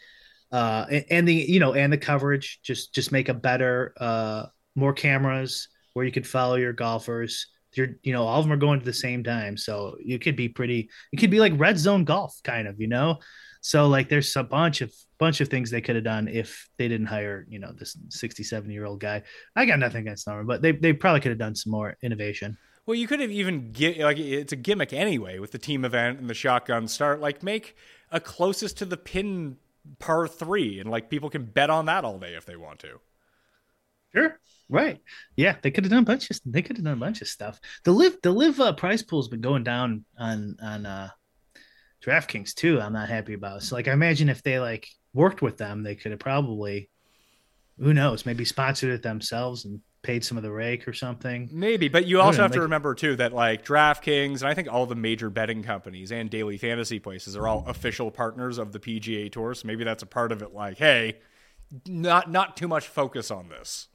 [0.53, 2.61] uh, and, and the you know, and the coverage.
[2.63, 7.47] Just just make a better, uh, more cameras where you could follow your golfers
[7.77, 10.37] you're you know all of them are going to the same time so you could
[10.37, 13.19] be pretty it could be like red zone golf kind of you know
[13.61, 16.89] so like there's a bunch of bunch of things they could have done if they
[16.89, 19.23] didn't hire you know this 67 year old guy
[19.55, 22.57] i got nothing against norman but they, they probably could have done some more innovation
[22.87, 26.21] well, you could have even get like it's a gimmick anyway with the team event
[26.21, 27.21] and the shotgun start.
[27.21, 27.77] Like make
[28.13, 29.57] a closest to the pin
[29.99, 33.01] par three, and like people can bet on that all day if they want to.
[34.15, 34.39] Sure.
[34.69, 35.01] Right.
[35.37, 37.29] Yeah, they could have done a bunch of they could have done a bunch of
[37.29, 37.61] stuff.
[37.85, 41.11] The LIV the LIV uh, prize pool's been going down on on uh
[42.05, 42.81] DraftKings too.
[42.81, 43.63] I'm not happy about.
[43.63, 46.91] So like I imagine if they like worked with them, they could have probably
[47.79, 51.49] who knows, maybe sponsored it themselves and paid some of the rake or something.
[51.53, 54.73] Maybe, but you also have like, to remember too that like DraftKings and I think
[54.73, 58.81] all the major betting companies and daily fantasy places are all official partners of the
[58.81, 59.55] PGA Tour.
[59.55, 60.55] So maybe that's a part of it.
[60.55, 61.19] Like, hey,
[61.87, 63.89] not not too much focus on this.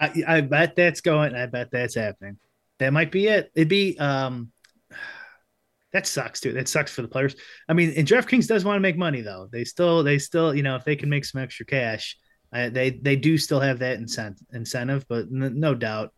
[0.00, 1.34] I, I bet that's going.
[1.34, 2.38] I bet that's happening.
[2.78, 3.50] That might be it.
[3.54, 4.50] It'd be um,
[5.92, 6.52] that sucks too.
[6.52, 7.36] That sucks for the players.
[7.68, 9.48] I mean, and DraftKings does want to make money though.
[9.50, 12.16] They still, they still, you know, if they can make some extra cash,
[12.52, 14.46] uh, they they do still have that incentive.
[14.52, 16.12] Incentive, but n- no doubt,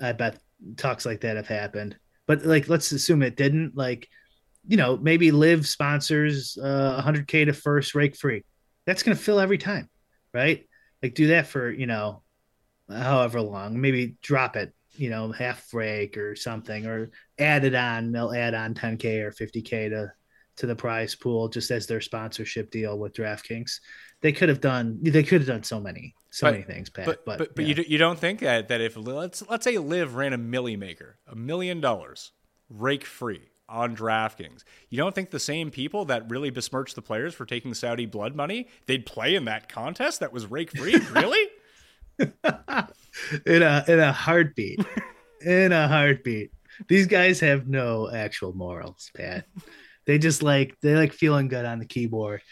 [0.00, 0.38] I bet
[0.76, 1.96] talks like that have happened.
[2.26, 3.76] but like let's assume it didn't.
[3.76, 4.08] Like,
[4.66, 8.44] you know, maybe LIV sponsors uh, 100k to first rake free.
[8.86, 9.88] That's gonna fill every time,
[10.34, 10.66] right?
[11.02, 12.21] Like do that for you know,
[12.92, 13.80] however long.
[13.80, 18.12] Maybe drop it, you know, half rake or something, or add it on.
[18.12, 20.12] They'll add on 10k or 50k to
[20.56, 23.80] to the prize pool just as their sponsorship deal with DraftKings.
[24.20, 24.98] They could have done.
[25.02, 27.06] They could have done so many so But- many things, Pat.
[27.06, 27.68] But But but, but, yeah.
[27.68, 30.78] you, d- you don't think that that if let's let's say LIV ran a milli
[30.78, 32.32] maker, a million dollars,
[32.70, 37.34] rake free on DraftKings, you don't think the same people that really besmirched the players
[37.34, 40.94] for taking Saudi blood money, they'd play in that contest that was rake free?
[41.12, 41.48] really?
[43.46, 44.80] In a in a heartbeat,
[45.44, 46.50] in a heartbeat.
[46.88, 49.46] These guys have no actual morals, Pat.
[50.06, 52.42] They just like they like feeling good on the keyboard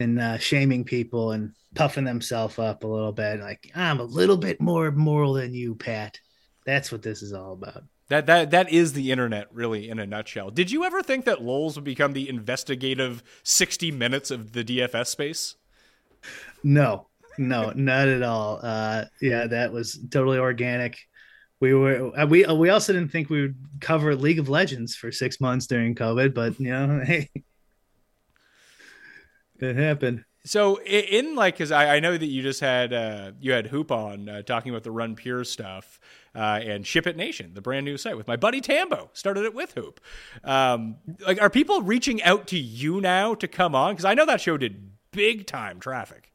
[0.00, 3.40] and uh, shaming people and puffing themselves up a little bit.
[3.40, 6.18] Like I'm a little bit more moral than you, Pat.
[6.64, 7.84] That's what this is all about.
[8.08, 10.50] That that that is the internet, really, in a nutshell.
[10.50, 15.08] Did you ever think that LOLZ would become the investigative sixty minutes of the DFS
[15.08, 15.56] space?
[16.62, 18.60] No, no, not at all.
[18.62, 20.98] Uh, yeah, that was totally organic.
[21.60, 24.94] We were uh, we uh, we also didn't think we would cover League of Legends
[24.94, 27.30] for six months during COVID, but you know, hey,
[29.58, 30.24] it happened.
[30.46, 33.90] So in like, because I, I know that you just had uh, you had Hoop
[33.90, 35.98] on uh, talking about the Run Pure stuff
[36.36, 39.10] uh, and Ship It Nation, the brand new site with my buddy Tambo.
[39.12, 40.00] Started it with Hoop.
[40.44, 43.94] Um, like, are people reaching out to you now to come on?
[43.94, 46.25] Because I know that show did big time traffic.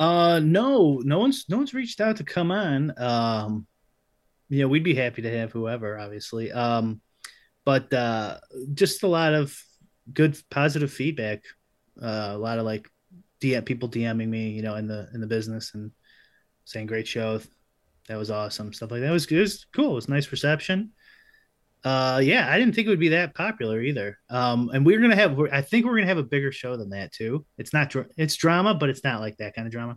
[0.00, 2.94] Uh, no, no one's no one's reached out to come on.
[2.98, 3.66] Um,
[4.48, 6.50] you know, we'd be happy to have whoever, obviously.
[6.50, 7.02] Um,
[7.66, 8.38] but uh,
[8.72, 9.56] just a lot of
[10.10, 11.44] good positive feedback.
[12.00, 12.88] Uh, a lot of like
[13.42, 15.90] DM people DMing me, you know, in the in the business and
[16.64, 17.38] saying great show.
[18.08, 18.72] That was awesome.
[18.72, 19.92] Stuff like that it was it was cool.
[19.92, 20.92] It was nice reception.
[21.82, 24.18] Uh, yeah, I didn't think it would be that popular either.
[24.28, 27.12] Um, and we're gonna have, I think we're gonna have a bigger show than that
[27.12, 27.46] too.
[27.58, 29.96] It's not, it's drama, but it's not like that kind of drama.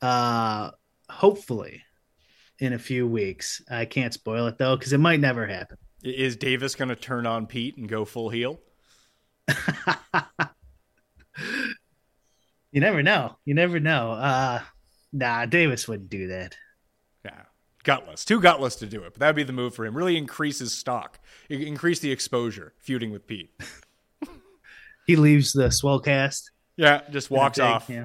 [0.00, 0.70] Uh,
[1.08, 1.82] hopefully,
[2.58, 3.60] in a few weeks.
[3.70, 5.78] I can't spoil it though because it might never happen.
[6.02, 8.60] Is Davis to turn on Pete and go full heel?
[12.72, 13.36] You never know.
[13.44, 14.12] You never know.
[14.12, 14.60] Uh,
[15.12, 16.56] nah, Davis wouldn't do that.
[17.84, 19.12] Gutless, too gutless to do it.
[19.12, 19.96] But that would be the move for him.
[19.96, 21.18] Really increase his stock,
[21.48, 23.50] increase the exposure, feuding with Pete.
[25.04, 26.52] He leaves the swell cast.
[26.76, 27.90] Yeah, just walks Big, off.
[27.90, 28.04] Yeah,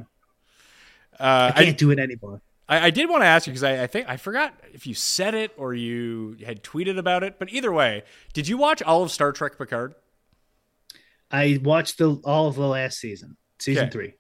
[1.19, 2.41] Uh, I can't do it anymore.
[2.67, 4.95] I, I did want to ask you because I, I think I forgot if you
[4.95, 7.38] said it or you had tweeted about it.
[7.38, 8.03] But either way,
[8.34, 9.93] did you watch all of Star Trek Picard?
[11.30, 13.91] I watched the all of the last season, season Okay.
[13.91, 14.13] three.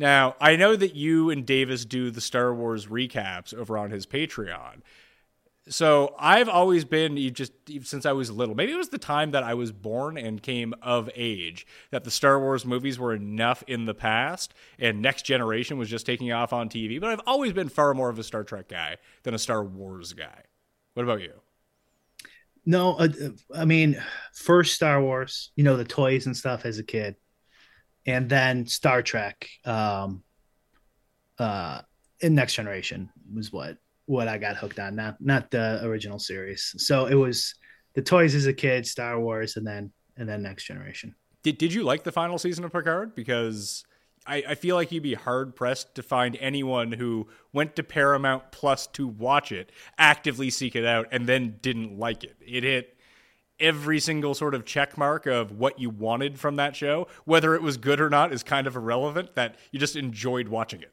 [0.00, 4.06] Now I know that you and Davis do the Star Wars recaps over on his
[4.06, 4.80] Patreon.
[5.68, 8.54] So I've always been you just since I was little.
[8.54, 12.10] Maybe it was the time that I was born and came of age that the
[12.10, 16.54] Star Wars movies were enough in the past, and Next Generation was just taking off
[16.54, 16.98] on TV.
[16.98, 20.14] But I've always been far more of a Star Trek guy than a Star Wars
[20.14, 20.44] guy.
[20.94, 21.34] What about you?
[22.64, 23.08] No, uh,
[23.54, 27.16] I mean, first Star Wars, you know, the toys and stuff as a kid,
[28.10, 30.22] and then Star Trek, um,
[31.38, 31.80] uh,
[32.20, 36.74] in Next Generation was what what I got hooked on, not not the original series.
[36.78, 37.54] So it was
[37.94, 41.14] the toys as a kid, Star Wars, and then and then Next Generation.
[41.42, 43.14] Did Did you like the final season of Picard?
[43.14, 43.84] Because
[44.26, 48.52] I, I feel like you'd be hard pressed to find anyone who went to Paramount
[48.52, 52.36] Plus to watch it, actively seek it out, and then didn't like it.
[52.46, 52.98] It hit
[53.60, 57.06] every single sort of check mark of what you wanted from that show.
[57.24, 59.34] Whether it was good or not is kind of irrelevant.
[59.34, 60.92] That you just enjoyed watching it.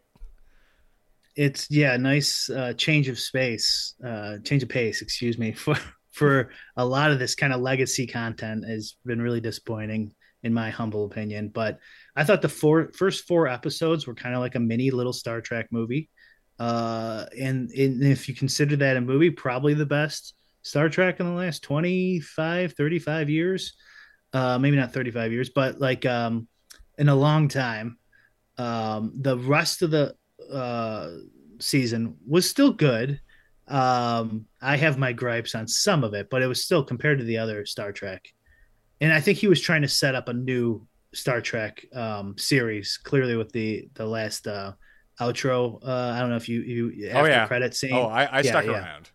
[1.36, 5.02] It's yeah, nice uh, change of space, uh, change of pace.
[5.02, 5.78] Excuse me for
[6.12, 10.12] for a lot of this kind of legacy content has been really disappointing
[10.44, 11.50] in my humble opinion.
[11.50, 11.80] But
[12.16, 15.42] I thought the four first four episodes were kind of like a mini little Star
[15.42, 16.10] Trek movie.
[16.60, 20.34] Uh, and, and if you consider that a movie, probably the best
[20.68, 23.74] Star Trek in the last 25, 35 years.
[24.34, 26.48] Uh, maybe not 35 years, but like um,
[26.98, 27.98] in a long time.
[28.58, 30.14] Um, the rest of the
[30.52, 31.12] uh,
[31.60, 33.22] season was still good.
[33.68, 37.26] Um, I have my gripes on some of it, but it was still compared to
[37.26, 38.28] the other Star Trek.
[39.00, 42.98] And I think he was trying to set up a new Star Trek um, series,
[42.98, 44.74] clearly with the the last uh,
[45.22, 45.80] outro.
[45.82, 47.48] Uh, I don't know if you you after yeah.
[47.48, 47.94] credit scene.
[47.94, 48.72] Oh, I, I Yeah, stuck yeah.
[48.72, 49.10] around.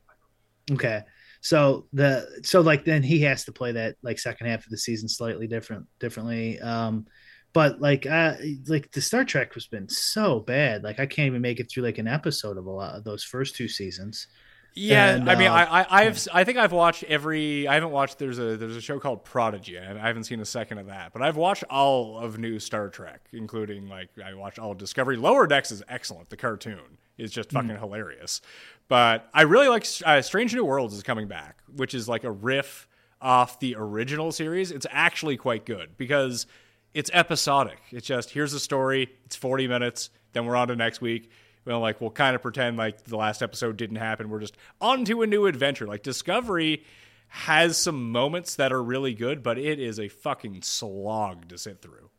[0.70, 1.02] Okay.
[1.42, 4.78] So the so like then he has to play that like second half of the
[4.78, 6.60] season slightly different differently.
[6.60, 7.06] Um
[7.52, 8.36] but like uh
[8.68, 10.84] like the Star Trek has been so bad.
[10.84, 13.24] Like I can't even make it through like an episode of a lot of those
[13.24, 14.28] first two seasons.
[14.74, 17.68] Yeah, And, I mean, uh, I, I, I've, I think I've watched every.
[17.68, 18.18] I haven't watched.
[18.18, 19.78] There's a, there's a show called Prodigy.
[19.78, 22.88] I I haven't seen a second of that, but I've watched all of new Star
[22.88, 25.16] Trek, including like I watched all of Discovery.
[25.16, 26.30] Lower Decks is excellent.
[26.30, 27.56] The cartoon is just Hmm.
[27.58, 28.40] fucking hilarious.
[28.88, 32.30] But I really like uh, Strange New Worlds is coming back, which is like a
[32.30, 32.88] riff
[33.20, 34.70] off the original series.
[34.70, 36.46] It's actually quite good because
[36.94, 37.78] it's episodic.
[37.90, 39.12] It's just here's a story.
[39.26, 40.10] It's 40 minutes.
[40.32, 41.30] Then we're on to next week.
[41.64, 44.28] Well, like we'll kind of pretend like the last episode didn't happen.
[44.30, 45.86] We're just on to a new adventure.
[45.86, 46.84] Like Discovery
[47.28, 51.80] has some moments that are really good, but it is a fucking slog to sit
[51.80, 52.10] through.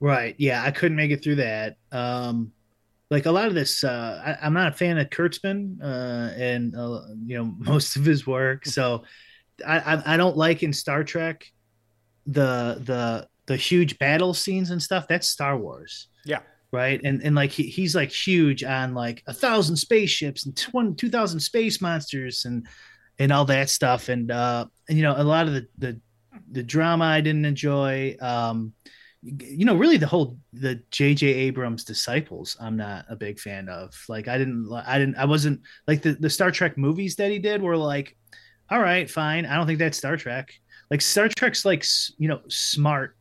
[0.00, 0.34] Right.
[0.38, 1.76] Yeah, I couldn't make it through that.
[1.92, 2.52] Um,
[3.10, 6.74] like a lot of this, uh, I, I'm not a fan of Kurtzman uh, and
[6.76, 8.66] uh, you know most of his work.
[8.66, 9.04] So
[9.66, 11.46] I, I, I don't like in Star Trek
[12.26, 15.06] the the the huge battle scenes and stuff.
[15.08, 16.40] That's Star Wars, Yeah.
[16.74, 17.00] Right?
[17.02, 21.08] And and like he, he's like huge on like a thousand spaceships and tw- two
[21.08, 22.66] thousand space monsters and
[23.18, 24.08] and all that stuff.
[24.08, 26.00] And uh, and you know a lot of the the
[26.50, 28.16] the drama I didn't enjoy.
[28.20, 28.74] Um,
[29.22, 31.26] you know, really the whole the J.J.
[31.26, 33.94] Abrams disciples, I'm not a big fan of.
[34.06, 37.38] Like, I didn't, I didn't, I wasn't like the the Star Trek movies that he
[37.38, 38.16] did were like,
[38.70, 39.46] all right, fine.
[39.46, 40.52] I don't think that's Star Trek.
[40.90, 41.84] Like Star Trek's like
[42.18, 43.16] you know smart,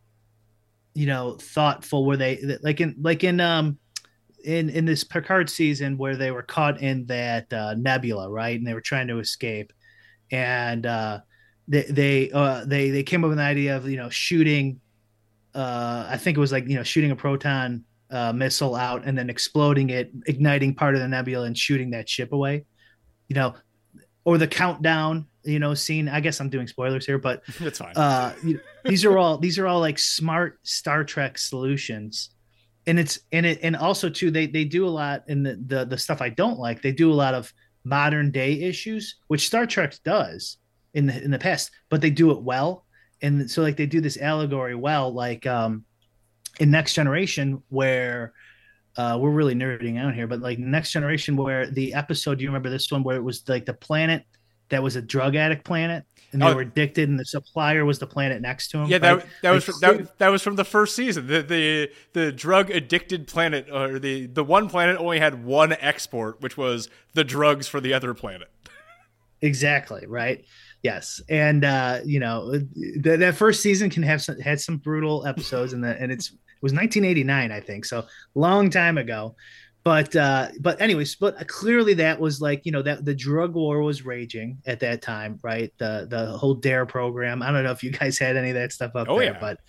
[0.93, 2.05] you know, thoughtful.
[2.05, 3.77] Where they like in like in um
[4.43, 8.67] in in this Picard season where they were caught in that uh, nebula, right, and
[8.67, 9.71] they were trying to escape,
[10.31, 11.19] and uh,
[11.67, 14.79] they they uh, they they came up with an idea of you know shooting
[15.55, 19.17] uh, I think it was like you know shooting a proton uh, missile out and
[19.17, 22.65] then exploding it, igniting part of the nebula and shooting that ship away.
[23.29, 23.55] You know,
[24.25, 25.27] or the countdown.
[25.45, 26.07] You know, scene.
[26.07, 27.93] I guess I'm doing spoilers here, but It's fine.
[27.97, 32.29] uh, you- these are all these are all like smart Star Trek solutions,
[32.85, 35.85] and it's and it and also too they they do a lot in the the,
[35.85, 36.81] the stuff I don't like.
[36.81, 37.53] They do a lot of
[37.83, 40.57] modern day issues, which Star Trek does
[40.93, 42.85] in the in the past, but they do it well.
[43.21, 45.85] And so like they do this allegory well, like um
[46.59, 48.33] in Next Generation where
[48.97, 52.49] uh we're really nerding out here, but like Next Generation where the episode, do you
[52.49, 54.23] remember this one where it was like the planet
[54.69, 56.03] that was a drug addict planet
[56.33, 56.55] and they Oh.
[56.55, 58.87] were addicted and the supplier was the planet next to him?
[58.89, 61.27] yeah, that, that was Like, from, that, that was from the first season.
[61.27, 66.41] The the the drug addicted planet, or the the one planet only had one export,
[66.41, 68.49] which was the drugs for the other planet.
[69.41, 70.45] Exactly right.
[70.83, 72.51] Yes, and uh, you know
[73.01, 76.29] that that first season can have some had some brutal episodes, and the and it's
[76.29, 78.05] it was 1989, I think, so
[78.35, 79.35] long time ago.
[79.83, 83.81] But uh, but anyways, but clearly that was like you know that the drug war
[83.81, 85.73] was raging at that time, right?
[85.77, 87.41] The the whole Dare program.
[87.41, 89.39] I don't know if you guys had any of that stuff up Oh, there, yeah.
[89.41, 89.59] but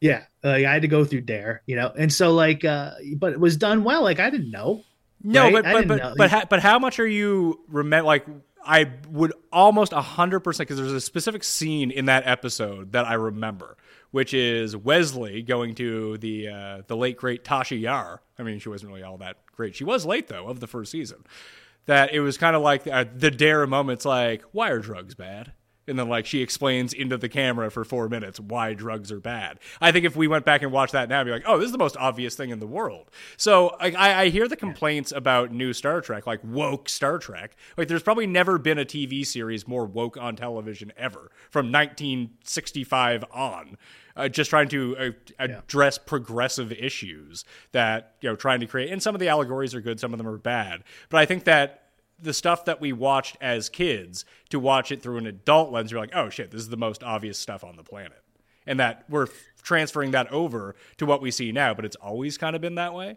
[0.00, 3.32] yeah, like, I had to go through Dare, you know, and so like, uh, but
[3.34, 4.02] it was done well.
[4.02, 4.82] Like I didn't know.
[5.22, 5.52] No, Right?
[5.52, 6.14] but but but know.
[6.16, 8.04] but, ha- but how much are you remember?
[8.06, 8.26] Like
[8.66, 13.14] I would almost hundred percent because there's a specific scene in that episode that I
[13.14, 13.76] remember,
[14.12, 18.22] which is Wesley going to the uh, the late great Tasha Yar.
[18.38, 19.74] I mean, she wasn't really all that great.
[19.74, 21.24] She was late though of the first season.
[21.86, 25.52] That it was kind of like uh, the dare moments, like why are drugs bad?
[25.88, 29.58] And then, like, she explains into the camera for four minutes why drugs are bad.
[29.80, 31.66] I think if we went back and watched that now, I'd be like, oh, this
[31.66, 33.10] is the most obvious thing in the world.
[33.36, 37.56] So, I, I hear the complaints about new Star Trek, like woke Star Trek.
[37.76, 43.24] Like, there's probably never been a TV series more woke on television ever from 1965
[43.32, 43.76] on.
[44.16, 48.90] Uh, just trying to uh, address progressive issues that, you know, trying to create.
[48.90, 50.84] And some of the allegories are good, some of them are bad.
[51.08, 51.82] But I think that
[52.20, 56.00] the stuff that we watched as kids to watch it through an adult lens, you're
[56.00, 58.22] like, oh shit, this is the most obvious stuff on the planet.
[58.66, 59.32] And that we're f-
[59.62, 62.94] transferring that over to what we see now, but it's always kind of been that
[62.94, 63.16] way.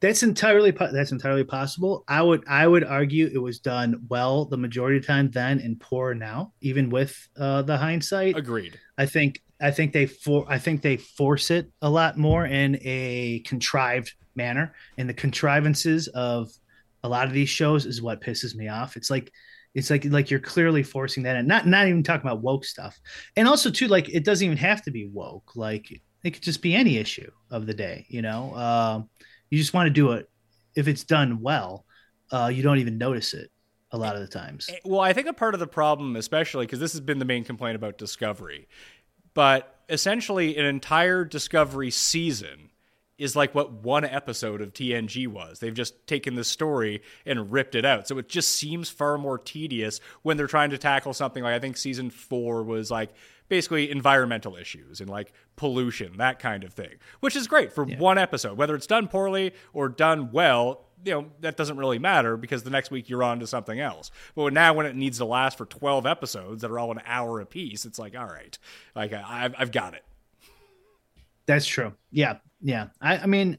[0.00, 2.04] That's entirely that's entirely possible.
[2.06, 5.58] I would I would argue it was done well the majority of the time then
[5.60, 8.36] and poor now, even with uh, the hindsight.
[8.36, 8.78] Agreed.
[8.98, 12.78] I think I think they for I think they force it a lot more in
[12.82, 16.50] a contrived manner, and the contrivances of
[17.02, 18.96] a lot of these shows is what pisses me off.
[18.96, 19.32] It's like
[19.74, 22.98] it's like like you're clearly forcing that and Not not even talking about woke stuff,
[23.36, 25.56] and also too like it doesn't even have to be woke.
[25.56, 28.06] Like it could just be any issue of the day.
[28.08, 29.08] You know, um,
[29.50, 30.28] you just want to do it
[30.74, 31.84] if it's done well.
[32.30, 33.50] Uh, you don't even notice it
[33.92, 34.68] a lot of the times.
[34.84, 37.44] Well, I think a part of the problem, especially because this has been the main
[37.44, 38.68] complaint about Discovery,
[39.34, 42.70] but essentially an entire Discovery season
[43.18, 45.58] is like what one episode of TNG was.
[45.58, 48.06] They've just taken the story and ripped it out.
[48.06, 51.58] So it just seems far more tedious when they're trying to tackle something like I
[51.58, 53.14] think season four was like
[53.48, 58.18] basically environmental issues and like pollution, that kind of thing, which is great for one
[58.18, 58.56] episode.
[58.56, 62.70] Whether it's done poorly or done well, you know that doesn't really matter because the
[62.70, 64.10] next week you're on to something else.
[64.34, 67.40] But now when it needs to last for 12 episodes that are all an hour
[67.40, 68.56] apiece, it's like all right,
[68.94, 70.04] like I, I've I've got it.
[71.46, 71.94] That's true.
[72.10, 72.88] Yeah, yeah.
[73.00, 73.58] I, I mean,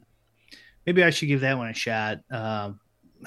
[0.86, 2.18] maybe I should give that one a shot.
[2.30, 2.80] Um,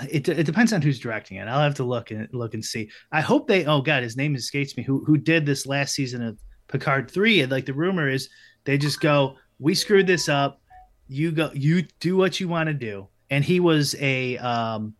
[0.09, 1.47] it, it depends on who's directing it.
[1.47, 2.89] I'll have to look and look and see.
[3.11, 3.65] I hope they.
[3.65, 4.83] Oh God, his name escapes me.
[4.83, 6.39] Who who did this last season of
[6.71, 7.41] Picard three?
[7.41, 8.29] And like the rumor is,
[8.63, 10.61] they just go, we screwed this up.
[11.07, 13.07] You go, you do what you want to do.
[13.29, 14.95] And he was a um,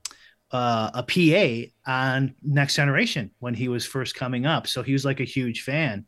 [0.52, 5.06] uh, a PA on Next Generation when he was first coming up, so he was
[5.06, 6.06] like a huge fan,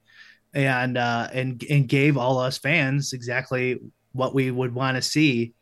[0.53, 3.79] and uh, and and gave all us fans exactly
[4.11, 5.53] what we would want to see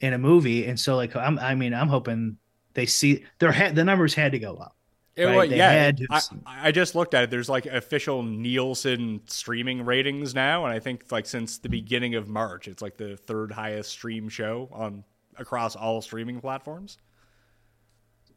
[0.00, 0.66] in a movie.
[0.66, 2.38] And so, like, I'm, I mean, I'm hoping
[2.74, 4.74] they see their the numbers had to go up.
[5.16, 5.36] It, right?
[5.36, 7.30] well, yeah, I, I just looked at it.
[7.30, 12.28] There's like official Nielsen streaming ratings now, and I think like since the beginning of
[12.28, 15.04] March, it's like the third highest stream show on
[15.36, 16.98] across all streaming platforms.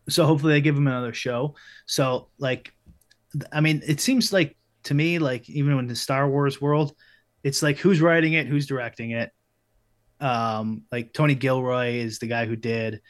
[0.10, 1.56] so hopefully they give him another show.
[1.86, 2.74] So like,
[3.52, 6.94] I mean, it seems like to me, like even in the Star Wars world,
[7.44, 9.32] it's like who's writing it, who's directing it.
[10.20, 13.02] Um, like Tony Gilroy is the guy who did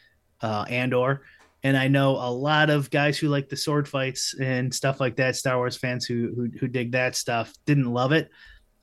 [0.42, 1.24] uh, Andor,
[1.64, 5.16] and I know a lot of guys who like the sword fights and stuff like
[5.16, 5.36] that.
[5.36, 8.30] Star Wars fans who who, who dig that stuff didn't love it.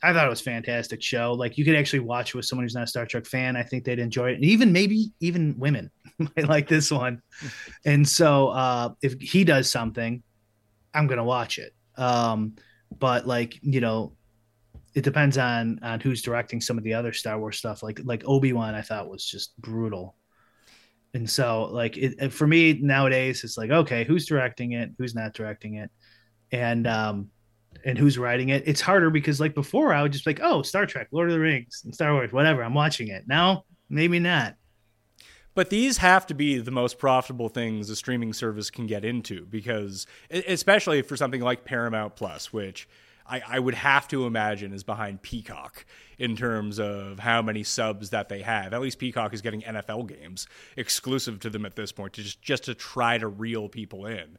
[0.02, 1.35] I thought it was fantastic show.
[1.35, 3.55] Like you could actually watch it with someone who's not a Star Trek fan.
[3.55, 4.36] I think they'd enjoy it.
[4.36, 7.20] And even maybe even women might like this one.
[7.85, 10.23] And so uh if he does something,
[10.94, 11.74] I'm gonna watch it.
[11.97, 12.55] Um,
[12.98, 14.15] but like, you know,
[14.94, 17.82] it depends on on who's directing some of the other Star Wars stuff.
[17.82, 20.16] Like like Obi-Wan I thought was just brutal.
[21.15, 25.35] And so like it, for me nowadays it's like, okay, who's directing it, who's not
[25.35, 25.91] directing it?
[26.53, 27.31] And um
[27.85, 28.65] and who's writing it.
[28.66, 31.35] It's harder because like before I would just be like, oh, Star Trek, Lord of
[31.35, 32.62] the Rings, and Star Wars, whatever.
[32.62, 33.24] I'm watching it.
[33.27, 34.57] Now, maybe not.
[35.55, 39.47] But these have to be the most profitable things a streaming service can get into
[39.47, 42.89] because, especially for something like Paramount Plus, which
[43.31, 45.86] I, I would have to imagine is behind Peacock
[46.19, 48.74] in terms of how many subs that they have.
[48.74, 50.47] At least Peacock is getting NFL games
[50.77, 54.36] exclusive to them at this point to just, just to try to reel people in.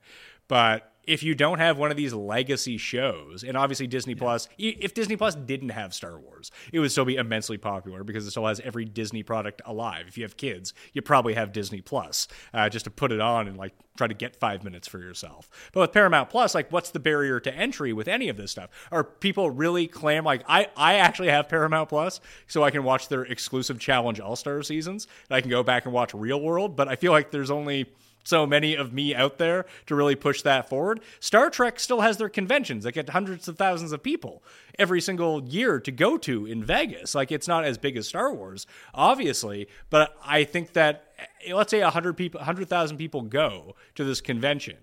[0.51, 4.93] But if you don't have one of these legacy shows, and obviously Disney Plus, if
[4.93, 8.45] Disney Plus didn't have Star Wars, it would still be immensely popular because it still
[8.45, 10.07] has every Disney product alive.
[10.09, 13.47] If you have kids, you probably have Disney Plus uh, just to put it on
[13.47, 15.49] and like try to get five minutes for yourself.
[15.71, 18.71] But with Paramount Plus, like, what's the barrier to entry with any of this stuff?
[18.91, 23.07] Are people really clam like I I actually have Paramount Plus so I can watch
[23.07, 26.75] their exclusive Challenge All Star seasons and I can go back and watch Real World,
[26.75, 27.85] but I feel like there's only
[28.23, 31.01] so many of me out there to really push that forward.
[31.19, 34.43] Star Trek still has their conventions that get hundreds of thousands of people
[34.77, 37.15] every single year to go to in Vegas.
[37.15, 41.13] Like it's not as big as Star Wars, obviously, but I think that
[41.47, 44.77] eh, let's say 100 people 100,000 people go to this convention.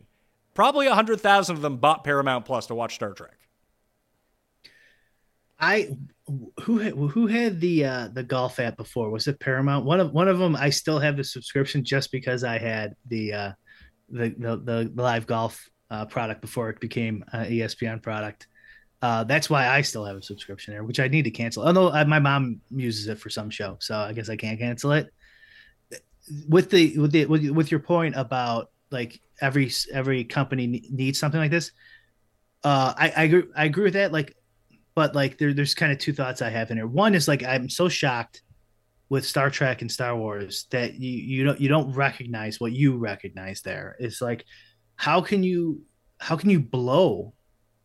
[0.55, 3.39] Probably 100,000 of them bought Paramount Plus to watch Star Trek.
[5.61, 5.97] I
[6.63, 9.11] who had, who had the uh, the golf app before?
[9.11, 9.85] Was it Paramount?
[9.85, 10.57] One of one of them.
[10.57, 13.53] I still have the subscription just because I had the uh,
[14.11, 18.47] the, the the live golf uh, product before it became an ESPN product.
[19.01, 21.65] Uh, that's why I still have a subscription there, which I need to cancel.
[21.65, 24.93] Although uh, my mom uses it for some show, so I guess I can't cancel
[24.93, 25.09] it.
[26.49, 31.41] With the with the with, with your point about like every every company needs something
[31.41, 31.73] like this,
[32.65, 34.13] uh, I I agree, I agree with that.
[34.13, 34.35] Like
[34.99, 36.89] but like there, there's kind of two thoughts I have in here.
[36.89, 38.43] One is like I'm so shocked
[39.09, 42.97] with Star Trek and Star Wars that you you don't you don't recognize what you
[42.97, 43.95] recognize there.
[44.01, 44.45] It's like
[44.97, 45.83] how can you
[46.19, 47.33] how can you blow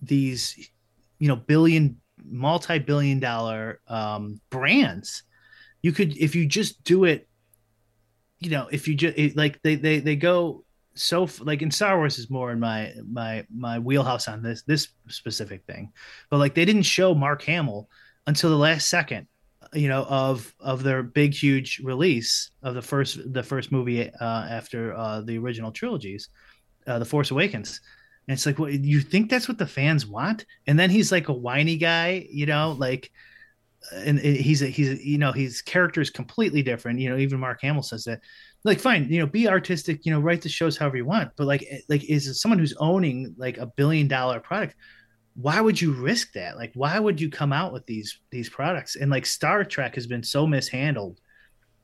[0.02, 0.72] these
[1.19, 5.22] you know billion multi-billion dollar um brands
[5.84, 7.30] you could if you just do it
[8.40, 10.65] you know if you just like they they they go
[10.95, 14.90] so like in Star Wars is more in my my my wheelhouse on this this
[15.07, 15.91] specific thing,
[16.30, 17.90] but like they didn't show Mark Hamill
[18.28, 19.28] until the last second,
[19.74, 24.45] you know, of of their big huge release of the first the first movie uh,
[24.49, 26.30] after uh, the original trilogies,
[26.88, 27.82] uh, the Force Awakens.
[28.28, 30.45] And it's like, what you think that's what the fans want?
[30.68, 33.11] And then he's like a whiny guy, you know, like,
[33.91, 36.99] and he's a, he's a, you know his character is completely different.
[36.99, 38.22] You know, even Mark Hamill says that
[38.64, 41.48] like fine you know be artistic you know write the shows however you want but
[41.48, 44.76] like like is someone who's owning like a billion dollar product
[45.35, 48.95] why would you risk that like why would you come out with these these products
[48.95, 51.19] and like star trek has been so mishandled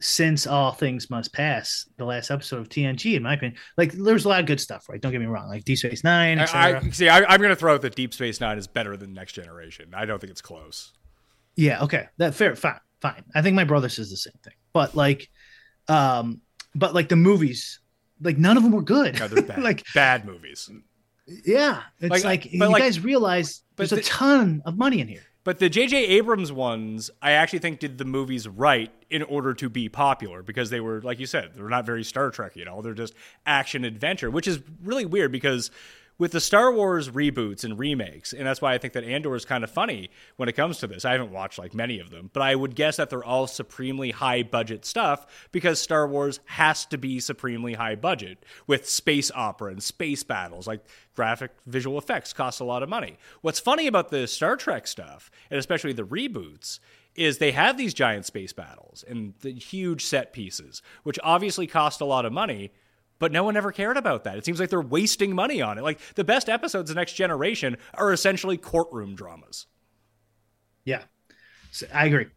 [0.01, 4.23] since all things must pass the last episode of tng in my opinion like there's
[4.23, 6.43] a lot of good stuff right don't get me wrong like deep space nine I,
[6.43, 6.81] etc.
[6.85, 7.10] I see.
[7.10, 9.93] I, I'm going to throw out that Deep Space Nine is better than Next Generation.
[9.93, 10.93] I don't think it's close.
[11.56, 12.07] Yeah, okay.
[12.18, 13.26] That fair fine, fine.
[13.35, 14.53] I think my brother says the same thing.
[14.72, 15.30] But like
[15.89, 16.41] um
[16.80, 17.80] but like the movies,
[18.22, 19.19] like none of them were good.
[19.19, 19.61] No, they're bad.
[19.64, 20.69] like bad movies.
[21.45, 25.22] yeah, it's Like, like, you like- guys realize there's a ton of money in here.
[25.45, 25.95] But the J.J.
[26.06, 30.69] Abrams ones, I actually think did the movies right in order to be popular because
[30.69, 32.81] they were, like you said, they're not very Star Trek at all.
[32.81, 33.14] They're just
[33.45, 35.72] action adventure, which is really weird because
[36.20, 39.46] with the Star Wars reboots and remakes, and that's why I think that Andor is
[39.46, 41.06] kind of funny when it comes to this.
[41.06, 44.12] I haven't watched like many of them, but I would guess that they're all supremely
[44.12, 49.72] high budget stuff because Star Wars has to be supremely high budget with space opera
[49.72, 50.68] and space battles.
[50.68, 50.86] Like
[51.16, 53.18] graphic visual effects cost a lot of money.
[53.41, 56.80] What's funny about the Star Trek stuff, and especially the reboots,
[57.16, 62.02] is they have these giant space battles and the huge set pieces, which obviously cost
[62.02, 62.72] a lot of money,
[63.20, 64.38] but no one ever cared about that.
[64.38, 65.84] It seems like they're wasting money on it.
[65.84, 69.68] Like the best episodes of Next Generation are essentially courtroom dramas.
[70.86, 71.04] Yeah,
[71.72, 72.28] so I agree.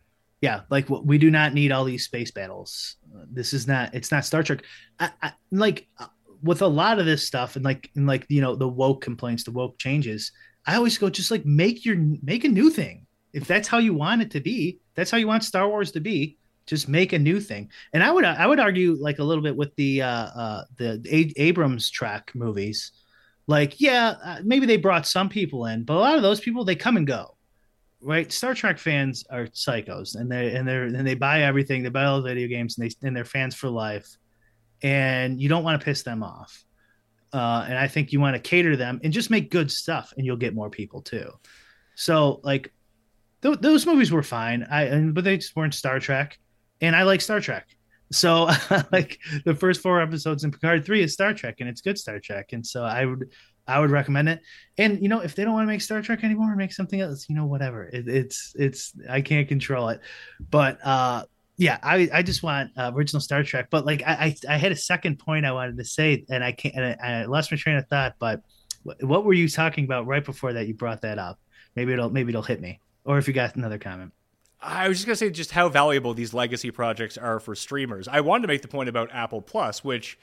[0.40, 2.96] Yeah, like we do not need all these space battles.
[3.30, 3.94] This is not.
[3.94, 4.64] It's not Star Trek.
[4.98, 6.06] I, I, like uh,
[6.42, 9.44] with a lot of this stuff, and like and like you know the woke complaints,
[9.44, 10.32] the woke changes.
[10.66, 13.06] I always go just like make your make a new thing.
[13.32, 16.00] If that's how you want it to be, that's how you want Star Wars to
[16.00, 16.36] be.
[16.66, 17.70] Just make a new thing.
[17.92, 21.02] And I would I would argue like a little bit with the uh, uh the
[21.08, 22.92] a- Abrams Trek movies.
[23.46, 26.64] Like yeah, uh, maybe they brought some people in, but a lot of those people
[26.64, 27.36] they come and go
[28.02, 28.30] right?
[28.32, 31.82] Star Trek fans are psychos, and they and they're and they buy everything.
[31.82, 34.16] They buy all the video games, and they and they're fans for life.
[34.82, 36.64] And you don't want to piss them off.
[37.32, 40.26] Uh, and I think you want to cater them and just make good stuff, and
[40.26, 41.30] you'll get more people too.
[41.94, 42.72] So like,
[43.42, 44.66] th- those movies were fine.
[44.68, 46.38] I and, but they just weren't Star Trek,
[46.82, 47.66] and I like Star Trek.
[48.10, 48.50] So
[48.92, 52.18] like the first four episodes in Picard three is Star Trek, and it's good Star
[52.18, 52.52] Trek.
[52.52, 53.30] And so I would
[53.66, 54.40] I would recommend it.
[54.76, 57.28] And you know, if they don't want to make Star Trek anymore, make something else.
[57.28, 57.84] You know, whatever.
[57.84, 60.00] It, it's it's I can't control it.
[60.50, 61.24] But uh,
[61.56, 63.68] yeah, I I just want uh, original Star Trek.
[63.70, 66.52] But like I, I I had a second point I wanted to say, and I
[66.52, 66.74] can't.
[66.74, 68.16] And I, I lost my train of thought.
[68.18, 68.42] But
[68.82, 70.66] wh- what were you talking about right before that?
[70.66, 71.38] You brought that up.
[71.76, 72.80] Maybe it'll maybe it'll hit me.
[73.04, 74.12] Or if you got another comment.
[74.62, 78.06] I was just gonna say just how valuable these legacy projects are for streamers.
[78.06, 80.18] I wanted to make the point about Apple Plus, which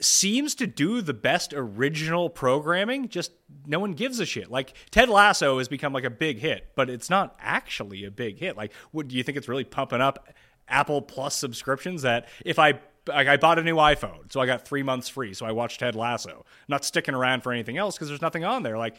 [0.00, 3.08] seems to do the best original programming.
[3.08, 3.32] Just
[3.66, 4.50] no one gives a shit.
[4.50, 8.38] Like Ted Lasso has become like a big hit, but it's not actually a big
[8.38, 8.56] hit.
[8.56, 10.28] Like, what do you think it's really pumping up
[10.68, 12.02] Apple Plus subscriptions?
[12.02, 12.80] That if I
[13.12, 15.94] I bought a new iPhone, so I got three months free, so I watched Ted
[15.94, 16.30] Lasso.
[16.30, 18.78] I'm not sticking around for anything else because there's nothing on there.
[18.78, 18.96] Like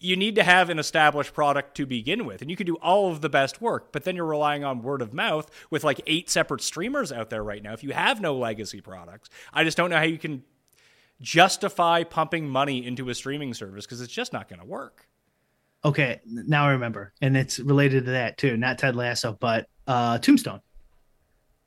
[0.00, 2.40] you need to have an established product to begin with.
[2.40, 5.02] And you can do all of the best work, but then you're relying on word
[5.02, 7.72] of mouth with like eight separate streamers out there right now.
[7.72, 10.44] If you have no legacy products, I just don't know how you can
[11.20, 15.08] justify pumping money into a streaming service because it's just not going to work.
[15.84, 18.56] Okay, now I remember, and it's related to that too.
[18.56, 20.60] Not Ted Lasso, but uh, Tombstone.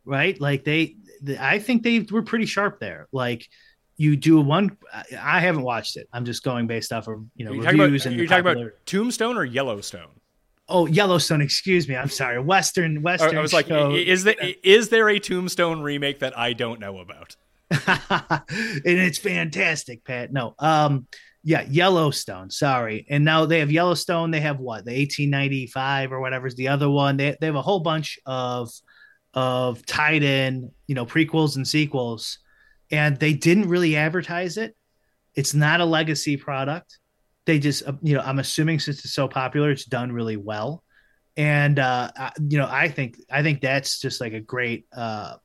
[0.03, 0.39] Right?
[0.39, 3.07] Like they, the, I think they were pretty sharp there.
[3.11, 3.49] Like
[4.01, 4.75] you do one.
[4.91, 6.09] I- haven't watched it.
[6.11, 8.61] I'm just going based off of you know you about, reviews and you the talking
[8.61, 10.09] about Tombstone or Yellowstone?
[10.67, 11.41] Oh, Yellowstone.
[11.41, 11.95] Excuse me.
[11.95, 12.39] I'm sorry.
[12.39, 13.03] Western.
[13.03, 13.37] Western.
[13.37, 13.93] I was like, show.
[13.93, 17.35] is there, is there a Tombstone remake that I don't know about?
[17.69, 20.33] and it's fantastic, Pat.
[20.33, 21.07] No, um,
[21.43, 22.49] yeah, Yellowstone.
[22.49, 24.31] Sorry, and now they have Yellowstone.
[24.31, 27.17] They have what the 1895 or whatever is the other one.
[27.17, 28.71] They they have a whole bunch of
[29.33, 32.39] of tied in, you know, prequels and sequels,
[32.91, 34.75] and they didn't really advertise it.
[35.35, 36.99] It's not a legacy product.
[37.45, 40.83] They just, uh, you know, I'm assuming since it's so popular, it's done really well.
[41.37, 42.11] And uh,
[42.49, 45.35] you know, I think I think that's just like a great uh,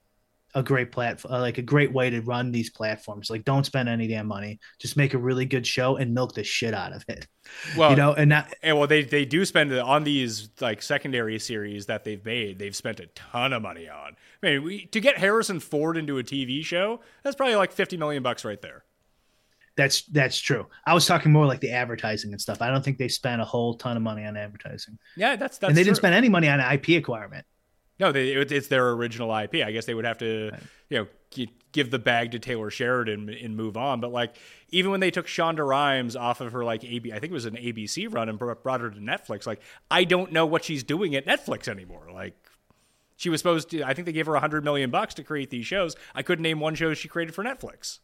[0.56, 3.30] a great platform, uh, like a great way to run these platforms.
[3.30, 4.58] Like, don't spend any damn money.
[4.80, 7.28] Just make a really good show and milk the shit out of it.
[7.76, 10.82] Well, you know, and not And well, they they do spend it on these like
[10.82, 12.58] secondary series that they've made.
[12.58, 14.16] They've spent a ton of money on.
[14.42, 17.96] I mean, we, to get Harrison Ford into a TV show, that's probably like fifty
[17.96, 18.84] million bucks right there.
[19.76, 20.66] that's that's true.
[20.86, 22.62] I was talking more like the advertising and stuff.
[22.62, 25.68] I don't think they spent a whole ton of money on advertising, Yeah, that's that's.
[25.68, 27.44] and they didn't spend any money on IP acquirement.
[27.98, 29.56] No, they, it, it's their original IP.
[29.56, 30.52] I guess they would have to,
[30.90, 34.01] you know, gi- give the bag to Taylor Sheridan and move on.
[34.01, 34.36] But like,
[34.70, 37.47] even when they took Shonda Rhimes off of her like AB, I think it was
[37.47, 39.47] an ABC run and brought her to Netflix.
[39.47, 39.60] Like,
[39.90, 42.09] I don't know what she's doing at Netflix anymore.
[42.12, 42.35] Like,
[43.16, 43.82] she was supposed to.
[43.82, 45.97] I think they gave her a hundred million bucks to create these shows.
[46.14, 48.01] I couldn't name one show she created for Netflix.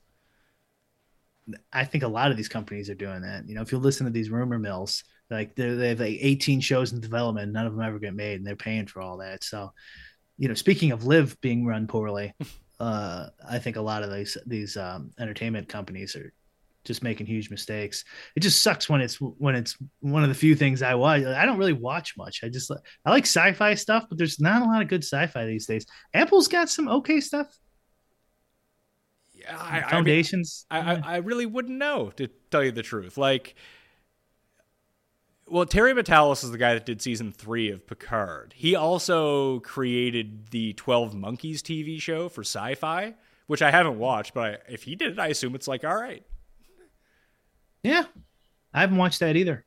[1.73, 3.49] I think a lot of these companies are doing that.
[3.49, 6.93] You know, if you listen to these rumor mills, like they have like 18 shows
[6.93, 9.43] in development, none of them ever get made, and they're paying for all that.
[9.43, 9.73] So,
[10.39, 12.35] you know, speaking of LIV being run poorly,
[12.81, 16.33] uh, I think a lot of these these um, entertainment companies are
[16.85, 18.05] just making huge mistakes.
[18.35, 21.23] It just sucks when it's when it's one of the few things I watch.
[21.25, 22.43] I don't really watch much.
[22.45, 22.71] I just
[23.05, 25.87] I like sci-fi stuff, but there's not a lot of good sci-fi these days.
[26.13, 27.47] Apple's got some okay stuff.
[29.49, 30.67] I, I mean, Foundations.
[30.71, 33.19] I, I, I really wouldn't know to tell you the truth.
[33.19, 33.55] Like,
[35.49, 38.55] well, Terry Matalas is the guy that did season three of Picard.
[38.57, 43.15] He also created the Twelve Monkeys TV show for Sci-Fi,
[43.47, 45.95] which I haven't watched, but I, if he did it, I assume it's like all
[45.95, 46.25] right.
[47.83, 48.05] yeah,
[48.73, 49.65] I haven't watched that either.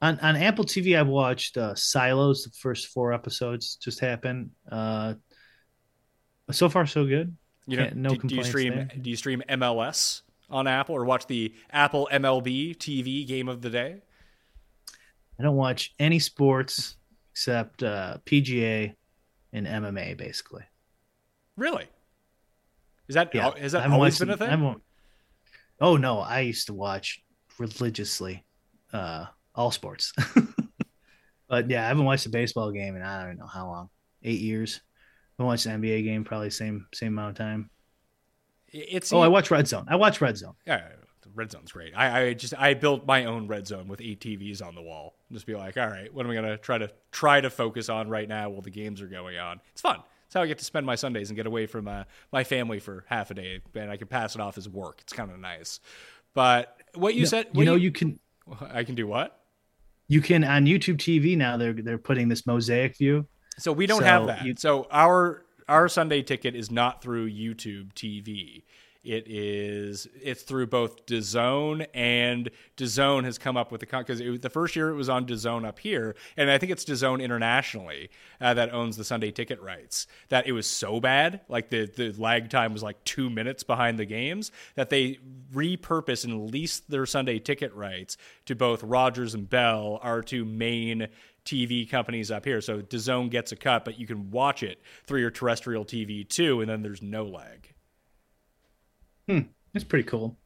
[0.00, 2.44] On on Apple TV, I've watched uh, Silos.
[2.44, 4.50] The first four episodes just happened.
[4.70, 5.14] Uh,
[6.50, 7.36] so far, so good.
[7.66, 8.90] You know, no do, do you complaints stream there.
[9.00, 13.70] do you stream MLS on Apple or watch the Apple MLB TV game of the
[13.70, 14.02] day?
[15.42, 16.96] I don't watch any sports
[17.32, 18.94] except uh, PGA
[19.52, 20.62] and MMA, basically.
[21.56, 21.86] Really?
[23.08, 24.80] Is that Yeah, has I that always been a thing?
[25.80, 27.24] Oh no, I used to watch
[27.58, 28.44] religiously
[28.92, 30.12] uh, all sports,
[31.48, 33.90] but yeah, I haven't watched a baseball game in I don't know how long,
[34.22, 34.80] eight years.
[35.40, 37.68] I watched an NBA game probably same same amount of time.
[38.68, 39.86] It's Oh, I watch Red Zone.
[39.88, 40.54] I watch Red Zone.
[40.64, 40.86] Yeah,
[41.34, 41.92] red zone's great.
[41.96, 45.14] I, I just I built my own red zone with eight TVs on the wall.
[45.32, 48.08] Just be like, all right, what am I gonna try to try to focus on
[48.08, 49.60] right now while the games are going on?
[49.72, 50.00] It's fun.
[50.26, 52.78] It's how I get to spend my Sundays and get away from uh, my family
[52.80, 54.98] for half a day, and I can pass it off as work.
[55.02, 55.78] It's kind of nice.
[56.34, 58.18] But what you said, You what know, you can
[58.60, 59.38] I can do what?
[60.08, 61.56] you can on YouTube TV now.
[61.56, 63.26] They're they're putting this mosaic view.
[63.58, 64.44] So we don't So have that.
[64.44, 68.62] you- so our our Sunday ticket is not through YouTube TV.
[69.04, 74.50] It is it's through both DAZN and DAZN has come up with the because the
[74.50, 78.10] first year it was on DAZN up here, and I think it's DAZN internationally
[78.40, 80.06] uh, that owns the Sunday ticket rights.
[80.28, 83.98] That it was so bad, like the the lag time was like two minutes behind
[83.98, 85.18] the games, that they
[85.52, 88.16] repurpose and lease their Sunday ticket rights
[88.46, 91.08] to both Rogers and Bell, our two main
[91.44, 92.60] TV companies up here.
[92.60, 96.60] So DAZN gets a cut, but you can watch it through your terrestrial TV too,
[96.60, 97.71] and then there's no lag.
[99.72, 100.38] That's pretty cool.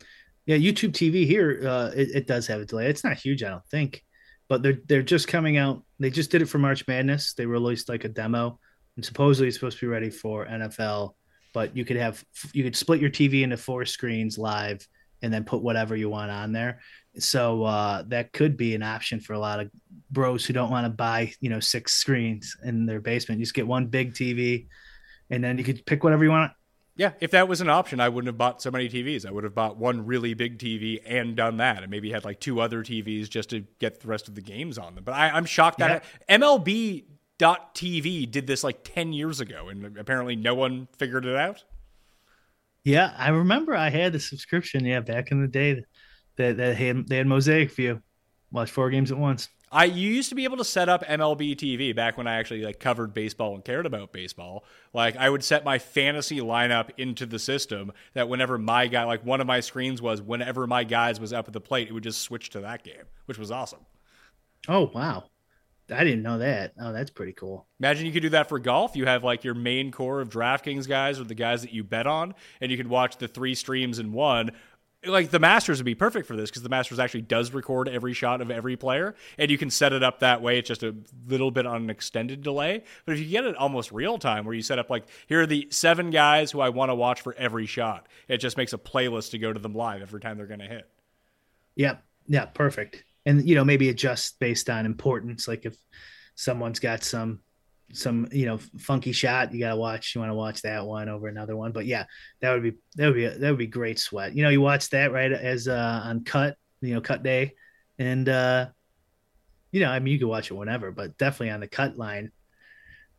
[0.46, 2.86] Yeah, YouTube TV here, uh, it, it does have a delay.
[2.86, 4.02] It's not huge, I don't think,
[4.48, 5.82] but they're they're just coming out.
[5.98, 7.34] They just did it for March Madness.
[7.34, 8.60] They released like a demo,
[8.94, 11.14] and supposedly it's supposed to be ready for NFL.
[11.52, 14.86] But you could have you could split your TV into four screens live,
[15.20, 16.80] and then put whatever you want on there.
[17.18, 19.70] So uh, that could be an option for a lot of
[20.12, 23.40] bros who don't want to buy you know six screens in their basement.
[23.40, 24.68] You just get one big TV,
[25.28, 26.52] and then you could pick whatever you want
[26.96, 29.26] Yeah, if that was an option, I wouldn't have bought so many TVs.
[29.26, 32.40] I would have bought one really big TV and done that, and maybe had like
[32.40, 35.04] two other TVs just to get the rest of the games on them.
[35.04, 40.54] But I, I'm shocked that MLB.TV did this like 10 years ago, and apparently no
[40.54, 41.64] one figured it out.
[42.82, 44.86] Yeah, I remember I had a subscription.
[44.86, 45.84] Yeah, back in the day,
[46.36, 48.00] that that had they had Mosaic View,
[48.50, 49.50] watch four games at once.
[49.72, 52.62] I you used to be able to set up MLB TV back when I actually
[52.62, 54.64] like covered baseball and cared about baseball.
[54.92, 59.24] Like I would set my fantasy lineup into the system that whenever my guy like
[59.24, 62.04] one of my screens was whenever my guys was up at the plate, it would
[62.04, 63.84] just switch to that game, which was awesome.
[64.68, 65.24] Oh wow,
[65.90, 66.72] I didn't know that.
[66.80, 67.66] Oh, that's pretty cool.
[67.78, 68.96] Imagine you could do that for golf.
[68.96, 72.06] You have like your main core of DraftKings guys or the guys that you bet
[72.06, 74.50] on, and you could watch the three streams in one.
[75.06, 78.12] Like the Masters would be perfect for this because the Masters actually does record every
[78.12, 80.58] shot of every player, and you can set it up that way.
[80.58, 80.94] It's just a
[81.28, 82.84] little bit on an extended delay.
[83.04, 85.46] But if you get it almost real time, where you set up like here are
[85.46, 88.78] the seven guys who I want to watch for every shot, it just makes a
[88.78, 90.88] playlist to go to them live every time they're going to hit.
[91.76, 93.04] Yep, yeah, perfect.
[93.24, 95.48] And you know maybe adjust based on importance.
[95.48, 95.76] Like if
[96.34, 97.40] someone's got some
[97.92, 100.14] some you know funky shot, you gotta watch.
[100.14, 101.72] You want to watch that one over another one.
[101.72, 102.04] But yeah,
[102.40, 104.34] that would be that would be that would be great sweat.
[104.34, 107.54] You know, you watch that right as uh on cut, you know, cut day,
[107.98, 108.66] and uh
[109.72, 112.30] you know, I mean, you could watch it whenever, but definitely on the cut line,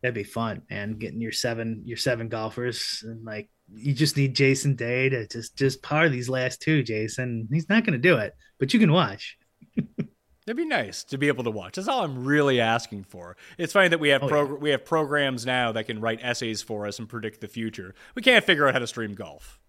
[0.01, 0.63] that'd be fun.
[0.69, 5.27] And getting your seven your seven golfers and like you just need Jason Day to
[5.27, 7.47] just just par these last two, Jason.
[7.51, 9.37] He's not to do it, but you can watch.
[10.47, 11.75] That'd be nice to be able to watch.
[11.75, 13.35] That's all I'm really asking for.
[13.57, 14.55] It's funny that we have Oh, prog- yeah.
[14.55, 17.93] we have programs now that can write essays for us and predict the future.
[18.15, 19.59] We can't figure out how to stream golf.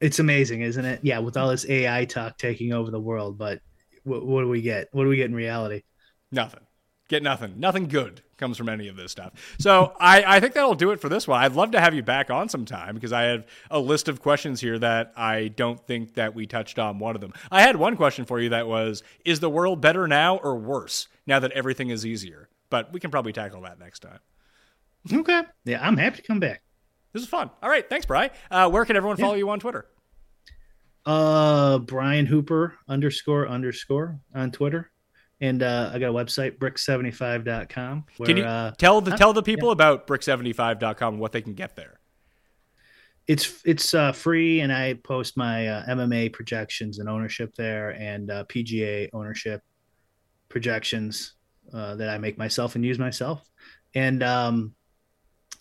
[0.00, 1.00] It's amazing, isn't it?
[1.04, 3.60] Yeah, with all this AI talk taking over the world, but
[4.02, 4.88] what, what do we get?
[4.90, 5.82] What do we get in reality?
[6.32, 6.66] Nothing.
[7.12, 7.60] Get nothing.
[7.60, 9.34] Nothing good comes from any of this stuff.
[9.58, 11.42] So I, I think that'll do it for this one.
[11.42, 14.62] I'd love to have you back on sometime because I have a list of questions
[14.62, 17.34] here that I don't think that we touched on one of them.
[17.50, 21.08] I had one question for you that was Is the world better now or worse
[21.26, 22.48] now that everything is easier?
[22.70, 24.20] But we can probably tackle that next time.
[25.12, 25.42] Okay.
[25.66, 26.62] Yeah, I'm happy to come back.
[27.12, 27.50] This is fun.
[27.62, 27.86] All right.
[27.86, 28.30] Thanks, Bry.
[28.50, 29.84] Uh, where can everyone follow you on Twitter?
[31.04, 34.91] Uh, Brian Hooper underscore underscore on Twitter.
[35.42, 38.04] And uh, I got a website, brick75.com.
[38.16, 41.52] Where, Can you uh, tell the tell the people about brick75.com and what they can
[41.52, 41.98] get there?
[43.28, 48.30] it's it's uh, free, and I post my uh, MMA projections and ownership there, and
[48.30, 49.62] uh, PGA ownership
[50.48, 51.34] projections
[51.72, 53.48] uh, that I make myself and use myself.
[53.94, 54.74] And um,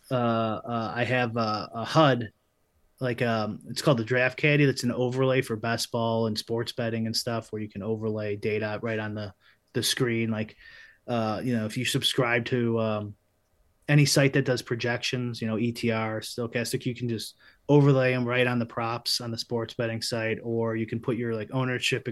[0.09, 2.29] uh, uh, I have a, a HUD,
[2.99, 4.65] like um, it's called the Draft Caddy.
[4.65, 8.37] That's an overlay for best ball and sports betting and stuff, where you can overlay
[8.37, 9.33] data right on the
[9.73, 10.31] the screen.
[10.31, 10.55] Like,
[11.07, 13.15] uh, you know, if you subscribe to um,
[13.87, 17.35] any site that does projections, you know, ETR, Stokastic, you can just
[17.67, 21.17] overlay them right on the props on the sports betting site, or you can put
[21.17, 22.07] your like ownership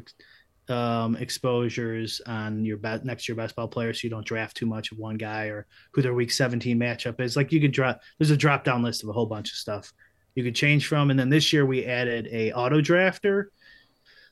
[0.70, 4.56] um, exposures on your bet next to your best ball player, so you don't draft
[4.56, 7.36] too much of one guy or who their week 17 matchup is.
[7.36, 8.02] Like you could drop.
[8.18, 9.92] There's a drop down list of a whole bunch of stuff
[10.36, 13.46] you could change from, and then this year we added a auto drafter,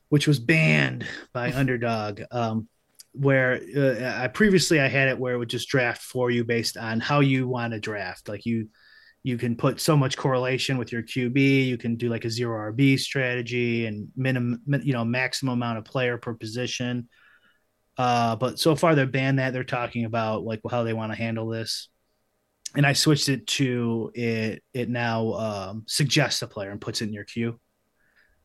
[0.09, 2.21] which was banned by Underdog.
[2.31, 2.67] Um,
[3.17, 6.77] where uh, I previously I had it where it would just draft for you based
[6.77, 8.29] on how you want to draft.
[8.29, 8.69] Like you
[9.23, 11.67] you can put so much correlation with your QB.
[11.67, 15.85] You can do like a zero RB strategy and minimum, you know, maximum amount of
[15.85, 17.09] player per position.
[17.97, 19.51] Uh, but so far they're banned that.
[19.51, 21.89] They're talking about like how they want to handle this.
[22.75, 24.63] And I switched it to it.
[24.73, 27.59] It now um, suggests a player and puts it in your queue,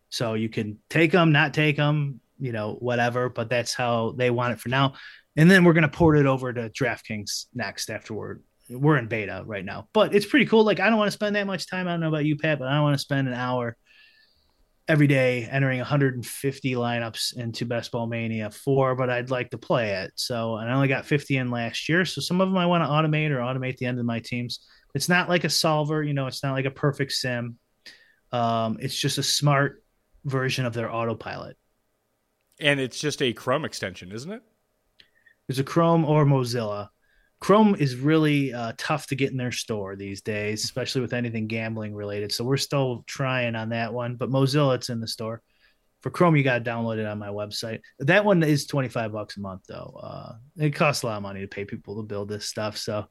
[0.08, 3.28] so you can take them, not take them, you know, whatever.
[3.28, 4.94] But that's how they want it for now.
[5.36, 9.64] And then we're gonna port it over to DraftKings next afterward we're in beta right
[9.64, 10.64] now, but it's pretty cool.
[10.64, 11.88] Like I don't want to spend that much time.
[11.88, 13.76] I don't know about you, Pat, but I don't want to spend an hour
[14.88, 19.90] every day entering 150 lineups into Best Ball Mania 4, but I'd like to play
[20.02, 20.12] it.
[20.16, 22.04] So, and I only got 50 in last year.
[22.04, 24.66] So some of them I want to automate or automate the end of my teams.
[24.94, 27.58] It's not like a solver, you know, it's not like a perfect sim.
[28.32, 29.82] Um, it's just a smart
[30.24, 31.56] version of their autopilot.
[32.62, 34.42] And it's just a Chrome extension, isn't it?
[35.48, 36.88] It's a Chrome or Mozilla.
[37.40, 41.48] Chrome is really uh, tough to get in their store these days, especially with anything
[41.48, 42.30] gambling related.
[42.30, 45.42] So we're still trying on that one, but Mozilla it's in the store.
[46.02, 47.80] For Chrome, you got to download it on my website.
[47.98, 50.00] That one is twenty five bucks a month, though.
[50.00, 52.76] Uh, it costs a lot of money to pay people to build this stuff.
[52.76, 53.06] So,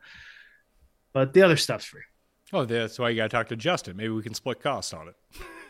[1.14, 2.02] but the other stuff's free.
[2.54, 3.98] Oh, that's why you got to talk to Justin.
[3.98, 5.16] Maybe we can split costs on it.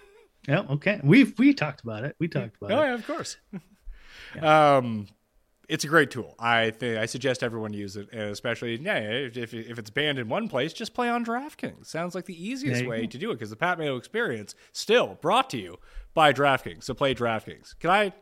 [0.48, 0.62] yeah.
[0.72, 1.00] Okay.
[1.04, 2.16] We've we talked about it.
[2.20, 2.78] We talked about oh, it.
[2.78, 3.38] Oh yeah, of course.
[4.36, 4.76] yeah.
[4.76, 5.08] Um
[5.72, 6.36] it's a great tool.
[6.38, 10.20] I think I suggest everyone use it, and especially yeah, if, if, if it's banned
[10.20, 11.86] in one place, just play on DraftKings.
[11.86, 13.08] Sounds like the easiest way go.
[13.08, 15.78] to do it because the Pat Mayo experience still brought to you
[16.14, 16.84] by DraftKings.
[16.84, 17.80] So play DraftKings.
[17.80, 18.14] Can I?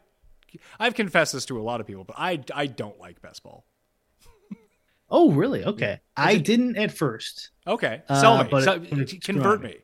[0.80, 3.66] I've confessed this to a lot of people, but I I don't like best ball.
[5.10, 5.66] oh really?
[5.66, 7.50] Okay, I didn't at first.
[7.66, 8.80] Okay, sell uh, me, so,
[9.24, 9.78] convert me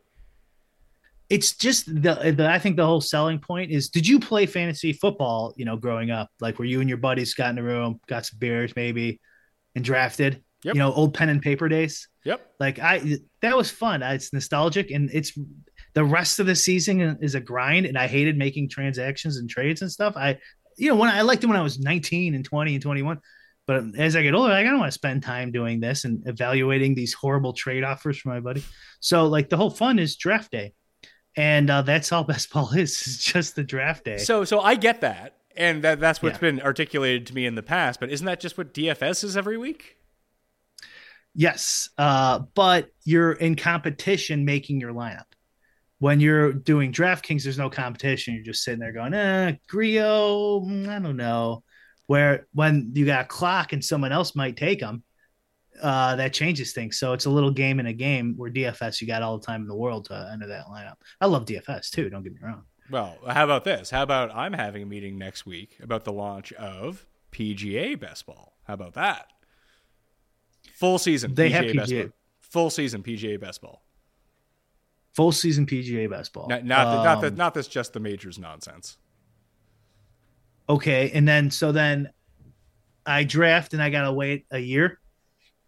[1.30, 4.93] it's just the, the, I think the whole selling point is did you play fantasy
[4.93, 6.30] football, you know, growing up?
[6.39, 9.19] Like where you and your buddies got in the room, got some beers maybe,
[9.76, 10.43] and drafted?
[10.64, 10.76] Yep.
[10.76, 12.07] You know, old pen and paper days.
[12.26, 12.53] Yep.
[12.60, 14.03] Like I that was fun.
[14.03, 15.38] It's nostalgic and it's
[15.93, 19.81] the rest of the season is a grind and I hated making transactions and trades
[19.81, 20.15] and stuff.
[20.18, 20.38] I
[20.77, 23.19] you know, when I liked it when I was 19 and 20 and 21.
[23.68, 26.22] But as I get older, like, I don't want to spend time doing this and
[26.27, 28.64] evaluating these horrible trade offers for my buddy.
[28.99, 30.73] So like the whole fun is draft day
[31.35, 32.91] and uh, that's all best ball is.
[32.91, 34.17] It's just the draft day.
[34.17, 36.51] So, so I get that, and that that's what's yeah.
[36.51, 37.99] been articulated to me in the past.
[37.99, 39.97] But isn't that just what DFS is every week?
[41.33, 45.25] Yes, uh, but you're in competition making your lineup.
[45.99, 48.33] When you're doing DraftKings, there's no competition.
[48.35, 51.63] You're just sitting there going, "Eh, Grillo, mm, I don't know."
[52.07, 55.03] Where when you got a clock and someone else might take them,
[55.81, 56.97] uh, that changes things.
[56.97, 59.61] So it's a little game in a game where DFS you got all the time
[59.61, 60.95] in the world to enter that lineup.
[61.22, 62.10] I love DFS too.
[62.10, 62.64] Don't get me wrong.
[62.89, 63.89] Well, how about this?
[63.89, 68.53] How about I'm having a meeting next week about the launch of PGA Best Ball.
[68.64, 69.27] How about that?
[70.76, 71.34] Full season.
[71.34, 71.76] They PGA have PGA.
[71.76, 72.10] Best Ball.
[72.41, 73.81] Full season PGA Best Ball.
[75.14, 76.47] Full season PGA Best Ball.
[76.47, 78.97] Not not, um, the, not, the, not this just the majors nonsense.
[80.69, 82.10] Okay, and then so then
[83.06, 84.99] I draft and I gotta wait a year.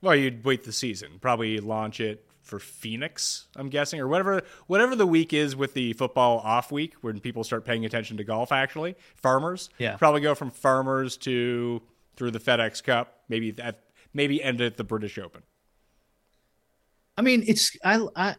[0.01, 1.17] Well, you'd wait the season.
[1.19, 5.93] Probably launch it for Phoenix, I'm guessing, or whatever whatever the week is with the
[5.93, 8.51] football off week when people start paying attention to golf.
[8.51, 11.81] Actually, farmers, yeah, probably go from farmers to
[12.15, 13.83] through the FedEx Cup, maybe that
[14.13, 15.43] maybe end at the British Open.
[17.17, 18.35] I mean, it's I, I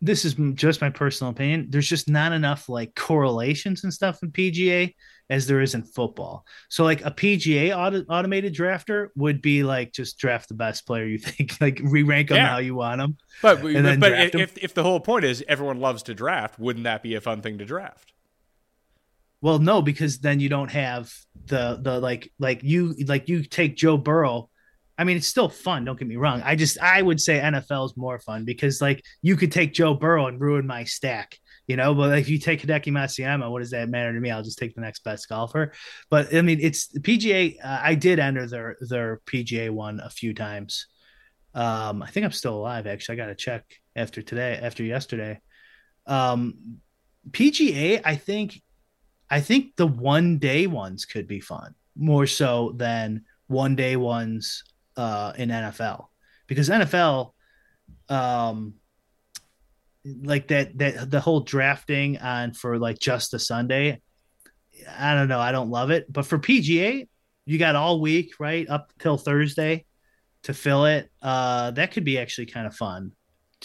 [0.00, 1.66] this is just my personal opinion.
[1.70, 4.94] There's just not enough like correlations and stuff in PGA
[5.30, 6.46] as there is in football.
[6.68, 11.04] So like a PGA auto, automated drafter would be like just draft the best player
[11.04, 12.48] you think, like re-rank them yeah.
[12.48, 13.16] how you want them.
[13.42, 17.02] But but, but if if the whole point is everyone loves to draft, wouldn't that
[17.02, 18.12] be a fun thing to draft?
[19.40, 21.12] Well, no, because then you don't have
[21.46, 24.50] the the like like you like you take Joe Burrow
[24.98, 25.84] I mean, it's still fun.
[25.84, 26.42] Don't get me wrong.
[26.44, 29.94] I just I would say NFL is more fun because like you could take Joe
[29.94, 31.38] Burrow and ruin my stack,
[31.68, 31.94] you know.
[31.94, 34.32] But if you take Hideki Matsuyama, what does that matter to me?
[34.32, 35.72] I'll just take the next best golfer.
[36.10, 37.56] But I mean, it's the PGA.
[37.62, 40.86] Uh, I did enter their their PGA one a few times.
[41.54, 42.86] Um, I think I'm still alive.
[42.86, 43.64] Actually, I got to check
[43.94, 45.40] after today, after yesterday.
[46.06, 46.78] Um,
[47.30, 48.62] PGA, I think,
[49.30, 54.62] I think the one day ones could be fun more so than one day ones
[54.96, 56.06] uh, in NFL
[56.46, 57.32] because NFL,
[58.08, 58.74] um,
[60.04, 64.00] like that that the whole drafting on for like just a Sunday,
[64.88, 66.10] I don't know, I don't love it.
[66.12, 67.08] But for PGA,
[67.46, 69.84] you got all week right up till Thursday
[70.44, 71.10] to fill it.
[71.22, 73.12] Uh, that could be actually kind of fun.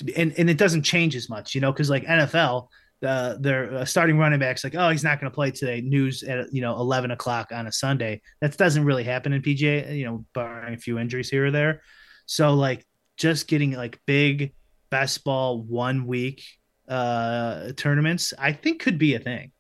[0.03, 2.67] Be, and and it doesn't change as much, you know, because like NFL,
[3.05, 5.81] uh, their uh, starting running backs like, oh, he's not going to play today.
[5.81, 8.21] News at you know eleven o'clock on a Sunday.
[8.41, 11.81] That doesn't really happen in PGA, you know, barring a few injuries here or there.
[12.25, 12.85] So like
[13.17, 14.53] just getting like big
[14.93, 16.43] best ball one week
[16.87, 19.51] uh tournaments, I think could be a thing.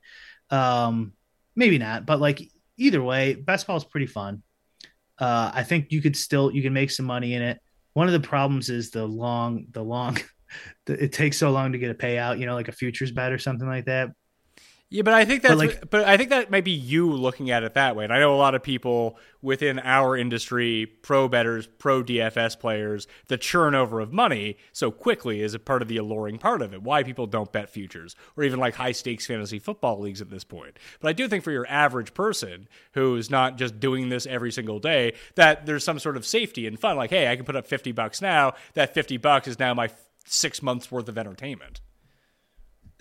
[0.51, 1.13] Um,
[1.55, 2.39] maybe not, but like
[2.77, 4.43] either way, best ball is pretty fun.
[5.17, 7.59] Uh, I think you could still you can make some money in it.
[7.93, 10.19] One of the problems is the long the long
[10.87, 13.39] it takes so long to get a payout, you know, like a futures bet or
[13.39, 14.09] something like that.
[14.93, 17.49] Yeah, but I think that's But, like- but I think that might be you looking
[17.49, 18.03] at it that way.
[18.03, 23.07] And I know a lot of people within our industry, pro betters, pro DFS players,
[23.27, 26.75] the churn over of money so quickly is a part of the alluring part of
[26.75, 26.83] it.
[26.83, 30.43] Why people don't bet futures or even like high stakes fantasy football leagues at this
[30.43, 30.77] point.
[31.01, 34.77] But I do think for your average person who's not just doing this every single
[34.77, 36.97] day, that there's some sort of safety and fun.
[36.97, 38.53] Like, hey, I can put up fifty bucks now.
[38.75, 39.89] That fifty bucks is now my
[40.25, 41.81] six months worth of entertainment.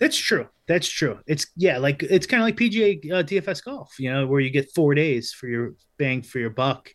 [0.03, 0.49] That's true.
[0.67, 1.19] That's true.
[1.27, 4.49] It's yeah, like it's kind of like PGA uh, DFS golf, you know, where you
[4.49, 6.89] get four days for your bang for your buck,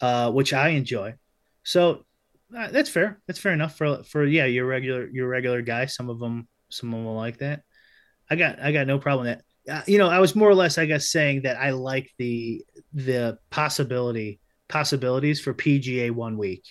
[0.00, 1.14] uh, which I enjoy.
[1.64, 2.04] So
[2.56, 3.20] uh, that's fair.
[3.26, 5.86] That's fair enough for for yeah, your regular your regular guy.
[5.86, 7.62] Some of them, some of them will like that.
[8.30, 9.78] I got I got no problem with that.
[9.78, 12.64] Uh, you know, I was more or less, I guess, saying that I like the
[12.92, 16.62] the possibility possibilities for PGA one week,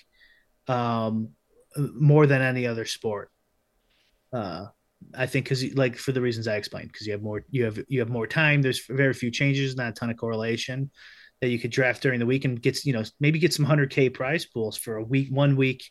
[0.70, 1.32] um,
[1.76, 3.30] more than any other sport.
[4.32, 4.68] Uh,
[5.14, 7.80] I think because like for the reasons I explained, because you have more you have
[7.88, 8.62] you have more time.
[8.62, 10.90] There's very few changes, not a ton of correlation
[11.42, 13.90] that you could draft during the week and get you know maybe get some hundred
[13.92, 15.84] k prize pools for a week one week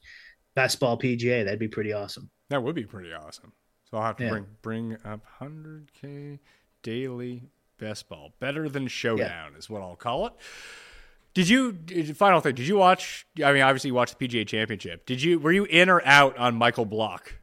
[0.55, 1.45] best ball PGA.
[1.45, 2.31] That'd be pretty awesome.
[2.51, 3.53] That would be pretty awesome.
[3.91, 4.31] So I'll have to Yeah.
[4.31, 6.39] bring bring up 100k
[6.83, 7.43] daily
[7.79, 8.35] best ball.
[8.41, 10.33] Better than showdown is what I'll call it.
[11.35, 12.55] Did you did- final thing?
[12.55, 13.27] Did you watch?
[13.45, 15.05] I mean, obviously you watched the PGA Championship.
[15.07, 15.39] Did you?
[15.39, 17.35] Were you in or out on Michael Block?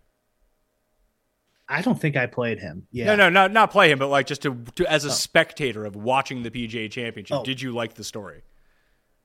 [1.72, 2.86] I don't think I played him.
[2.92, 5.12] Yeah, No, no, not not play him, but like just to, to as a oh.
[5.12, 7.38] spectator of watching the PGA Championship.
[7.38, 7.44] Oh.
[7.46, 8.44] Did you like the story?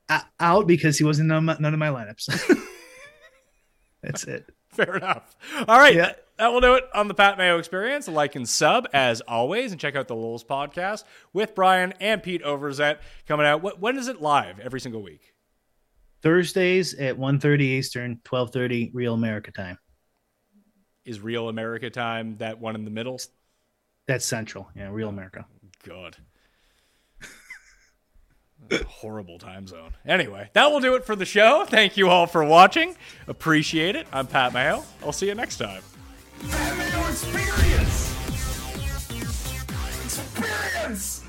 [0.09, 2.57] O- out because he wasn't none of my, none of my lineups.
[4.01, 4.49] That's it.
[4.69, 5.35] Fair enough.
[5.67, 5.93] All right.
[5.93, 6.13] Yeah.
[6.37, 8.07] That, will do it on the Pat Mayo Experience.
[8.07, 11.03] Like and sub as always, and check out the LOLZ podcast
[11.33, 13.81] with Brian and Pete Overzet coming out.
[13.81, 14.59] When is it live?
[14.59, 15.33] Every single week.
[16.21, 19.77] Thursdays at 1.30 Eastern, twelve thirty Real America time.
[21.07, 23.17] Is Real America time that one in the middle?
[24.07, 24.69] That's Central.
[24.75, 25.45] Yeah, Real America.
[25.83, 26.17] God.
[28.85, 29.95] Horrible time zone.
[30.05, 31.63] Anyway, that will do it for the show.
[31.65, 32.97] Thank you all for watching.
[33.25, 34.05] Appreciate it.
[34.11, 34.83] I'm Pat Mayo.
[35.01, 35.81] I'll see you next time.
[36.49, 38.13] Pat Mayo Experience!
[40.03, 41.26] Experience!